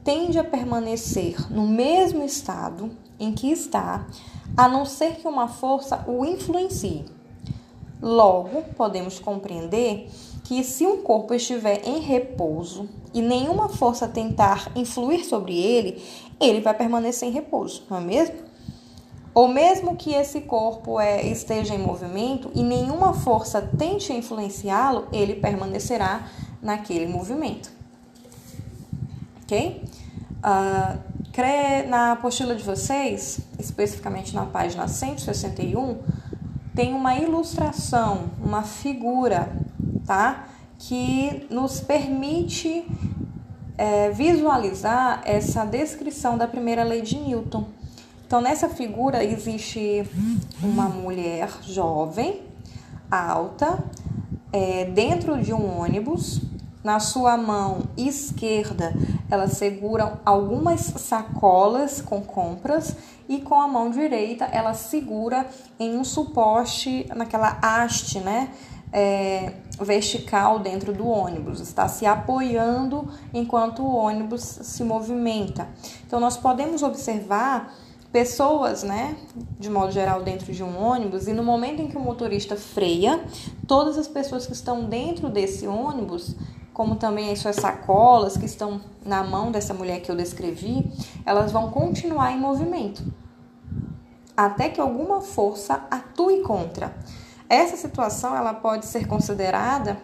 tende 0.03 0.41
a 0.41 0.45
permanecer 0.45 1.37
no 1.53 1.69
mesmo 1.69 2.25
estado 2.25 2.91
em 3.17 3.33
que 3.33 3.49
está, 3.53 4.09
a 4.57 4.67
não 4.67 4.85
ser 4.85 5.19
que 5.19 5.29
uma 5.29 5.47
força 5.47 6.05
o 6.09 6.25
influencie. 6.25 7.05
Logo, 8.03 8.63
podemos 8.77 9.21
compreender 9.21 10.11
que 10.47 10.63
se 10.63 10.87
um 10.87 10.99
corpo 10.99 11.35
estiver 11.35 11.83
em 11.85 11.99
repouso 11.99 12.89
e 13.13 13.21
nenhuma 13.21 13.69
força 13.69 14.07
tentar 14.07 14.71
influir 14.77 15.25
sobre 15.25 15.59
ele, 15.59 16.01
ele 16.41 16.61
vai 16.61 16.73
permanecer 16.73 17.29
em 17.29 17.33
repouso, 17.33 17.83
não 17.91 17.97
é 17.97 18.01
mesmo? 18.01 18.37
Ou 19.35 19.49
mesmo 19.49 19.97
que 19.97 20.15
esse 20.15 20.43
corpo 20.43 21.01
é, 21.01 21.27
esteja 21.27 21.75
em 21.75 21.79
movimento 21.79 22.49
e 22.55 22.63
nenhuma 22.63 23.13
força 23.13 23.61
tente 23.61 24.13
influenciá-lo, 24.13 25.09
ele 25.13 25.35
permanecerá 25.35 26.29
naquele 26.63 27.07
movimento. 27.07 27.71
Ok? 29.43 29.83
Uh, 30.39 31.17
na 31.89 32.13
apostila 32.13 32.55
de 32.55 32.63
vocês, 32.63 33.41
especificamente 33.59 34.35
na 34.35 34.47
página 34.47 34.87
161, 34.87 35.99
tem 36.75 36.95
uma 36.95 37.17
ilustração, 37.17 38.31
uma 38.43 38.63
figura, 38.63 39.53
tá? 40.07 40.47
Que 40.79 41.47
nos 41.51 41.81
permite 41.81 42.87
é, 43.77 44.11
visualizar 44.11 45.23
essa 45.25 45.65
descrição 45.65 46.39
da 46.39 46.47
primeira 46.47 46.83
lei 46.83 47.03
de 47.03 47.19
Newton. 47.19 47.65
Então, 48.27 48.41
nessa 48.41 48.69
figura 48.69 49.23
existe 49.23 50.05
uma 50.63 50.89
mulher 50.89 51.49
jovem, 51.63 52.43
alta, 53.11 53.85
é, 54.53 54.87
dentro 54.87 55.41
de 55.41 55.53
um 55.53 55.81
ônibus. 55.81 56.41
Na 56.83 57.01
sua 57.01 57.37
mão 57.37 57.83
esquerda, 57.97 58.95
ela 59.29 59.49
segura 59.49 60.21
algumas 60.25 60.81
sacolas 60.81 62.01
com 62.01 62.21
compras 62.21 62.95
e 63.29 63.41
com 63.41 63.61
a 63.61 63.67
mão 63.67 63.91
direita 63.91 64.45
ela 64.45 64.73
segura 64.73 65.49
em 65.81 65.99
um 65.99 66.05
suporte, 66.05 67.05
naquela 67.17 67.59
haste, 67.61 68.21
né? 68.21 68.51
É, 68.99 69.53
vertical 69.79 70.59
dentro 70.59 70.91
do 70.91 71.07
ônibus, 71.07 71.61
está 71.61 71.87
se 71.87 72.07
apoiando 72.07 73.07
enquanto 73.35 73.83
o 73.83 73.95
ônibus 73.95 74.41
se 74.43 74.83
movimenta. 74.83 75.69
Então, 76.07 76.19
nós 76.19 76.39
podemos 76.39 76.83
observar 76.83 77.75
pessoas, 78.11 78.83
né, 78.83 79.15
de 79.59 79.69
modo 79.69 79.93
geral, 79.93 80.23
dentro 80.23 80.51
de 80.51 80.63
um 80.63 80.83
ônibus, 80.83 81.29
e 81.29 81.35
no 81.35 81.45
momento 81.45 81.83
em 81.83 81.89
que 81.89 81.97
o 81.99 82.01
motorista 82.01 82.57
freia, 82.57 83.23
todas 83.67 83.99
as 83.99 84.09
pessoas 84.09 84.47
que 84.47 84.55
estão 84.55 84.85
dentro 84.85 85.29
desse 85.29 85.67
ônibus, 85.67 86.35
como 86.73 86.97
também 86.97 87.31
as 87.31 87.41
suas 87.41 87.57
sacolas 87.57 88.39
que 88.39 88.47
estão 88.47 88.81
na 89.05 89.23
mão 89.23 89.51
dessa 89.51 89.75
mulher 89.75 90.01
que 90.01 90.11
eu 90.11 90.17
descrevi, 90.17 90.91
elas 91.27 91.53
vão 91.53 91.71
continuar 91.71 92.33
em 92.33 92.39
movimento 92.39 93.05
até 94.37 94.69
que 94.69 94.81
alguma 94.81 95.21
força 95.21 95.87
atue 95.91 96.43
contra. 96.43 96.95
Essa 97.49 97.77
situação 97.77 98.37
ela 98.37 98.53
pode 98.53 98.87
ser 98.87 99.07
considerada 99.07 99.99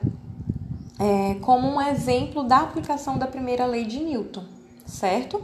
é, 0.99 1.35
como 1.41 1.67
um 1.69 1.81
exemplo 1.81 2.45
da 2.45 2.59
aplicação 2.59 3.19
da 3.19 3.27
primeira 3.27 3.67
lei 3.67 3.85
de 3.85 3.99
Newton, 3.99 4.45
certo? 4.87 5.43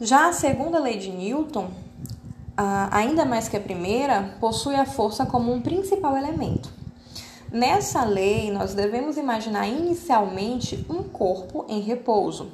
Já 0.00 0.28
a 0.28 0.32
segunda 0.32 0.80
lei 0.80 0.98
de 0.98 1.10
Newton, 1.10 1.70
ainda 2.90 3.24
mais 3.24 3.48
que 3.48 3.56
a 3.56 3.60
primeira, 3.60 4.36
possui 4.40 4.74
a 4.74 4.84
força 4.84 5.24
como 5.24 5.52
um 5.52 5.60
principal 5.60 6.16
elemento. 6.16 6.70
Nessa 7.50 8.04
lei, 8.04 8.50
nós 8.50 8.74
devemos 8.74 9.16
imaginar 9.16 9.66
inicialmente 9.66 10.84
um 10.90 11.02
corpo 11.02 11.64
em 11.68 11.80
repouso, 11.80 12.48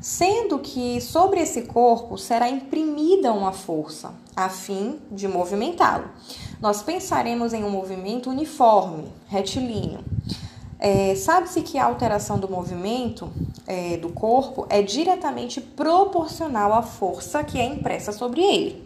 sendo 0.00 0.58
que 0.58 1.00
sobre 1.00 1.40
esse 1.40 1.62
corpo 1.62 2.18
será 2.18 2.48
imprimida 2.48 3.32
uma 3.32 3.52
força, 3.52 4.12
a 4.34 4.48
fim 4.48 4.98
de 5.10 5.26
movimentá-lo. 5.26 6.08
Nós 6.60 6.82
pensaremos 6.82 7.52
em 7.52 7.64
um 7.64 7.70
movimento 7.70 8.30
uniforme, 8.30 9.04
retilíneo, 9.28 10.04
é, 10.82 11.14
Sabe-se 11.14 11.60
que 11.60 11.76
a 11.76 11.84
alteração 11.84 12.38
do 12.38 12.48
movimento 12.48 13.30
é, 13.66 13.98
do 13.98 14.08
corpo 14.08 14.66
é 14.70 14.80
diretamente 14.80 15.60
proporcional 15.60 16.72
à 16.72 16.80
força 16.80 17.44
que 17.44 17.58
é 17.58 17.66
impressa 17.66 18.12
sobre 18.12 18.40
ele. 18.40 18.82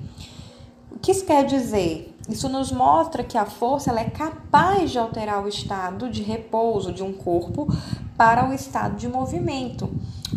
O 0.91 0.99
que 0.99 1.13
isso 1.13 1.25
quer 1.25 1.47
dizer? 1.47 2.13
Isso 2.29 2.49
nos 2.49 2.73
mostra 2.73 3.23
que 3.23 3.39
a 3.39 3.45
força 3.45 3.93
é 3.93 4.11
capaz 4.11 4.91
de 4.91 4.99
alterar 4.99 5.45
o 5.45 5.49
estado 5.49 6.11
de 6.11 6.23
repouso 6.23 6.93
de 6.93 7.03
um 7.03 7.13
corpo 7.13 7.69
para 8.17 8.49
o 8.49 8.53
estado 8.53 8.97
de 8.97 9.07
movimento, 9.07 9.89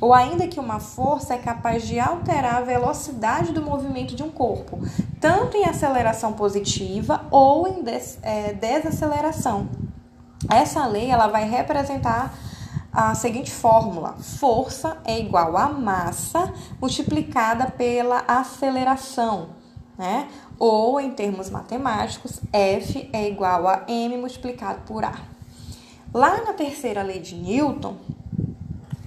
ou 0.01 0.13
ainda 0.13 0.47
que 0.47 0.59
uma 0.59 0.79
força 0.79 1.33
é 1.33 1.37
capaz 1.37 1.87
de 1.87 1.99
alterar 1.99 2.55
a 2.55 2.61
velocidade 2.61 3.51
do 3.51 3.61
movimento 3.61 4.15
de 4.15 4.23
um 4.23 4.29
corpo, 4.29 4.79
tanto 5.19 5.57
em 5.57 5.65
aceleração 5.65 6.33
positiva 6.33 7.25
ou 7.31 7.67
em 7.67 7.83
des, 7.83 8.19
é, 8.21 8.53
desaceleração. 8.53 9.67
Essa 10.49 10.85
lei 10.85 11.09
ela 11.09 11.27
vai 11.27 11.49
representar 11.49 12.33
a 12.91 13.13
seguinte 13.15 13.51
fórmula: 13.51 14.13
força 14.13 14.97
é 15.05 15.19
igual 15.19 15.57
a 15.57 15.69
massa 15.69 16.53
multiplicada 16.79 17.67
pela 17.71 18.23
aceleração, 18.27 19.49
né? 19.97 20.27
Ou 20.59 20.99
em 20.99 21.11
termos 21.11 21.49
matemáticos, 21.49 22.39
F 22.51 23.09
é 23.13 23.27
igual 23.27 23.67
a 23.67 23.83
m 23.87 24.17
multiplicado 24.17 24.81
por 24.87 25.03
a. 25.03 25.13
Lá 26.13 26.41
na 26.43 26.53
terceira 26.53 27.03
lei 27.03 27.19
de 27.19 27.35
Newton, 27.35 27.95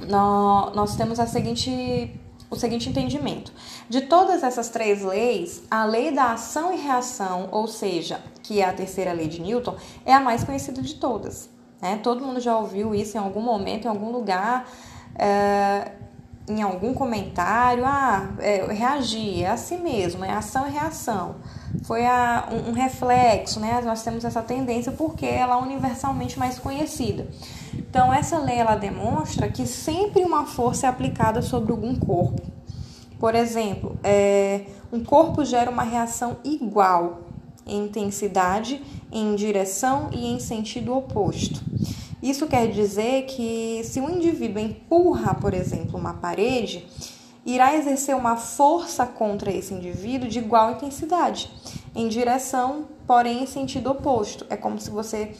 nós 0.08 0.96
temos 0.96 1.20
a 1.20 1.26
seguinte 1.26 2.18
o 2.50 2.56
seguinte 2.56 2.88
entendimento. 2.88 3.52
De 3.88 4.02
todas 4.02 4.42
essas 4.42 4.68
três 4.68 5.02
leis, 5.02 5.62
a 5.70 5.84
lei 5.84 6.10
da 6.10 6.32
ação 6.32 6.74
e 6.74 6.76
reação, 6.76 7.48
ou 7.52 7.68
seja, 7.68 8.20
que 8.42 8.60
é 8.60 8.68
a 8.68 8.72
terceira 8.72 9.12
lei 9.12 9.28
de 9.28 9.40
Newton, 9.40 9.76
é 10.04 10.12
a 10.12 10.20
mais 10.20 10.42
conhecida 10.42 10.82
de 10.82 10.94
todas. 10.96 11.48
Né? 11.80 12.00
Todo 12.02 12.24
mundo 12.24 12.40
já 12.40 12.58
ouviu 12.58 12.94
isso 12.94 13.16
em 13.16 13.20
algum 13.20 13.40
momento, 13.40 13.84
em 13.84 13.88
algum 13.88 14.10
lugar, 14.10 14.68
é, 15.14 15.92
em 16.48 16.60
algum 16.60 16.92
comentário. 16.92 17.84
Ah, 17.86 18.30
é, 18.40 18.66
reagir, 18.66 19.44
é 19.44 19.50
assim 19.50 19.78
mesmo, 19.78 20.24
é 20.24 20.32
ação 20.32 20.66
e 20.66 20.72
reação. 20.72 21.36
Foi 21.84 22.04
a, 22.04 22.48
um, 22.50 22.70
um 22.70 22.72
reflexo, 22.72 23.60
né? 23.60 23.80
Nós 23.84 24.02
temos 24.02 24.24
essa 24.24 24.42
tendência 24.42 24.90
porque 24.90 25.24
ela 25.24 25.54
é 25.54 25.62
universalmente 25.62 26.36
mais 26.36 26.58
conhecida. 26.58 27.28
Então, 27.88 28.12
essa 28.12 28.38
lei 28.38 28.56
ela 28.56 28.76
demonstra 28.76 29.48
que 29.48 29.66
sempre 29.66 30.22
uma 30.22 30.46
força 30.46 30.86
é 30.86 30.90
aplicada 30.90 31.40
sobre 31.40 31.72
algum 31.72 31.94
corpo. 31.96 32.42
Por 33.18 33.34
exemplo, 33.34 33.98
é, 34.04 34.62
um 34.92 35.02
corpo 35.02 35.44
gera 35.44 35.70
uma 35.70 35.82
reação 35.82 36.36
igual 36.44 37.22
em 37.66 37.84
intensidade, 37.84 38.82
em 39.10 39.34
direção 39.34 40.10
e 40.12 40.26
em 40.26 40.38
sentido 40.38 40.94
oposto. 40.94 41.62
Isso 42.22 42.46
quer 42.46 42.70
dizer 42.70 43.24
que 43.24 43.82
se 43.84 44.00
um 44.00 44.10
indivíduo 44.10 44.62
empurra, 44.62 45.34
por 45.34 45.54
exemplo, 45.54 45.98
uma 45.98 46.14
parede, 46.14 46.86
irá 47.46 47.74
exercer 47.74 48.14
uma 48.14 48.36
força 48.36 49.06
contra 49.06 49.50
esse 49.50 49.72
indivíduo 49.72 50.28
de 50.28 50.38
igual 50.38 50.72
intensidade, 50.72 51.50
em 51.94 52.08
direção, 52.08 52.84
porém 53.06 53.42
em 53.42 53.46
sentido 53.46 53.90
oposto. 53.90 54.46
É 54.50 54.56
como 54.56 54.78
se 54.78 54.90
você 54.90 55.34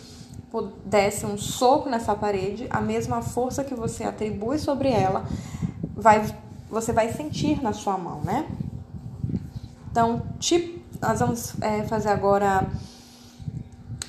desse 0.84 1.24
um 1.24 1.38
soco 1.38 1.88
nessa 1.88 2.14
parede, 2.14 2.66
a 2.70 2.80
mesma 2.80 3.22
força 3.22 3.62
que 3.62 3.74
você 3.74 4.05
atribui 4.05 4.59
sobre 4.59 4.88
ela, 4.90 5.24
vai, 5.94 6.34
você 6.68 6.92
vai 6.92 7.12
sentir 7.12 7.62
na 7.62 7.72
sua 7.72 7.96
mão, 7.96 8.20
né? 8.22 8.46
Então, 9.90 10.22
tipo, 10.38 10.80
nós 11.01 11.20
vamos 11.20 11.61
é, 11.61 11.82
fazer 11.84 12.09
agora 12.09 12.66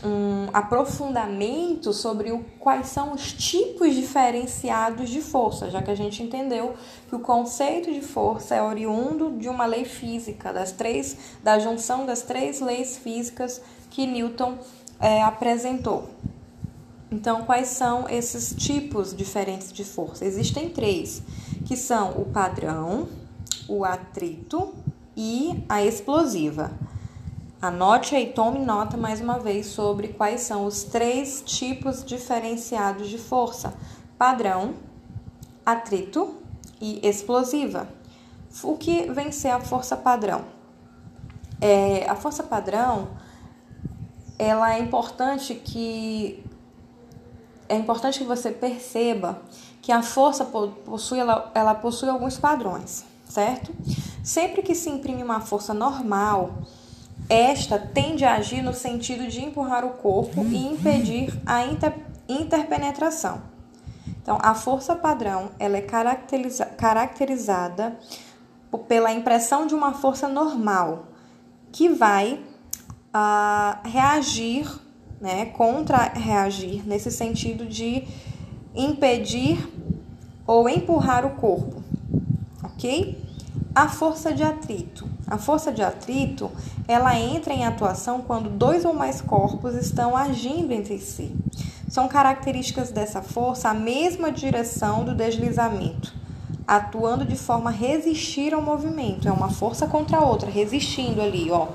um 0.03 0.49
aprofundamento 0.51 1.93
sobre 1.93 2.31
o, 2.31 2.43
quais 2.59 2.87
são 2.87 3.13
os 3.13 3.31
tipos 3.33 3.93
diferenciados 3.93 5.09
de 5.09 5.21
força, 5.21 5.69
já 5.69 5.81
que 5.81 5.91
a 5.91 5.95
gente 5.95 6.23
entendeu 6.23 6.73
que 7.07 7.15
o 7.15 7.19
conceito 7.19 7.91
de 7.91 8.01
força 8.01 8.55
é 8.55 8.61
oriundo 8.61 9.31
de 9.37 9.47
uma 9.47 9.65
lei 9.65 9.85
física, 9.85 10.51
das 10.51 10.71
três, 10.71 11.17
da 11.43 11.59
junção 11.59 12.05
das 12.05 12.23
três 12.23 12.59
leis 12.59 12.97
físicas 12.97 13.61
que 13.91 14.07
Newton 14.07 14.57
é, 15.02 15.22
apresentou. 15.24 16.10
Então, 17.12 17.43
quais 17.43 17.68
são 17.68 18.08
esses 18.08 18.56
tipos 18.56 19.14
diferentes 19.14 19.74
de 19.74 19.84
força? 19.84 20.24
Existem 20.24 20.70
três, 20.70 21.22
que 21.66 21.76
são 21.76 22.12
o 22.12 22.26
padrão, 22.26 23.10
o 23.68 23.84
atrito 23.84 24.74
e 25.18 25.62
a 25.68 25.84
explosiva. 25.84 26.72
Anote 27.62 28.16
aí, 28.16 28.32
tome 28.32 28.60
nota 28.60 28.95
mais 28.95 29.20
uma 29.20 29.38
vez 29.38 29.68
sobre 29.68 30.10
quais 30.10 30.41
são 30.41 30.66
os 30.66 30.84
três 30.84 31.43
tipos 31.45 32.04
diferenciados 32.04 33.10
de 33.10 33.18
força: 33.18 33.74
padrão, 34.18 34.76
atrito 35.66 36.36
e 36.80 37.06
explosiva. 37.06 37.89
O 38.64 38.78
que 38.78 39.12
vem 39.12 39.32
ser 39.32 39.49
a 39.49 39.60
força 39.60 39.95
padrão? 39.97 40.45
É, 41.60 42.10
a 42.10 42.16
força 42.16 42.41
padrão 42.41 43.10
ela 44.41 44.73
é 44.73 44.79
importante 44.79 45.53
que 45.53 46.43
é 47.69 47.75
importante 47.75 48.17
que 48.17 48.25
você 48.25 48.49
perceba 48.49 49.39
que 49.83 49.91
a 49.91 50.01
força 50.01 50.43
possui, 50.43 51.19
ela, 51.19 51.51
ela 51.53 51.75
possui 51.75 52.09
alguns 52.09 52.39
padrões, 52.39 53.05
certo? 53.29 53.71
Sempre 54.23 54.63
que 54.63 54.73
se 54.73 54.89
imprime 54.89 55.21
uma 55.21 55.41
força 55.41 55.75
normal, 55.75 56.55
esta 57.29 57.77
tende 57.77 58.25
a 58.25 58.33
agir 58.33 58.63
no 58.63 58.73
sentido 58.73 59.27
de 59.27 59.45
empurrar 59.45 59.85
o 59.85 59.91
corpo 59.91 60.43
e 60.43 60.57
impedir 60.57 61.31
a 61.45 61.63
inter, 61.63 61.93
interpenetração. 62.27 63.43
Então, 64.07 64.39
a 64.41 64.55
força 64.55 64.95
padrão 64.95 65.51
ela 65.59 65.77
é 65.77 65.81
caracteriza, 65.81 66.65
caracterizada 66.65 67.95
pela 68.87 69.13
impressão 69.13 69.67
de 69.67 69.75
uma 69.75 69.93
força 69.93 70.27
normal 70.27 71.05
que 71.71 71.87
vai 71.87 72.43
uh, 73.14 73.88
reagir 73.88 74.68
né, 75.22 75.45
contra-reagir 75.45 76.82
nesse 76.86 77.12
sentido 77.12 77.66
de 77.66 78.03
impedir 78.76 79.70
ou 80.47 80.68
empurrar 80.68 81.26
o 81.26 81.32
corpo, 81.32 81.84
ok? 82.64 83.24
A 83.76 83.88
força 83.88 84.34
de 84.34 84.43
atrito. 84.43 85.07
A 85.28 85.38
força 85.38 85.72
de 85.72 85.82
atrito, 85.82 86.51
ela 86.88 87.18
entra 87.18 87.53
em 87.53 87.64
atuação 87.64 88.22
quando 88.22 88.49
dois 88.49 88.84
ou 88.84 88.93
mais 88.93 89.22
corpos 89.22 89.76
estão 89.76 90.18
agindo 90.18 90.74
entre 90.74 90.97
si. 90.97 91.34
São 91.88 92.07
características 92.07 92.91
dessa 92.91 93.22
força 93.22 93.70
a 93.70 93.74
mesma 93.74 94.32
direção 94.32 95.05
do 95.05 95.14
deslizamento, 95.14 96.14
atuando 96.68 97.24
de 97.24 97.38
forma 97.38 97.70
a 97.70 97.74
resistir 97.74 98.53
ao 98.53 98.62
movimento. 98.62 99.28
É 99.28 99.32
uma 99.32 99.49
força 99.49 99.88
contra 99.88 100.18
a 100.18 100.26
outra, 100.26 100.49
resistindo 100.49 101.22
ali, 101.22 101.49
ó, 101.51 101.68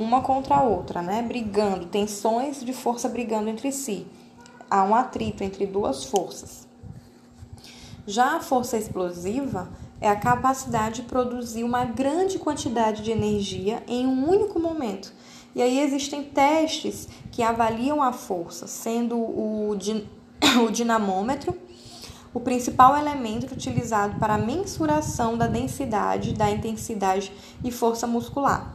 uma 0.00 0.22
contra 0.22 0.56
a 0.56 0.62
outra, 0.62 1.02
né? 1.02 1.20
Brigando, 1.20 1.84
tensões 1.86 2.64
de 2.64 2.72
força 2.72 3.06
brigando 3.06 3.50
entre 3.50 3.70
si. 3.70 4.06
Há 4.70 4.82
um 4.82 4.94
atrito 4.94 5.44
entre 5.44 5.66
duas 5.66 6.04
forças. 6.04 6.66
Já 8.06 8.36
a 8.36 8.40
força 8.40 8.78
explosiva 8.78 9.68
é 10.00 10.08
a 10.08 10.16
capacidade 10.16 11.02
de 11.02 11.08
produzir 11.08 11.64
uma 11.64 11.84
grande 11.84 12.38
quantidade 12.38 13.02
de 13.02 13.10
energia 13.10 13.82
em 13.86 14.06
um 14.06 14.26
único 14.26 14.58
momento. 14.58 15.12
E 15.54 15.60
aí 15.60 15.80
existem 15.80 16.24
testes 16.24 17.06
que 17.30 17.42
avaliam 17.42 18.02
a 18.02 18.10
força, 18.10 18.66
sendo 18.66 19.18
o, 19.18 19.76
din 19.76 20.08
o 20.66 20.70
dinamômetro 20.70 21.54
o 22.32 22.38
principal 22.38 22.96
elemento 22.96 23.52
utilizado 23.52 24.18
para 24.18 24.34
a 24.34 24.38
mensuração 24.38 25.36
da 25.36 25.48
densidade, 25.48 26.32
da 26.32 26.48
intensidade 26.48 27.32
e 27.62 27.72
força 27.72 28.06
muscular. 28.06 28.72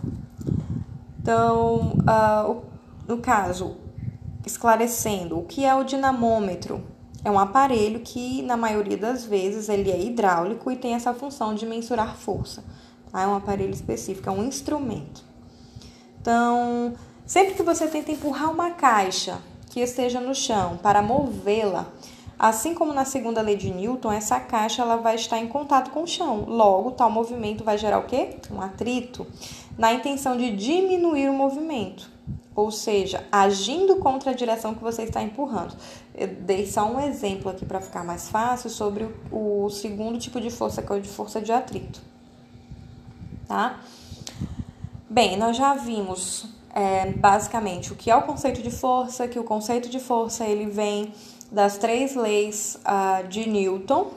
Então, 1.26 1.98
uh, 2.02 2.62
no 3.08 3.18
caso, 3.18 3.78
esclarecendo, 4.46 5.40
o 5.40 5.44
que 5.44 5.66
é 5.66 5.74
o 5.74 5.84
dinamômetro? 5.84 6.84
É 7.24 7.32
um 7.32 7.40
aparelho 7.40 8.02
que, 8.02 8.44
na 8.44 8.56
maioria 8.56 8.96
das 8.96 9.26
vezes, 9.26 9.68
ele 9.68 9.90
é 9.90 10.00
hidráulico 10.00 10.70
e 10.70 10.76
tem 10.76 10.94
essa 10.94 11.16
função 11.16 11.56
de 11.56 11.66
mensurar 11.66 12.16
força. 12.16 12.64
Tá? 13.12 13.24
É 13.24 13.28
um 13.28 13.34
aparelho 13.34 13.74
específico, 13.74 14.30
é 14.30 14.32
um 14.32 14.44
instrumento. 14.44 15.24
Então, 16.22 16.94
sempre 17.26 17.56
que 17.56 17.64
você 17.64 17.88
tenta 17.88 18.12
empurrar 18.12 18.52
uma 18.52 18.70
caixa 18.70 19.40
que 19.72 19.80
esteja 19.80 20.20
no 20.20 20.36
chão 20.36 20.78
para 20.78 21.02
movê-la, 21.02 21.88
assim 22.38 22.74
como 22.74 22.94
na 22.94 23.06
segunda 23.06 23.42
lei 23.42 23.56
de 23.56 23.72
Newton, 23.72 24.12
essa 24.12 24.40
caixa 24.40 24.82
ela 24.82 24.98
vai 24.98 25.16
estar 25.16 25.40
em 25.40 25.48
contato 25.48 25.92
com 25.92 26.04
o 26.04 26.08
chão. 26.08 26.46
Logo, 26.48 26.92
tal 26.92 27.10
movimento 27.10 27.64
vai 27.64 27.78
gerar 27.78 28.00
o 28.00 28.04
quê? 28.04 28.38
Um 28.52 28.62
atrito, 28.62 29.26
na 29.78 29.94
intenção 29.94 30.38
de 30.38 30.56
diminuir 30.56 31.30
o 31.30 31.34
movimento 31.34 32.16
ou 32.56 32.72
seja, 32.72 33.28
agindo 33.30 33.98
contra 33.98 34.32
a 34.32 34.34
direção 34.34 34.74
que 34.74 34.82
você 34.82 35.04
está 35.04 35.22
empurrando. 35.22 35.76
Eu 36.16 36.28
dei 36.28 36.66
só 36.66 36.90
um 36.90 37.00
exemplo 37.00 37.52
aqui 37.52 37.66
para 37.66 37.82
ficar 37.82 38.04
mais 38.04 38.30
fácil 38.30 38.70
sobre 38.70 39.10
o, 39.30 39.70
segundo 39.70 40.18
tipo 40.18 40.40
de 40.40 40.50
força, 40.50 40.82
que 40.82 40.92
é 40.92 40.96
o 40.96 41.02
de 41.02 41.10
força 41.10 41.42
de 41.42 41.52
atrito. 41.52 42.02
Tá? 43.46 43.82
Bem, 45.10 45.36
nós 45.36 45.58
já 45.58 45.74
vimos 45.74 46.48
é, 46.74 47.12
basicamente 47.12 47.92
o 47.92 47.96
que 47.96 48.10
é 48.10 48.16
o 48.16 48.22
conceito 48.22 48.62
de 48.62 48.72
força, 48.72 49.28
que 49.28 49.38
o 49.38 49.44
conceito 49.44 49.90
de 49.90 50.00
força 50.00 50.46
ele 50.46 50.66
vem 50.66 51.14
das 51.52 51.78
três 51.78 52.16
leis 52.16 52.78
uh, 52.86 53.28
de 53.28 53.48
Newton. 53.48 54.12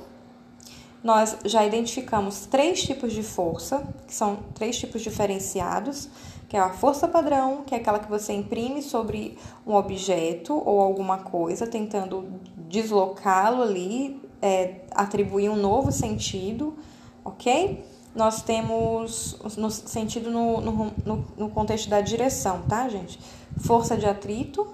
Nós 1.03 1.37
já 1.45 1.65
identificamos 1.65 2.47
três 2.47 2.83
tipos 2.83 3.13
de 3.13 3.23
força, 3.23 3.87
que 4.07 4.15
são 4.15 4.39
três 4.55 4.79
tipos 4.79 5.03
diferenciados 5.03 6.09
que 6.49 6.57
é 6.57 6.61
a 6.61 6.71
força 6.71 7.07
padrão, 7.07 7.63
que 7.67 7.75
é 7.75 7.79
aquela 7.79 7.99
que 7.99 8.09
você 8.09 8.33
imprime 8.33 8.83
sobre 8.83 9.37
um 9.67 9.75
objeto 9.75 10.55
ou 10.55 10.81
alguma 10.81 11.19
coisa, 11.19 11.67
tentando 11.67 12.41
deslocá-lo 12.57 13.63
ali, 13.63 14.21
é, 14.41 14.81
atribuir 14.93 15.51
um 15.51 15.57
novo 15.57 15.93
sentido, 15.93 16.75
ok? 17.23 17.85
Nós 18.15 18.41
temos 18.41 19.39
no 19.59 19.71
sentido 19.71 20.31
no, 20.31 20.61
no, 20.61 21.25
no 21.37 21.51
contexto 21.51 21.91
da 21.91 22.01
direção, 22.01 22.63
tá, 22.63 22.89
gente? 22.89 23.21
Força 23.59 23.95
de 23.97 24.07
atrito, 24.07 24.67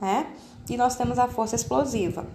né? 0.00 0.28
E 0.68 0.76
nós 0.76 0.96
temos 0.96 1.18
a 1.18 1.28
força 1.28 1.56
explosiva. 1.56 2.26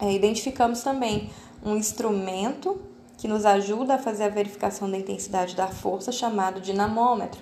É, 0.00 0.12
identificamos 0.12 0.82
também 0.82 1.30
um 1.64 1.76
instrumento 1.76 2.80
que 3.16 3.28
nos 3.28 3.44
ajuda 3.44 3.94
a 3.94 3.98
fazer 3.98 4.24
a 4.24 4.28
verificação 4.28 4.90
da 4.90 4.98
intensidade 4.98 5.54
da 5.54 5.68
força, 5.68 6.10
chamado 6.10 6.60
dinamômetro 6.60 7.40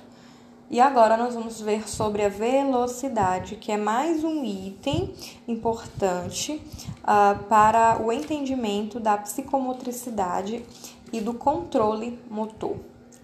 e 0.70 0.78
agora 0.78 1.16
nós 1.16 1.34
vamos 1.34 1.60
ver 1.60 1.88
sobre 1.88 2.24
a 2.24 2.28
velocidade, 2.28 3.56
que 3.56 3.72
é 3.72 3.76
mais 3.76 4.22
um 4.22 4.44
item 4.44 5.12
importante 5.48 6.62
uh, 7.02 7.42
para 7.46 8.00
o 8.00 8.12
entendimento 8.12 9.00
da 9.00 9.16
psicomotricidade 9.18 10.64
e 11.12 11.20
do 11.20 11.34
controle 11.34 12.20
motor. 12.30 12.76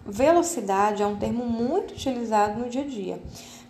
Velocidade 0.05 1.05
é 1.05 1.07
um 1.07 1.15
termo 1.15 1.47
muito 1.47 1.93
utilizado 1.93 2.59
no 2.59 2.69
dia 2.69 2.83
a 2.83 2.87
dia. 2.87 3.23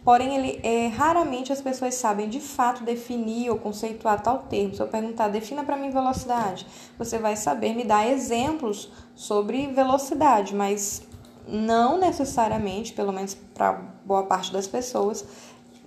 Porém, 0.07 0.37
ele 0.37 0.61
é, 0.63 0.87
raramente 0.87 1.53
as 1.53 1.61
pessoas 1.61 1.97
sabem 1.97 2.29
de 2.29 2.39
fato 2.39 2.85
definir 2.85 3.51
ou 3.51 3.59
conceituar 3.59 4.23
tal 4.23 4.39
termo. 4.49 4.73
Se 4.73 4.81
eu 4.81 4.87
perguntar, 4.87 5.27
defina 5.27 5.65
para 5.65 5.77
mim 5.77 5.91
velocidade, 5.91 6.65
você 6.97 7.19
vai 7.19 7.35
saber 7.35 7.75
me 7.75 7.83
dar 7.83 8.09
exemplos 8.09 8.89
sobre 9.17 9.67
velocidade, 9.67 10.55
mas 10.55 11.03
não 11.49 11.99
necessariamente, 11.99 12.93
pelo 12.93 13.13
menos 13.13 13.35
para 13.35 13.73
boa 14.05 14.23
parte 14.23 14.53
das 14.53 14.69
pessoas, 14.69 15.25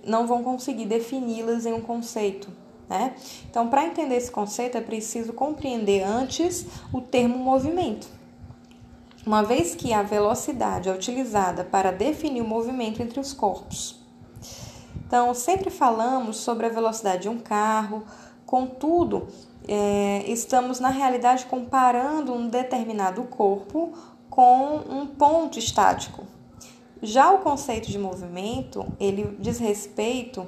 não 0.04 0.26
vão 0.26 0.44
conseguir 0.44 0.84
defini-las 0.84 1.64
em 1.64 1.72
um 1.72 1.80
conceito. 1.80 2.50
Né? 2.90 3.14
Então, 3.48 3.68
para 3.68 3.86
entender 3.86 4.16
esse 4.16 4.30
conceito, 4.30 4.76
é 4.76 4.82
preciso 4.82 5.32
compreender 5.32 6.02
antes 6.02 6.66
o 6.92 7.00
termo 7.00 7.38
movimento. 7.38 8.06
Uma 9.24 9.42
vez 9.42 9.74
que 9.74 9.94
a 9.94 10.02
velocidade 10.02 10.90
é 10.90 10.92
utilizada 10.92 11.64
para 11.64 11.90
definir 11.90 12.42
o 12.42 12.46
movimento 12.46 13.00
entre 13.00 13.18
os 13.18 13.32
corpos. 13.32 13.99
Então, 15.10 15.34
sempre 15.34 15.70
falamos 15.70 16.36
sobre 16.36 16.66
a 16.66 16.68
velocidade 16.68 17.22
de 17.22 17.28
um 17.28 17.36
carro, 17.36 18.04
contudo, 18.46 19.26
é, 19.66 20.22
estamos 20.28 20.78
na 20.78 20.88
realidade 20.88 21.46
comparando 21.46 22.32
um 22.32 22.46
determinado 22.46 23.24
corpo 23.24 23.92
com 24.30 24.76
um 24.76 25.08
ponto 25.08 25.58
estático. 25.58 26.24
Já 27.02 27.32
o 27.32 27.38
conceito 27.38 27.90
de 27.90 27.98
movimento, 27.98 28.86
ele 29.00 29.36
diz 29.40 29.58
respeito 29.58 30.46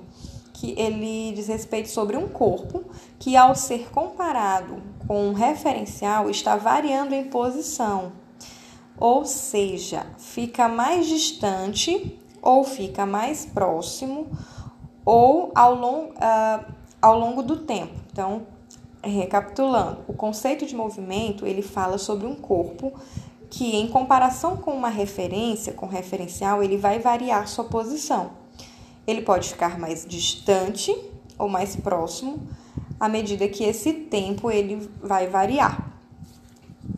que 0.53 0.77
ele 0.79 1.33
diz 1.35 1.49
respeito 1.49 1.89
sobre 1.89 2.17
um 2.17 2.29
corpo 2.29 2.85
que 3.19 3.37
ao 3.37 3.57
ser 3.57 3.91
comparado 3.91 4.81
com 5.09 5.27
um 5.31 5.33
referencial 5.33 6.31
está 6.31 6.55
variando 6.55 7.15
em 7.15 7.25
posição. 7.25 8.13
Ou 8.97 9.25
seja, 9.25 10.07
fica 10.19 10.69
mais 10.69 11.09
distante 11.09 12.22
ou 12.43 12.65
fica 12.65 13.07
mais 13.07 13.47
próximo 13.47 14.27
ou 15.05 15.53
ao, 15.55 15.75
uh, 15.75 16.65
ao 17.01 17.19
longo 17.19 17.43
do 17.43 17.59
tempo. 17.59 17.95
Então, 18.13 18.43
recapitulando, 19.03 20.01
o 20.09 20.13
conceito 20.13 20.67
de 20.67 20.75
movimento 20.75 21.47
ele 21.47 21.63
fala 21.63 21.97
sobre 21.97 22.27
um 22.27 22.35
corpo 22.35 22.93
que 23.49 23.77
em 23.77 23.87
comparação 23.87 24.57
com 24.57 24.73
uma 24.73 24.89
referência, 24.89 25.73
com 25.73 25.87
referencial, 25.87 26.63
ele 26.63 26.77
vai 26.77 26.99
variar 26.99 27.47
sua 27.47 27.65
posição. 27.65 28.31
Ele 29.07 29.23
pode 29.23 29.51
ficar 29.51 29.79
mais 29.79 30.07
distante 30.07 30.95
ou 31.39 31.49
mais 31.49 31.77
próximo 31.77 32.49
à 32.99 33.09
medida 33.09 33.49
que 33.49 33.65
esse 33.65 33.93
tempo 33.93 34.51
ele 34.51 34.89
vai 35.03 35.27
variar. 35.27 35.92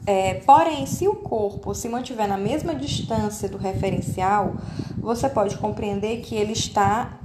É, 0.07 0.35
porém, 0.47 0.87
se 0.87 1.09
o 1.09 1.15
corpo 1.15 1.75
se 1.75 1.89
mantiver 1.89 2.29
na 2.29 2.37
mesma 2.37 2.75
distância 2.75 3.49
do 3.49 3.57
referencial, 3.57 4.55
você 4.99 5.29
pode 5.29 5.57
compreender 5.57 6.21
que 6.21 6.35
ele 6.35 6.53
está 6.53 7.19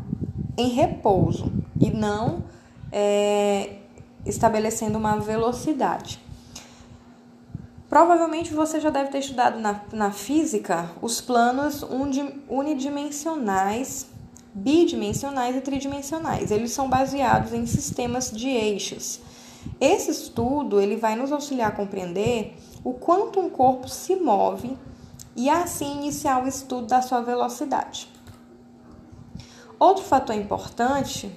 em 0.57 0.69
repouso 0.69 1.51
e 1.79 1.89
não 1.89 2.43
é, 2.91 3.75
estabelecendo 4.25 4.97
uma 4.97 5.17
velocidade. 5.17 6.19
Provavelmente 7.89 8.53
você 8.53 8.79
já 8.79 8.89
deve 8.89 9.09
ter 9.09 9.19
estudado 9.19 9.59
na, 9.59 9.81
na 9.91 10.11
física 10.11 10.91
os 11.01 11.19
planos 11.19 11.83
unidimensionais, 12.47 14.07
bidimensionais 14.53 15.55
e 15.55 15.61
tridimensionais. 15.61 16.51
Eles 16.51 16.71
são 16.71 16.87
baseados 16.87 17.51
em 17.51 17.65
sistemas 17.65 18.29
de 18.31 18.47
eixos. 18.47 19.19
Esse 19.79 20.11
estudo 20.11 20.79
ele 20.79 20.95
vai 20.95 21.15
nos 21.15 21.31
auxiliar 21.31 21.69
a 21.69 21.75
compreender 21.75 22.55
o 22.83 22.93
quanto 22.93 23.39
um 23.39 23.49
corpo 23.49 23.87
se 23.87 24.15
move 24.15 24.77
e 25.35 25.49
assim 25.49 25.97
iniciar 25.97 26.43
o 26.43 26.47
estudo 26.47 26.87
da 26.87 27.01
sua 27.01 27.21
velocidade. 27.21 28.09
Outro 29.79 30.03
fator 30.03 30.35
importante 30.35 31.31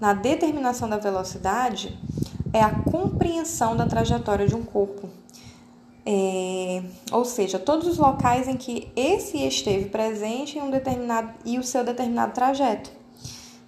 na 0.00 0.12
determinação 0.12 0.88
da 0.88 0.98
velocidade 0.98 1.98
é 2.52 2.62
a 2.62 2.70
compreensão 2.70 3.76
da 3.76 3.86
trajetória 3.86 4.46
de 4.46 4.54
um 4.54 4.62
corpo 4.62 5.08
é, 6.08 6.84
ou 7.10 7.24
seja, 7.24 7.58
todos 7.58 7.88
os 7.88 7.98
locais 7.98 8.46
em 8.46 8.56
que 8.56 8.88
esse 8.94 9.44
esteve 9.44 9.86
presente 9.86 10.56
em 10.56 10.62
um 10.62 10.70
determinado 10.70 11.34
e 11.44 11.58
o 11.58 11.64
seu 11.64 11.82
determinado 11.82 12.32
trajeto. 12.32 12.92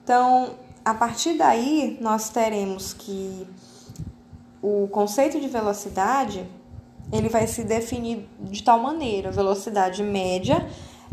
Então, 0.04 0.50
a 0.84 0.94
partir 0.94 1.34
daí, 1.34 1.98
nós 2.00 2.30
teremos 2.30 2.94
que 2.94 3.44
o 4.62 4.88
conceito 4.88 5.40
de 5.40 5.48
velocidade 5.48 6.46
ele 7.12 7.28
vai 7.28 7.46
se 7.46 7.64
definir 7.64 8.28
de 8.40 8.62
tal 8.62 8.78
maneira: 8.80 9.30
velocidade 9.30 10.02
média 10.02 10.66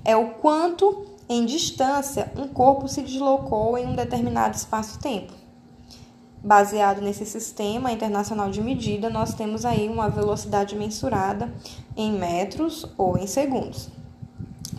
é 0.04 0.16
o 0.16 0.30
quanto 0.30 1.06
em 1.28 1.46
distância 1.46 2.32
um 2.36 2.48
corpo 2.48 2.88
se 2.88 3.02
deslocou 3.02 3.78
em 3.78 3.88
um 3.88 3.96
determinado 3.96 4.56
espaço-tempo. 4.56 5.34
Baseado 6.44 7.02
nesse 7.02 7.26
sistema 7.26 7.92
internacional 7.92 8.52
de 8.52 8.62
medida, 8.62 9.10
nós 9.10 9.34
temos 9.34 9.66
aí 9.66 9.90
uma 9.90 10.10
velocidade 10.10 10.76
mensurada 10.76 11.52
em 11.98 12.12
metros 12.12 12.86
ou 13.00 13.18
em 13.18 13.26
segundos. 13.26 13.90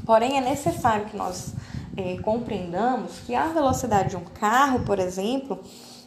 Porém, 0.04 0.38
é 0.38 0.40
necessário 0.40 1.06
que 1.06 1.16
nós 1.16 1.54
é, 1.96 2.18
compreendamos 2.18 3.18
que 3.26 3.34
a 3.34 3.48
velocidade 3.48 4.10
de 4.10 4.16
um 4.16 4.24
carro, 4.24 4.84
por 4.84 5.00
exemplo, 5.00 5.58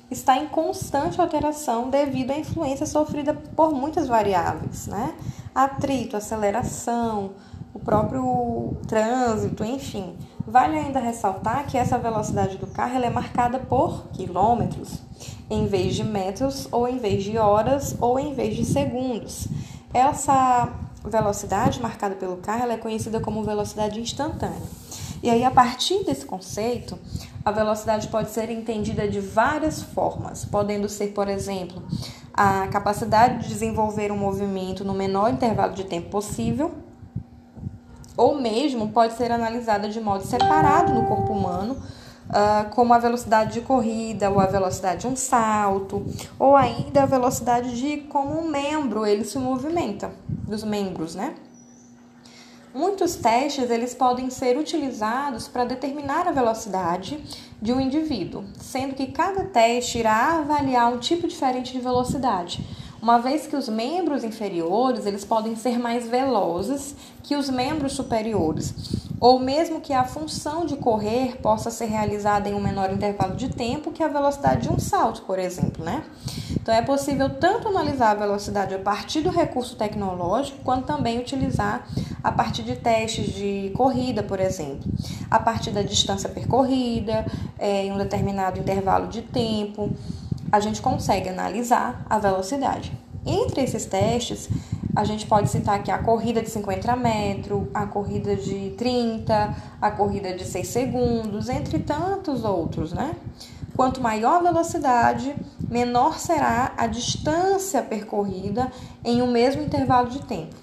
está 0.10 0.38
em 0.38 0.48
constante 0.48 1.20
alteração 1.22 1.90
devido 1.90 2.32
à 2.32 2.38
influência 2.38 2.86
sofrida 2.86 3.34
por 3.34 3.72
muitas 3.72 4.08
variáveis, 4.08 4.88
né? 4.88 5.14
Atrito, 5.54 6.18
aceleração, 6.18 7.32
o 7.74 7.80
próprio 7.80 8.78
trânsito, 8.88 9.64
enfim. 9.64 10.16
Vale 10.48 10.78
ainda 10.78 11.00
ressaltar 11.00 11.68
que 11.68 11.78
essa 11.78 11.98
velocidade 11.98 12.58
do 12.58 12.66
carro 12.68 13.04
é 13.04 13.10
marcada 13.10 13.60
por 13.60 14.08
quilômetros, 14.14 15.02
em 15.50 15.68
vez 15.68 15.96
de 15.96 16.04
metros, 16.04 16.68
ou 16.72 16.88
em 16.88 16.98
vez 16.98 17.24
de 17.24 17.38
horas, 17.38 17.96
ou 18.02 18.20
em 18.20 18.34
vez 18.34 18.56
de 18.56 18.66
segundos. 18.66 19.48
Essa 19.94 20.70
velocidade 21.04 21.82
marcada 21.82 22.16
pelo 22.16 22.38
carro 22.38 22.72
é 22.72 22.78
conhecida 22.78 23.20
como 23.20 23.44
velocidade 23.44 24.00
instantânea. 24.00 24.62
E 25.22 25.30
aí, 25.30 25.44
a 25.44 25.52
partir 25.52 26.04
desse 26.06 26.26
conceito, 26.26 26.98
a 27.44 27.52
velocidade 27.52 28.08
pode 28.08 28.30
ser 28.30 28.50
entendida 28.50 29.08
de 29.08 29.20
várias 29.20 29.82
formas, 29.82 30.46
podendo 30.46 30.90
ser, 30.90 31.08
por 31.08 31.28
exemplo, 31.28 31.82
a 32.34 32.68
capacidade 32.68 33.44
de 33.44 33.50
desenvolver 33.50 34.12
um 34.12 34.18
movimento 34.18 34.84
no 34.84 34.94
menor 34.94 35.32
intervalo 35.32 35.74
de 35.74 35.84
tempo 35.84 36.10
possível, 36.10 36.72
ou 38.16 38.40
mesmo 38.40 38.90
pode 38.90 39.14
ser 39.14 39.32
analisada 39.32 39.88
de 39.88 40.00
modo 40.02 40.26
separado 40.26 40.94
no 40.94 41.06
corpo 41.06 41.32
humano, 41.32 41.78
uh, 42.30 42.70
como 42.72 42.94
a 42.94 43.00
velocidade 43.00 43.54
de 43.54 43.62
corrida, 43.62 44.30
ou 44.30 44.40
a 44.40 44.46
velocidade 44.46 45.02
de 45.02 45.08
um 45.08 45.16
salto, 45.16 46.06
ou 46.38 46.56
ainda 46.56 47.04
a 47.04 47.06
velocidade 47.06 47.78
de 47.78 47.98
como 48.04 48.38
um 48.40 48.50
membro 48.50 49.06
ele 49.06 49.24
se 49.24 49.40
movimenta, 49.40 50.12
dos 50.28 50.64
membros, 50.64 51.16
né? 51.16 51.36
Muitos 52.74 53.16
testes 53.16 53.72
eles 53.72 53.96
podem 53.96 54.30
ser 54.30 54.56
utilizados 54.56 55.48
para 55.48 55.66
determinar 55.66 56.28
a 56.28 56.32
velocidade 56.32 57.20
de 57.60 57.74
um 57.74 57.82
indivíduo, 57.82 58.44
sendo 58.60 58.94
que 58.94 59.08
cada 59.08 59.44
teste 59.46 59.98
irá 59.98 60.38
avaliar 60.38 60.94
um 60.94 61.00
tipo 61.00 61.28
diferente 61.28 61.74
de 61.74 61.80
velocidade, 61.80 62.64
uma 63.02 63.18
vez 63.18 63.48
que 63.48 63.56
os 63.56 63.68
membros 63.68 64.24
inferiores 64.24 65.08
eles 65.08 65.26
podem 65.26 65.56
ser 65.56 65.80
mais 65.80 66.08
velozes 66.08 66.96
que 67.24 67.36
os 67.36 67.50
membros 67.50 67.94
superiores, 67.94 69.09
ou 69.20 69.40
mesmo 69.40 69.82
que 69.82 69.94
a 69.94 70.04
função 70.04 70.66
de 70.66 70.78
correr 70.78 71.38
possa 71.42 71.70
ser 71.70 71.86
realizada 71.86 72.48
em 72.48 72.54
um 72.54 72.62
menor 72.62 72.92
intervalo 72.92 73.36
de 73.36 73.50
tempo 73.50 73.92
que 73.92 74.02
a 74.02 74.08
velocidade 74.08 74.62
de 74.62 74.70
um 74.72 74.80
salto, 74.80 75.24
por 75.24 75.38
exemplo, 75.38 75.84
né? 75.84 76.04
Então 76.52 76.74
é 76.74 76.82
possível 76.82 77.30
tanto 77.30 77.68
analisar 77.68 78.12
a 78.12 78.14
velocidade 78.14 78.74
a 78.74 78.80
partir 78.80 79.22
do 79.22 79.30
recurso 79.30 79.76
tecnológico, 79.76 80.60
quanto 80.64 80.86
também 80.86 81.20
utilizar 81.20 81.86
a 82.24 82.32
partir 82.32 82.64
de 82.64 82.76
testes 82.76 83.34
de 83.34 83.72
corrida, 83.76 84.24
por 84.24 84.40
exemplo, 84.40 84.90
a 85.30 85.40
partir 85.40 85.72
da 85.72 85.82
distância 85.82 86.30
percorrida, 86.30 87.26
é, 87.58 87.86
em 87.86 87.92
um 87.92 87.98
determinado 87.98 88.60
intervalo 88.60 89.08
de 89.08 89.22
tempo, 89.22 89.92
a 90.52 90.60
gente 90.60 90.82
consegue 90.82 91.30
analisar 91.30 92.06
a 92.10 92.18
velocidade. 92.18 92.92
Entre 93.26 93.62
esses 93.62 93.86
testes, 93.86 94.50
a 95.00 95.06
gente 95.06 95.26
pode 95.26 95.50
citar 95.50 95.80
aqui 95.80 95.90
a 95.90 95.98
corrida 95.98 96.42
de 96.42 96.50
50 96.50 96.94
metros, 96.98 97.68
a 97.74 97.86
corrida 97.86 98.36
de 98.36 98.72
30, 98.72 99.56
a 99.82 99.92
corrida 99.92 100.34
de 100.34 100.44
6 100.44 100.68
segundos, 100.68 101.48
entre 101.48 101.80
tantos 101.80 102.44
outros, 102.44 102.92
né? 102.92 103.16
Quanto 103.78 104.02
maior 104.02 104.40
a 104.40 104.52
velocidade, 104.52 105.34
menor 105.70 106.20
será 106.20 106.74
a 106.76 106.86
distância 106.86 107.82
percorrida 107.82 108.70
em 109.02 109.22
um 109.22 109.32
mesmo 109.32 109.62
intervalo 109.62 110.10
de 110.10 110.20
tempo. 110.20 110.58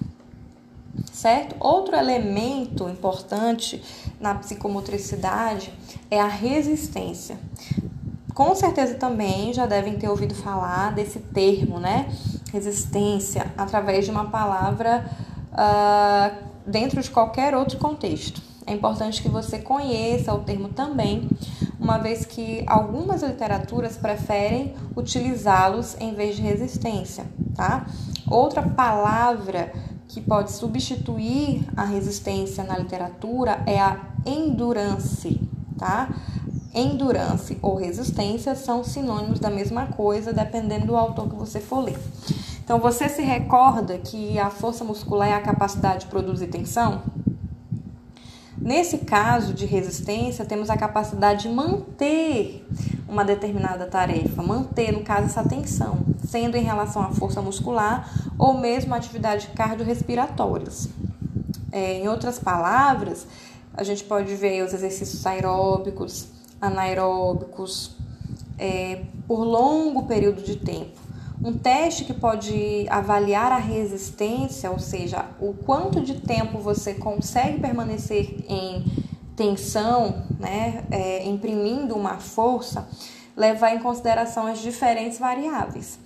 Certo? 1.11 1.55
Outro 1.59 1.95
elemento 1.95 2.87
importante 2.87 3.83
na 4.19 4.35
psicomotricidade 4.35 5.73
é 6.11 6.21
a 6.21 6.27
resistência. 6.27 7.39
Com 8.35 8.53
certeza 8.53 8.93
também 8.93 9.51
já 9.51 9.65
devem 9.65 9.97
ter 9.97 10.07
ouvido 10.07 10.35
falar 10.35 10.93
desse 10.93 11.17
termo, 11.17 11.79
né? 11.79 12.07
Resistência, 12.57 13.53
através 13.55 14.03
de 14.05 14.09
uma 14.09 14.25
palavra 14.25 15.05
uh, 15.53 16.35
dentro 16.65 16.99
de 16.99 17.11
qualquer 17.11 17.53
outro 17.53 17.77
contexto. 17.77 18.41
É 18.65 18.73
importante 18.73 19.21
que 19.21 19.29
você 19.29 19.59
conheça 19.59 20.33
o 20.33 20.39
termo 20.39 20.69
também, 20.69 21.29
uma 21.79 21.99
vez 21.99 22.25
que 22.25 22.63
algumas 22.65 23.21
literaturas 23.21 23.95
preferem 23.95 24.73
utilizá-los 24.95 25.95
em 25.99 26.15
vez 26.15 26.35
de 26.35 26.41
resistência, 26.41 27.25
tá? 27.55 27.85
Outra 28.27 28.63
palavra 28.63 29.71
que 30.07 30.19
pode 30.19 30.51
substituir 30.51 31.63
a 31.77 31.85
resistência 31.85 32.63
na 32.63 32.75
literatura 32.75 33.61
é 33.67 33.79
a 33.79 33.99
endurance, 34.25 35.39
tá? 35.77 36.09
Endurance 36.77 37.57
ou 37.61 37.75
resistência 37.75 38.53
são 38.53 38.83
sinônimos 38.83 39.39
da 39.39 39.49
mesma 39.49 39.87
coisa, 39.87 40.31
dependendo 40.31 40.85
do 40.85 40.95
autor 40.95 41.27
que 41.27 41.35
você 41.35 41.59
for 41.59 41.79
ler. 41.79 41.97
Então, 42.63 42.79
você 42.79 43.09
se 43.09 43.23
recorda 43.23 43.97
que 43.97 44.37
a 44.37 44.51
força 44.51 44.83
muscular 44.83 45.29
é 45.29 45.33
a 45.33 45.41
capacidade 45.41 46.01
de 46.01 46.05
produzir 46.07 46.47
tensão? 46.47 47.01
Nesse 48.57 48.99
caso 48.99 49.53
de 49.53 49.65
resistência, 49.65 50.45
temos 50.45 50.69
a 50.69 50.77
capacidade 50.77 51.43
de 51.43 51.49
manter 51.49 52.67
uma 53.07 53.23
determinada 53.25 53.85
tarefa, 53.87 54.43
manter, 54.43 54.91
no 54.91 55.01
caso, 55.01 55.27
essa 55.27 55.43
tensão, 55.47 55.99
sendo 56.27 56.57
em 56.57 56.63
relação 56.63 57.01
à 57.01 57.09
força 57.09 57.41
muscular 57.41 58.11
ou 58.37 58.55
mesmo 58.55 58.93
atividade 58.93 59.47
cardiorrespiratórias. 59.55 60.89
É, 61.71 61.99
em 61.99 62.07
outras 62.07 62.37
palavras, 62.37 63.25
a 63.73 63.83
gente 63.83 64.03
pode 64.03 64.35
ver 64.35 64.63
os 64.63 64.73
exercícios 64.73 65.25
aeróbicos, 65.25 66.36
anaeróbicos, 66.61 67.95
é, 68.57 69.03
por 69.27 69.43
longo 69.43 70.03
período 70.03 70.41
de 70.41 70.55
tempo. 70.55 71.07
Um 71.43 71.55
teste 71.55 72.03
que 72.03 72.13
pode 72.13 72.87
avaliar 72.89 73.51
a 73.51 73.57
resistência, 73.57 74.71
ou 74.71 74.79
seja, 74.79 75.25
o 75.39 75.53
quanto 75.53 76.01
de 76.01 76.19
tempo 76.19 76.57
você 76.57 76.95
consegue 76.95 77.59
permanecer 77.59 78.43
em 78.49 78.83
tensão, 79.35 80.25
né, 80.39 80.83
é, 80.89 81.25
imprimindo 81.27 81.95
uma 81.95 82.17
força, 82.17 82.87
levar 83.35 83.75
em 83.75 83.79
consideração 83.79 84.47
as 84.47 84.59
diferentes 84.59 85.19
variáveis. 85.19 85.99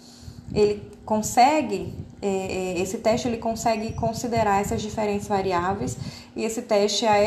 Ele 0.53 0.83
consegue, 1.05 1.93
é, 2.21 2.27
é 2.27 2.81
esse 2.81 2.97
teste 2.97 3.29
ele 3.29 3.37
consegue 3.37 3.93
considerar 3.93 4.59
essas 4.59 4.81
diferentes 4.81 5.29
variáveis 5.29 5.97
e 6.35 6.43
esse 6.43 6.61
teste 6.63 7.05
é 7.05 7.09
a 7.09 7.17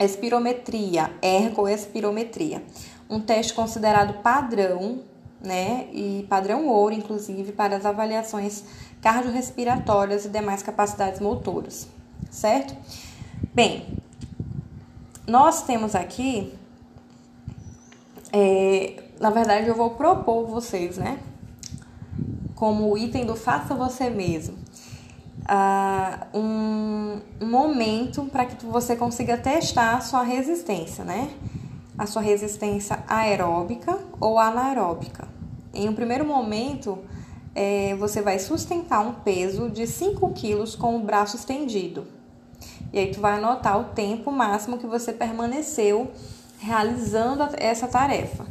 ergoespirometria, 0.00 1.12
ergoespirometria, 1.22 2.64
um 3.08 3.20
teste 3.20 3.52
considerado 3.54 4.22
padrão 4.22 5.04
né? 5.42 5.88
E 5.92 6.26
padrão 6.28 6.66
ouro, 6.66 6.94
inclusive, 6.94 7.52
para 7.52 7.76
as 7.76 7.86
avaliações 7.86 8.64
cardiorrespiratórias 9.00 10.26
e 10.26 10.28
demais 10.28 10.62
capacidades 10.62 11.20
motoras, 11.20 11.88
certo? 12.30 12.76
Bem, 13.54 13.86
nós 15.26 15.62
temos 15.62 15.94
aqui, 15.94 16.52
é, 18.32 19.02
na 19.18 19.30
verdade, 19.30 19.68
eu 19.68 19.74
vou 19.74 19.90
propor 19.90 20.46
vocês, 20.46 20.98
né? 20.98 21.18
Como 22.54 22.98
item 22.98 23.24
do 23.24 23.34
faça 23.34 23.74
você 23.74 24.10
mesmo, 24.10 24.58
uh, 25.48 26.38
um, 26.38 27.20
momento 27.40 28.24
para 28.24 28.46
que 28.46 28.64
você 28.64 28.96
consiga 28.96 29.36
testar 29.36 29.96
a 29.96 30.00
sua 30.00 30.22
resistência, 30.22 31.04
né? 31.04 31.30
A 31.98 32.06
sua 32.06 32.22
resistência 32.22 33.02
aeróbica 33.08 33.98
ou 34.20 34.38
anaeróbica. 34.38 35.28
Em 35.72 35.88
um 35.88 35.94
primeiro 35.94 36.24
momento, 36.24 36.98
é, 37.54 37.94
você 37.96 38.22
vai 38.22 38.38
sustentar 38.38 39.00
um 39.00 39.12
peso 39.12 39.68
de 39.68 39.86
5 39.86 40.30
quilos 40.30 40.74
com 40.74 40.96
o 40.96 41.00
braço 41.00 41.36
estendido. 41.36 42.06
E 42.92 42.98
aí 42.98 43.10
tu 43.10 43.20
vai 43.20 43.38
anotar 43.38 43.78
o 43.78 43.84
tempo 43.84 44.32
máximo 44.32 44.78
que 44.78 44.86
você 44.86 45.12
permaneceu 45.12 46.10
realizando 46.58 47.48
essa 47.56 47.86
tarefa. 47.86 48.46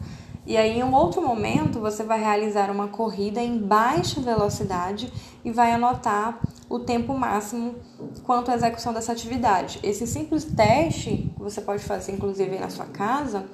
E 0.45 0.57
aí, 0.57 0.79
em 0.79 0.83
um 0.83 0.95
outro 0.95 1.21
momento, 1.21 1.79
você 1.79 2.03
vai 2.03 2.19
realizar 2.19 2.71
uma 2.71 2.87
corrida 2.87 3.39
em 3.39 3.59
baixa 3.59 4.19
velocidade 4.19 5.13
e 5.45 5.51
vai 5.51 5.71
anotar 5.71 6.39
o 6.69 6.79
tempo 6.79 7.17
máximo 7.17 7.75
quanto 8.23 8.51
à 8.51 8.55
execução 8.55 8.93
dessa 8.93 9.11
atividade. 9.11 9.79
Esse 9.81 10.05
simples 10.05 10.43
teste, 10.45 11.33
que 11.35 11.41
você 11.41 11.59
pode 11.59 11.83
fazer 11.83 12.11
inclusive 12.11 12.59
na 12.59 12.69
sua 12.69 12.85
casa, 12.85 13.45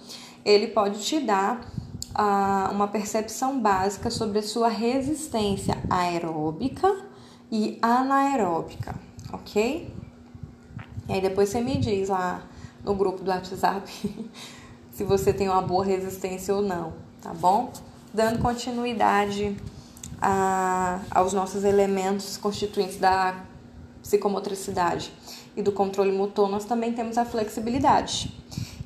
ele 0.43 0.67
pode 0.67 0.99
te 0.99 1.19
dar 1.21 1.65
uma 2.71 2.87
percepção 2.87 3.59
básica 3.59 4.09
sobre 4.09 4.39
a 4.39 4.43
sua 4.43 4.69
resistência 4.69 5.77
aeróbica 5.89 6.95
e 7.51 7.77
anaeróbica, 7.81 8.95
ok? 9.33 9.93
E 11.07 11.13
aí 11.13 11.21
depois 11.21 11.49
você 11.49 11.61
me 11.61 11.77
diz 11.77 12.09
lá 12.09 12.43
no 12.83 12.95
grupo 12.95 13.23
do 13.23 13.29
WhatsApp 13.29 13.89
se 14.91 15.03
você 15.03 15.33
tem 15.33 15.49
uma 15.49 15.61
boa 15.61 15.83
resistência 15.83 16.55
ou 16.55 16.61
não, 16.61 16.93
tá 17.21 17.33
bom? 17.33 17.71
Dando 18.13 18.39
continuidade 18.39 19.57
a, 20.21 20.99
aos 21.11 21.33
nossos 21.33 21.63
elementos 21.63 22.37
constituintes 22.37 22.97
da 22.97 23.35
psicomotricidade 24.01 25.11
e 25.55 25.61
do 25.61 25.71
controle 25.71 26.11
motor, 26.11 26.49
nós 26.49 26.65
também 26.65 26.93
temos 26.93 27.17
a 27.17 27.25
flexibilidade, 27.25 28.31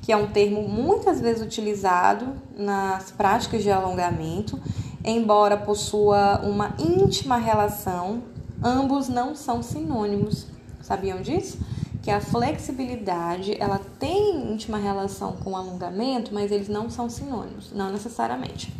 que 0.02 0.12
é 0.12 0.16
um 0.16 0.28
termo 0.28 0.66
muitas 0.68 1.20
vezes 1.20 1.42
utilizado 1.42 2.34
nas 2.56 3.10
práticas 3.10 3.62
de 3.62 3.70
alongamento, 3.70 4.58
embora 5.04 5.56
possua 5.56 6.40
uma 6.42 6.74
íntima 6.78 7.36
relação, 7.36 8.22
ambos 8.62 9.08
não 9.08 9.34
são 9.34 9.62
sinônimos. 9.62 10.46
Sabiam 10.80 11.20
disso? 11.20 11.58
Que 12.02 12.10
a 12.10 12.20
flexibilidade, 12.20 13.56
ela 13.60 13.78
tem 13.98 14.52
íntima 14.52 14.78
relação 14.78 15.32
com 15.32 15.50
o 15.50 15.56
alongamento, 15.56 16.32
mas 16.32 16.50
eles 16.50 16.68
não 16.68 16.88
são 16.88 17.10
sinônimos, 17.10 17.72
não 17.72 17.90
necessariamente. 17.90 18.72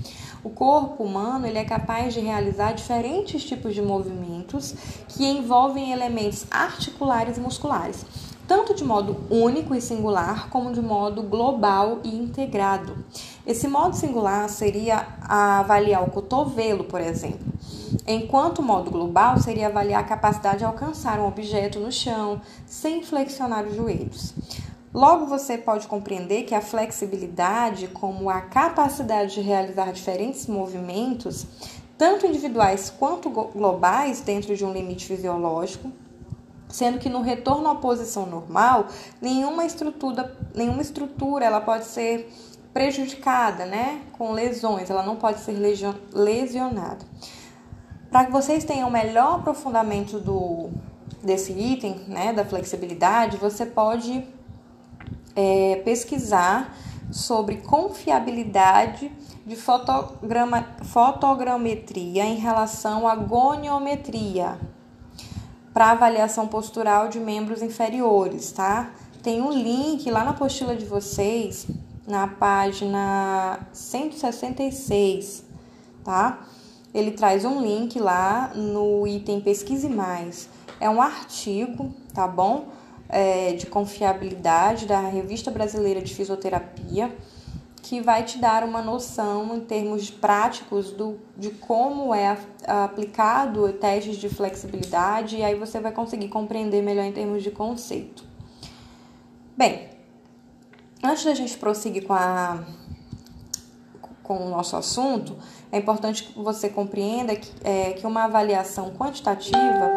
O 0.43 0.49
corpo 0.49 1.05
humano 1.05 1.47
ele 1.47 1.59
é 1.59 1.65
capaz 1.65 2.15
de 2.15 2.21
realizar 2.21 2.73
diferentes 2.73 3.45
tipos 3.45 3.75
de 3.75 3.83
movimentos 3.83 4.75
que 5.09 5.27
envolvem 5.27 5.93
elementos 5.93 6.47
articulares 6.51 7.37
e 7.37 7.41
musculares, 7.41 8.07
tanto 8.49 8.75
de 8.75 8.83
modo 8.83 9.19
único 9.29 9.75
e 9.75 9.83
singular, 9.83 10.49
como 10.49 10.73
de 10.73 10.81
modo 10.81 11.23
global 11.23 12.01
e 12.03 12.17
integrado. 12.17 13.05
Esse 13.47 13.69
modo 13.69 13.95
singular 13.95 14.49
seria 14.49 15.09
avaliar 15.21 16.03
o 16.03 16.11
cotovelo, 16.11 16.85
por 16.85 17.03
exemplo, 17.03 17.47
enquanto 18.07 18.61
o 18.61 18.65
modo 18.65 18.91
global 18.91 19.39
seria 19.39 19.67
avaliar 19.67 20.01
a 20.01 20.07
capacidade 20.09 20.61
de 20.61 20.65
alcançar 20.65 21.21
um 21.21 21.29
objeto 21.29 21.79
no 21.79 21.93
chão 21.93 22.41
sem 22.65 23.03
flexionar 23.03 23.67
os 23.67 23.77
joelhos. 23.77 24.33
Logo, 24.93 25.27
você 25.27 25.57
pode 25.57 25.87
compreender 25.87 26.43
que 26.43 26.55
a 26.55 26.61
flexibilidade, 26.61 27.87
como 27.87 28.29
a 28.29 28.41
capacidade 28.41 29.35
de 29.35 29.41
realizar 29.41 29.93
diferentes 29.93 30.49
movimentos, 30.49 31.47
tanto 31.97 32.27
individuais 32.27 32.91
quanto 32.91 33.31
globais, 33.31 34.21
dentro 34.21 34.57
de 34.57 34.65
um 34.65 34.73
limite 34.73 35.07
fisiológico, 35.07 35.93
sendo 36.69 36.99
que 36.99 37.09
no 37.09 37.21
retorno 37.21 37.69
à 37.69 37.77
posição 37.77 38.27
normal, 38.27 38.89
nenhuma 39.21 39.65
estrutura, 39.65 40.37
nenhuma 40.55 40.83
estrutura 40.83 41.45
ela 41.45 41.61
pode 41.61 41.85
ser 41.85 42.29
prejudicada, 42.73 43.67
né, 43.67 44.03
com 44.13 44.33
lesões, 44.33 44.91
ela 44.91 45.05
não 45.05 45.17
pode 45.17 45.41
ser 45.41 45.57
lesionada. 46.13 47.05
Para 48.11 48.27
que 48.27 48.33
vocês 48.33 48.65
tenham 48.65 48.89
um 48.89 48.93
melhor 48.93 49.37
aprofundamento 49.37 50.19
do, 50.19 50.71
desse 51.23 51.53
item, 51.53 52.01
né, 52.09 52.33
da 52.33 52.45
flexibilidade, 52.45 53.37
você 53.37 53.65
pode 53.65 54.25
é, 55.35 55.81
pesquisar 55.85 56.77
sobre 57.11 57.57
confiabilidade 57.57 59.11
de 59.47 59.57
fotograma, 59.57 60.67
fotogrametria 60.85 62.25
em 62.25 62.37
relação 62.37 63.09
à 63.09 63.17
goniometria 63.17 64.59
para 65.73 65.93
avaliação 65.93 66.47
postural 66.47 67.09
de 67.09 67.19
membros 67.19 67.63
inferiores, 67.63 68.53
tá? 68.53 68.91
Tem 69.23 69.41
um 69.41 69.51
link 69.51 70.11
lá 70.11 70.25
na 70.25 70.31
apostila 70.31 70.75
de 70.75 70.85
vocês, 70.85 71.67
na 72.07 72.27
página 72.27 73.61
166, 73.73 75.45
tá? 76.05 76.41
Ele 76.93 77.13
traz 77.13 77.45
um 77.45 77.61
link 77.61 77.99
lá 77.99 78.51
no 78.55 79.07
item 79.07 79.41
Pesquise 79.41 79.89
Mais. 79.89 80.49
É 80.81 80.91
um 80.91 81.01
artigo, 81.01 81.95
tá 82.13 82.27
bom? 82.27 82.69
É, 83.11 83.53
de 83.55 83.67
confiabilidade 83.67 84.87
da 84.87 85.01
Revista 85.01 85.51
Brasileira 85.51 86.01
de 86.01 86.15
Fisioterapia, 86.15 87.15
que 87.83 88.01
vai 88.01 88.23
te 88.23 88.39
dar 88.39 88.63
uma 88.63 88.81
noção 88.81 89.57
em 89.57 89.61
termos 89.61 90.11
práticos 90.11 90.93
do, 90.93 91.19
de 91.37 91.51
como 91.51 92.15
é 92.15 92.39
aplicado 92.67 93.73
testes 93.73 94.17
de 94.17 94.29
flexibilidade 94.29 95.37
e 95.37 95.43
aí 95.43 95.57
você 95.57 95.81
vai 95.81 95.91
conseguir 95.91 96.29
compreender 96.29 96.83
melhor 96.83 97.05
em 97.05 97.13
termos 97.13 97.43
de 97.43 97.51
conceito. 97.51 98.23
Bem, 99.57 99.89
antes 101.03 101.25
da 101.25 101.35
gente 101.35 101.57
prosseguir 101.59 102.07
com, 102.07 102.15
a, 102.15 102.63
com 104.23 104.47
o 104.47 104.51
nosso 104.51 104.77
assunto, 104.77 105.37
é 105.73 105.79
importante 105.79 106.25
que 106.25 106.39
você 106.39 106.69
compreenda 106.69 107.35
que, 107.35 107.51
é, 107.65 107.93
que 107.93 108.07
uma 108.07 108.25
avaliação 108.25 108.91
quantitativa 108.91 109.91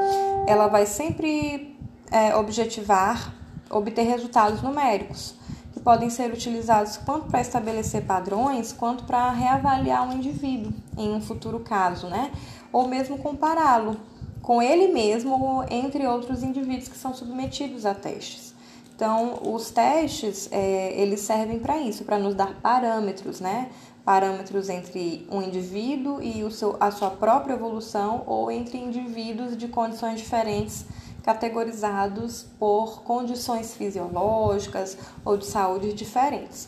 ela 0.47 0.67
vai 0.67 0.85
sempre 0.85 1.72
é, 2.13 2.35
objetivar 2.35 3.33
obter 3.77 4.03
resultados 4.03 4.61
numéricos, 4.61 5.35
que 5.73 5.79
podem 5.79 6.09
ser 6.09 6.31
utilizados 6.31 6.97
tanto 6.97 7.25
para 7.25 7.41
estabelecer 7.41 8.05
padrões 8.05 8.71
quanto 8.71 9.03
para 9.05 9.31
reavaliar 9.31 10.07
um 10.07 10.13
indivíduo 10.13 10.71
em 10.97 11.11
um 11.11 11.21
futuro 11.21 11.59
caso, 11.59 12.07
né? 12.07 12.31
Ou 12.71 12.87
mesmo 12.87 13.17
compará-lo 13.17 13.97
com 14.41 14.61
ele 14.61 14.89
mesmo 14.89 15.41
ou 15.41 15.65
entre 15.69 16.05
outros 16.05 16.43
indivíduos 16.43 16.87
que 16.87 16.97
são 16.97 17.13
submetidos 17.13 17.85
a 17.85 17.93
testes. 17.93 18.53
Então, 18.95 19.39
os 19.43 19.71
testes, 19.71 20.47
é, 20.51 20.93
eles 20.95 21.21
servem 21.21 21.59
para 21.59 21.79
isso, 21.79 22.03
para 22.03 22.19
nos 22.19 22.35
dar 22.35 22.53
parâmetros, 22.61 23.39
né? 23.39 23.71
Parâmetros 24.05 24.69
entre 24.69 25.25
um 25.31 25.41
indivíduo 25.41 26.21
e 26.21 26.43
o 26.43 26.51
seu, 26.51 26.75
a 26.79 26.91
sua 26.91 27.09
própria 27.09 27.53
evolução 27.53 28.23
ou 28.27 28.51
entre 28.51 28.77
indivíduos 28.77 29.57
de 29.57 29.67
condições 29.67 30.19
diferentes 30.19 30.85
categorizados 31.23 32.45
por 32.59 33.01
condições 33.03 33.73
fisiológicas 33.73 34.97
ou 35.23 35.37
de 35.37 35.45
saúde 35.45 35.93
diferentes. 35.93 36.67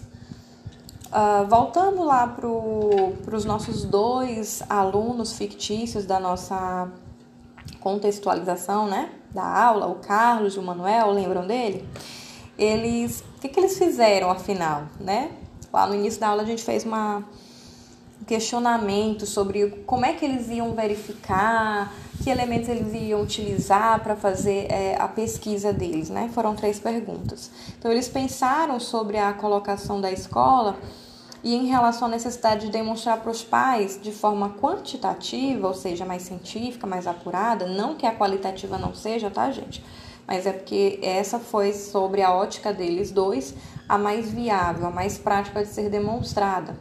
Uh, 1.07 1.45
voltando 1.47 2.03
lá 2.03 2.25
para 2.25 2.47
os 2.47 3.45
nossos 3.45 3.83
dois 3.83 4.63
alunos 4.69 5.33
fictícios 5.33 6.05
da 6.05 6.19
nossa 6.19 6.89
contextualização, 7.79 8.87
né, 8.87 9.11
da 9.31 9.45
aula, 9.45 9.87
o 9.87 9.95
Carlos 9.95 10.55
e 10.55 10.59
o 10.59 10.63
Manuel, 10.63 11.11
lembram 11.11 11.45
dele? 11.45 11.87
Eles, 12.57 13.23
o 13.37 13.41
que, 13.41 13.49
que 13.49 13.59
eles 13.59 13.77
fizeram 13.77 14.31
afinal, 14.31 14.83
né? 14.99 15.31
Lá 15.71 15.85
no 15.85 15.93
início 15.93 16.19
da 16.19 16.29
aula 16.29 16.41
a 16.41 16.45
gente 16.45 16.63
fez 16.63 16.85
uma, 16.85 17.17
um 18.21 18.23
questionamento 18.25 19.25
sobre 19.25 19.83
como 19.85 20.05
é 20.05 20.13
que 20.13 20.23
eles 20.23 20.49
iam 20.49 20.73
verificar 20.73 21.93
que 22.23 22.29
elementos 22.29 22.69
eles 22.69 22.93
iam 22.93 23.21
utilizar 23.21 24.01
para 24.01 24.15
fazer 24.15 24.67
é, 24.71 24.95
a 24.99 25.07
pesquisa 25.07 25.71
deles, 25.71 26.09
né? 26.09 26.29
Foram 26.33 26.55
três 26.55 26.79
perguntas. 26.79 27.51
Então, 27.77 27.91
eles 27.91 28.07
pensaram 28.07 28.79
sobre 28.79 29.17
a 29.17 29.33
colocação 29.33 30.01
da 30.01 30.11
escola 30.11 30.77
e 31.43 31.53
em 31.53 31.67
relação 31.67 32.07
à 32.07 32.11
necessidade 32.11 32.65
de 32.65 32.71
demonstrar 32.71 33.21
para 33.21 33.29
os 33.29 33.43
pais 33.43 33.99
de 34.01 34.11
forma 34.11 34.55
quantitativa, 34.59 35.67
ou 35.67 35.75
seja, 35.75 36.03
mais 36.03 36.23
científica, 36.23 36.87
mais 36.87 37.05
apurada, 37.05 37.67
não 37.67 37.93
que 37.93 38.07
a 38.07 38.15
qualitativa 38.15 38.79
não 38.79 38.95
seja, 38.95 39.29
tá, 39.29 39.51
gente? 39.51 39.83
Mas 40.25 40.47
é 40.47 40.51
porque 40.51 40.99
essa 41.03 41.37
foi 41.37 41.71
sobre 41.71 42.23
a 42.23 42.33
ótica 42.33 42.73
deles 42.73 43.11
dois 43.11 43.53
a 43.87 43.95
mais 43.95 44.31
viável, 44.31 44.87
a 44.87 44.89
mais 44.89 45.19
prática 45.19 45.63
de 45.63 45.69
ser 45.69 45.89
demonstrada. 45.89 46.75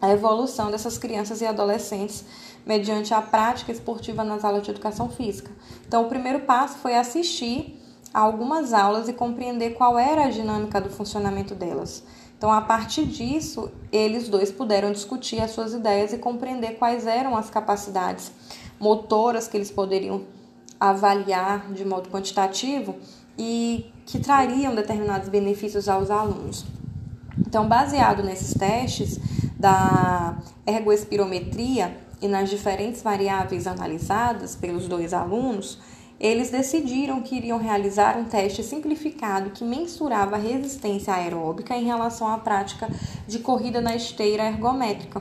A 0.00 0.10
evolução 0.10 0.70
dessas 0.70 0.96
crianças 0.96 1.40
e 1.40 1.46
adolescentes 1.46 2.24
mediante 2.64 3.12
a 3.12 3.20
prática 3.20 3.72
esportiva 3.72 4.22
nas 4.24 4.44
aulas 4.44 4.62
de 4.62 4.70
educação 4.70 5.08
física. 5.08 5.50
Então, 5.86 6.04
o 6.04 6.08
primeiro 6.08 6.40
passo 6.40 6.78
foi 6.78 6.94
assistir 6.94 7.78
a 8.12 8.20
algumas 8.20 8.72
aulas 8.72 9.08
e 9.08 9.12
compreender 9.12 9.70
qual 9.70 9.98
era 9.98 10.26
a 10.26 10.30
dinâmica 10.30 10.80
do 10.80 10.90
funcionamento 10.90 11.54
delas. 11.54 12.02
Então, 12.36 12.52
a 12.52 12.60
partir 12.60 13.06
disso, 13.06 13.70
eles 13.92 14.28
dois 14.28 14.50
puderam 14.50 14.92
discutir 14.92 15.40
as 15.40 15.52
suas 15.52 15.72
ideias 15.72 16.12
e 16.12 16.18
compreender 16.18 16.76
quais 16.76 17.06
eram 17.06 17.36
as 17.36 17.48
capacidades 17.48 18.32
motoras 18.80 19.46
que 19.46 19.56
eles 19.56 19.70
poderiam 19.70 20.22
avaliar 20.78 21.72
de 21.72 21.84
modo 21.84 22.10
quantitativo 22.10 22.96
e 23.38 23.86
que 24.04 24.18
trariam 24.18 24.74
determinados 24.74 25.28
benefícios 25.28 25.88
aos 25.88 26.10
alunos. 26.10 26.64
Então, 27.38 27.68
baseado 27.68 28.22
nesses 28.24 28.54
testes 28.54 29.20
da 29.56 30.36
ergoespirometria, 30.66 31.96
e 32.22 32.28
nas 32.28 32.48
diferentes 32.48 33.02
variáveis 33.02 33.66
analisadas 33.66 34.54
pelos 34.54 34.86
dois 34.86 35.12
alunos, 35.12 35.78
eles 36.20 36.50
decidiram 36.50 37.20
que 37.20 37.34
iriam 37.34 37.58
realizar 37.58 38.16
um 38.16 38.24
teste 38.24 38.62
simplificado 38.62 39.50
que 39.50 39.64
mensurava 39.64 40.36
a 40.36 40.38
resistência 40.38 41.12
aeróbica 41.12 41.76
em 41.76 41.84
relação 41.84 42.28
à 42.28 42.38
prática 42.38 42.88
de 43.26 43.40
corrida 43.40 43.80
na 43.80 43.96
esteira 43.96 44.44
ergométrica. 44.44 45.20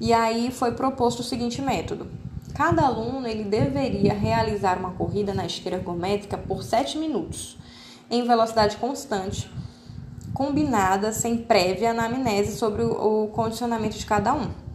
E 0.00 0.12
aí 0.12 0.52
foi 0.52 0.70
proposto 0.72 1.20
o 1.20 1.24
seguinte 1.24 1.60
método: 1.60 2.06
cada 2.54 2.86
aluno 2.86 3.26
ele 3.26 3.42
deveria 3.42 4.14
realizar 4.14 4.78
uma 4.78 4.92
corrida 4.92 5.34
na 5.34 5.44
esteira 5.44 5.78
ergométrica 5.78 6.38
por 6.38 6.62
7 6.62 6.98
minutos, 6.98 7.58
em 8.08 8.24
velocidade 8.24 8.76
constante, 8.76 9.50
combinada 10.32 11.12
sem 11.12 11.36
prévia 11.36 11.90
anamnese 11.90 12.56
sobre 12.56 12.84
o 12.84 13.28
condicionamento 13.34 13.98
de 13.98 14.06
cada 14.06 14.32
um. 14.34 14.67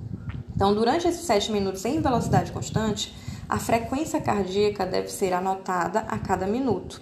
Então, 0.55 0.73
durante 0.73 1.07
esses 1.07 1.25
7 1.25 1.51
minutos 1.51 1.83
em 1.85 2.01
velocidade 2.01 2.51
constante, 2.51 3.13
A 3.49 3.59
frequência 3.59 4.21
cardíaca 4.21 4.85
deve 4.85 5.09
ser 5.09 5.33
anotada 5.33 5.99
a 6.07 6.17
cada 6.17 6.47
minuto, 6.47 7.01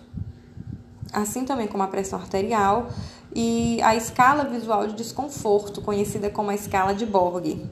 assim 1.14 1.46
também 1.46 1.68
como 1.68 1.84
a 1.84 1.88
pressão 1.88 2.20
arterial 2.20 2.90
e 3.34 3.80
a 3.82 3.96
escala 3.96 4.44
visual 4.44 4.88
de 4.88 4.94
desconforto, 4.94 5.82
conhecida 5.82 6.30
como 6.30 6.52
a 6.52 6.56
escala 6.56 6.94
de 6.94 7.06
Borg. 7.06 7.70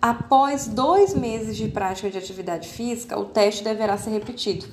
Após 0.00 0.68
dois 0.68 1.14
meses 1.14 1.56
de 1.56 1.66
prática 1.68 2.10
de 2.10 2.18
atividade 2.18 2.68
física, 2.68 3.18
o 3.18 3.24
teste 3.24 3.64
deverá 3.64 3.96
ser 3.96 4.10
repetido. 4.10 4.66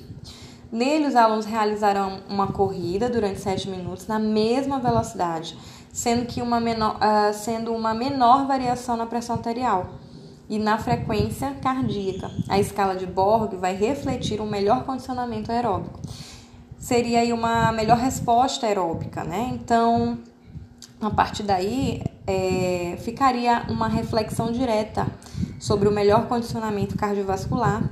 Nele, 0.70 1.06
os 1.06 1.16
alunos 1.16 1.46
realizarão 1.46 2.20
uma 2.28 2.48
corrida 2.48 3.08
durante 3.08 3.40
7 3.40 3.68
minutos 3.68 4.06
na 4.06 4.18
mesma 4.18 4.78
velocidade, 4.78 5.58
sendo, 5.94 6.26
que 6.26 6.42
uma 6.42 6.58
menor, 6.58 6.96
uh, 6.96 7.32
sendo 7.32 7.72
uma 7.72 7.94
menor 7.94 8.48
variação 8.48 8.96
na 8.96 9.06
pressão 9.06 9.36
arterial 9.36 9.94
e 10.50 10.58
na 10.58 10.76
frequência 10.76 11.52
cardíaca. 11.62 12.28
A 12.48 12.58
escala 12.58 12.96
de 12.96 13.06
Borg 13.06 13.54
vai 13.54 13.76
refletir 13.76 14.40
um 14.40 14.46
melhor 14.46 14.84
condicionamento 14.84 15.52
aeróbico. 15.52 16.00
Seria 16.76 17.20
aí 17.20 17.32
uma 17.32 17.70
melhor 17.70 17.96
resposta 17.96 18.66
aeróbica, 18.66 19.22
né? 19.22 19.52
Então, 19.54 20.18
a 21.00 21.10
partir 21.10 21.44
daí, 21.44 22.02
é, 22.26 22.98
ficaria 23.00 23.64
uma 23.68 23.86
reflexão 23.86 24.50
direta 24.50 25.06
sobre 25.60 25.88
o 25.88 25.92
melhor 25.92 26.26
condicionamento 26.26 26.96
cardiovascular, 26.96 27.88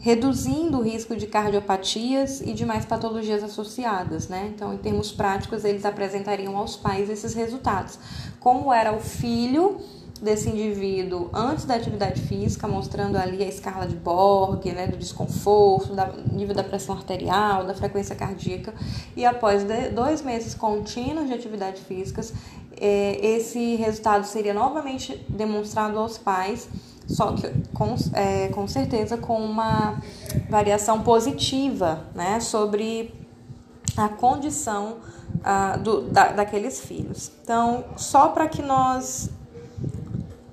reduzindo 0.00 0.78
o 0.78 0.82
risco 0.82 1.14
de 1.14 1.26
cardiopatias 1.26 2.40
e 2.40 2.54
demais 2.54 2.86
patologias 2.86 3.44
associadas, 3.44 4.28
né? 4.28 4.50
Então, 4.54 4.72
em 4.72 4.78
termos 4.78 5.12
práticos, 5.12 5.62
eles 5.64 5.84
apresentariam 5.84 6.56
aos 6.56 6.74
pais 6.74 7.10
esses 7.10 7.34
resultados. 7.34 7.98
Como 8.40 8.72
era 8.72 8.96
o 8.96 9.00
filho 9.00 9.78
desse 10.22 10.48
indivíduo 10.48 11.30
antes 11.32 11.64
da 11.64 11.74
atividade 11.74 12.20
física, 12.20 12.66
mostrando 12.66 13.16
ali 13.16 13.42
a 13.42 13.48
escala 13.48 13.86
de 13.86 13.96
Borg, 13.96 14.64
né, 14.72 14.86
do 14.86 14.96
desconforto, 14.96 15.94
do 15.94 16.34
nível 16.34 16.54
da 16.54 16.64
pressão 16.64 16.94
arterial, 16.94 17.66
da 17.66 17.74
frequência 17.74 18.14
cardíaca, 18.14 18.74
e 19.16 19.24
após 19.24 19.64
dois 19.94 20.22
meses 20.22 20.54
contínuos 20.54 21.26
de 21.26 21.34
atividade 21.34 21.80
físicas, 21.82 22.34
é, 22.78 23.18
esse 23.22 23.76
resultado 23.76 24.24
seria 24.24 24.54
novamente 24.54 25.24
demonstrado 25.28 25.98
aos 25.98 26.16
pais 26.16 26.68
só 27.10 27.32
que 27.32 27.48
com, 27.74 27.96
é, 28.14 28.48
com 28.48 28.68
certeza 28.68 29.16
com 29.16 29.38
uma 29.44 30.00
variação 30.48 31.02
positiva 31.02 32.04
né, 32.14 32.38
sobre 32.40 33.12
a 33.96 34.08
condição 34.08 34.98
uh, 35.38 35.78
do, 35.80 36.02
da, 36.02 36.28
daqueles 36.32 36.80
filhos. 36.80 37.30
Então, 37.42 37.84
só 37.96 38.28
para 38.28 38.48
que 38.48 38.62
nós 38.62 39.28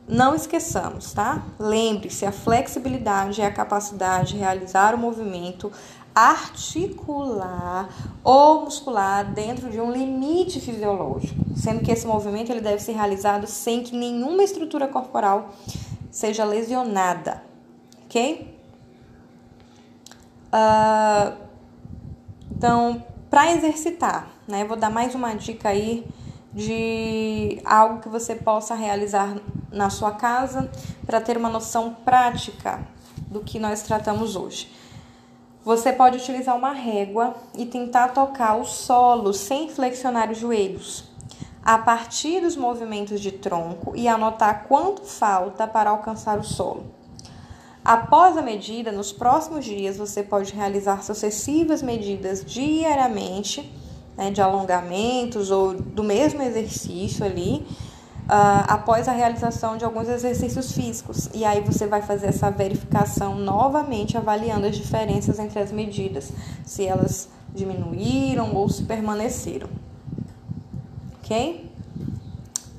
não 0.07 0.33
esqueçamos, 0.33 1.13
tá? 1.13 1.43
Lembre-se, 1.59 2.25
a 2.25 2.31
flexibilidade 2.31 3.41
é 3.41 3.45
a 3.45 3.51
capacidade 3.51 4.33
de 4.33 4.39
realizar 4.39 4.95
o 4.95 4.97
movimento 4.97 5.71
articular 6.15 7.89
ou 8.23 8.61
muscular 8.61 9.23
dentro 9.33 9.69
de 9.69 9.79
um 9.79 9.91
limite 9.91 10.59
fisiológico, 10.59 11.35
sendo 11.55 11.81
que 11.81 11.91
esse 11.91 12.07
movimento 12.07 12.51
ele 12.51 12.61
deve 12.61 12.81
ser 12.81 12.93
realizado 12.93 13.45
sem 13.45 13.83
que 13.83 13.95
nenhuma 13.95 14.43
estrutura 14.43 14.87
corporal 14.87 15.51
seja 16.11 16.43
lesionada, 16.43 17.43
ok? 18.05 18.55
Uh, 20.47 21.37
então, 22.51 23.03
para 23.29 23.51
exercitar, 23.51 24.27
né? 24.47 24.65
Vou 24.65 24.77
dar 24.77 24.89
mais 24.89 25.13
uma 25.13 25.33
dica 25.33 25.69
aí 25.69 26.07
de 26.53 27.61
algo 27.65 28.01
que 28.01 28.09
você 28.09 28.35
possa 28.35 28.73
realizar 28.73 29.35
na 29.71 29.89
sua 29.89 30.11
casa 30.11 30.71
para 31.05 31.21
ter 31.21 31.37
uma 31.37 31.49
noção 31.49 31.93
prática 32.05 32.87
do 33.27 33.41
que 33.41 33.59
nós 33.59 33.83
tratamos 33.83 34.35
hoje. 34.35 34.71
Você 35.63 35.91
pode 35.91 36.17
utilizar 36.17 36.55
uma 36.55 36.71
régua 36.71 37.35
e 37.55 37.65
tentar 37.65 38.09
tocar 38.09 38.55
o 38.55 38.63
solo 38.63 39.33
sem 39.33 39.69
flexionar 39.69 40.31
os 40.31 40.37
joelhos 40.37 41.06
a 41.67 41.77
partir 41.77 42.39
dos 42.39 42.55
movimentos 42.55 43.19
de 43.19 43.29
tronco 43.29 43.91
e 43.93 44.07
anotar 44.07 44.63
quanto 44.69 45.01
falta 45.03 45.67
para 45.67 45.89
alcançar 45.89 46.39
o 46.39 46.43
solo. 46.43 46.85
Após 47.83 48.37
a 48.37 48.41
medida, 48.41 48.89
nos 48.89 49.11
próximos 49.11 49.65
dias 49.65 49.97
você 49.97 50.23
pode 50.23 50.53
realizar 50.53 51.03
sucessivas 51.03 51.81
medidas 51.81 52.41
diariamente, 52.45 53.69
né, 54.15 54.31
de 54.31 54.41
alongamentos 54.41 55.51
ou 55.51 55.73
do 55.73 56.05
mesmo 56.05 56.41
exercício 56.41 57.25
ali, 57.25 57.67
uh, 58.27 58.63
após 58.69 59.09
a 59.09 59.11
realização 59.11 59.75
de 59.75 59.83
alguns 59.83 60.07
exercícios 60.07 60.71
físicos. 60.71 61.29
E 61.33 61.43
aí 61.43 61.59
você 61.59 61.85
vai 61.85 62.01
fazer 62.01 62.27
essa 62.27 62.49
verificação 62.49 63.35
novamente, 63.35 64.15
avaliando 64.15 64.67
as 64.67 64.77
diferenças 64.77 65.37
entre 65.37 65.59
as 65.59 65.73
medidas, 65.73 66.31
se 66.63 66.85
elas 66.85 67.27
diminuíram 67.53 68.55
ou 68.55 68.69
se 68.69 68.83
permaneceram 68.83 69.67
ok? 71.27 71.69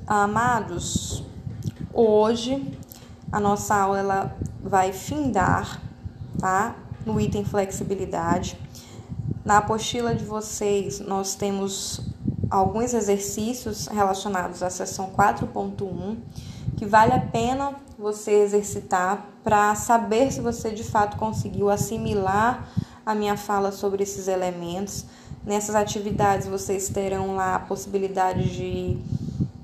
Amados, 0.07 1.23
hoje 1.93 2.75
a 3.31 3.39
nossa 3.39 3.75
aula 3.75 3.99
ela 3.99 4.37
vai 4.59 4.91
findar, 4.91 5.79
tá? 6.39 6.75
No 7.05 7.21
item 7.21 7.45
flexibilidade. 7.45 8.59
Na 9.45 9.59
apostila 9.59 10.15
de 10.15 10.25
vocês, 10.25 10.99
nós 10.99 11.35
temos 11.35 12.01
alguns 12.49 12.95
exercícios 12.95 13.85
relacionados 13.85 14.63
à 14.63 14.69
seção 14.71 15.11
4.1 15.15 16.17
que 16.75 16.87
vale 16.87 17.13
a 17.13 17.21
pena 17.21 17.75
você 17.99 18.31
exercitar 18.31 19.27
para 19.43 19.75
saber 19.75 20.31
se 20.31 20.41
você 20.41 20.71
de 20.71 20.83
fato 20.83 21.17
conseguiu 21.17 21.69
assimilar 21.69 22.67
a 23.05 23.13
minha 23.13 23.37
fala 23.37 23.71
sobre 23.71 24.01
esses 24.01 24.27
elementos 24.27 25.05
Nessas 25.49 25.73
atividades 25.73 26.47
vocês 26.47 26.89
terão 26.89 27.35
lá 27.35 27.55
a 27.55 27.59
possibilidade 27.59 28.55
de 28.55 28.99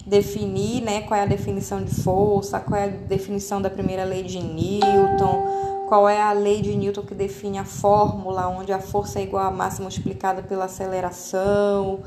definir 0.03 0.81
né, 0.81 1.01
qual 1.01 1.19
é 1.19 1.21
a 1.21 1.27
definição 1.27 1.83
de 1.83 1.93
força, 1.93 2.59
qual 2.59 2.81
é 2.81 2.85
a 2.85 2.87
definição 2.87 3.61
da 3.61 3.69
primeira 3.69 4.03
lei 4.03 4.23
de 4.23 4.39
Newton, 4.39 5.85
qual 5.87 6.09
é 6.09 6.19
a 6.19 6.31
lei 6.31 6.59
de 6.63 6.75
Newton 6.75 7.03
que 7.03 7.13
define 7.13 7.59
a 7.59 7.63
fórmula 7.63 8.47
onde 8.47 8.73
a 8.73 8.79
força 8.79 9.19
é 9.19 9.21
igual 9.21 9.45
a 9.45 9.51
massa 9.51 9.83
multiplicada 9.83 10.41
pela 10.41 10.65
aceleração. 10.65 11.99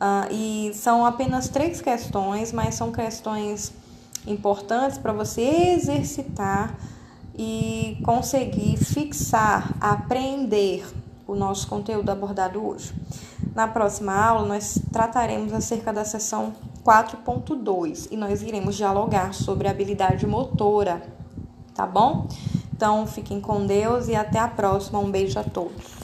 Uh, 0.00 0.30
e 0.30 0.70
são 0.72 1.04
apenas 1.04 1.48
três 1.48 1.80
questões, 1.80 2.52
mas 2.52 2.76
são 2.76 2.92
questões 2.92 3.72
importantes 4.24 4.98
para 4.98 5.12
você 5.12 5.72
exercitar 5.74 6.78
e 7.36 7.98
conseguir 8.04 8.76
fixar, 8.76 9.74
aprender 9.80 10.84
o 11.30 11.36
nosso 11.36 11.68
conteúdo 11.68 12.10
abordado 12.10 12.64
hoje. 12.64 12.92
Na 13.54 13.68
próxima 13.68 14.12
aula, 14.12 14.46
nós 14.46 14.80
trataremos 14.92 15.52
acerca 15.52 15.92
da 15.92 16.04
seção 16.04 16.52
4.2 16.84 18.08
e 18.10 18.16
nós 18.16 18.42
iremos 18.42 18.74
dialogar 18.74 19.32
sobre 19.34 19.68
habilidade 19.68 20.26
motora, 20.26 21.02
tá 21.74 21.86
bom? 21.86 22.26
Então, 22.74 23.06
fiquem 23.06 23.40
com 23.40 23.66
Deus 23.66 24.08
e 24.08 24.14
até 24.14 24.38
a 24.38 24.48
próxima. 24.48 24.98
Um 24.98 25.10
beijo 25.10 25.38
a 25.38 25.44
todos. 25.44 25.99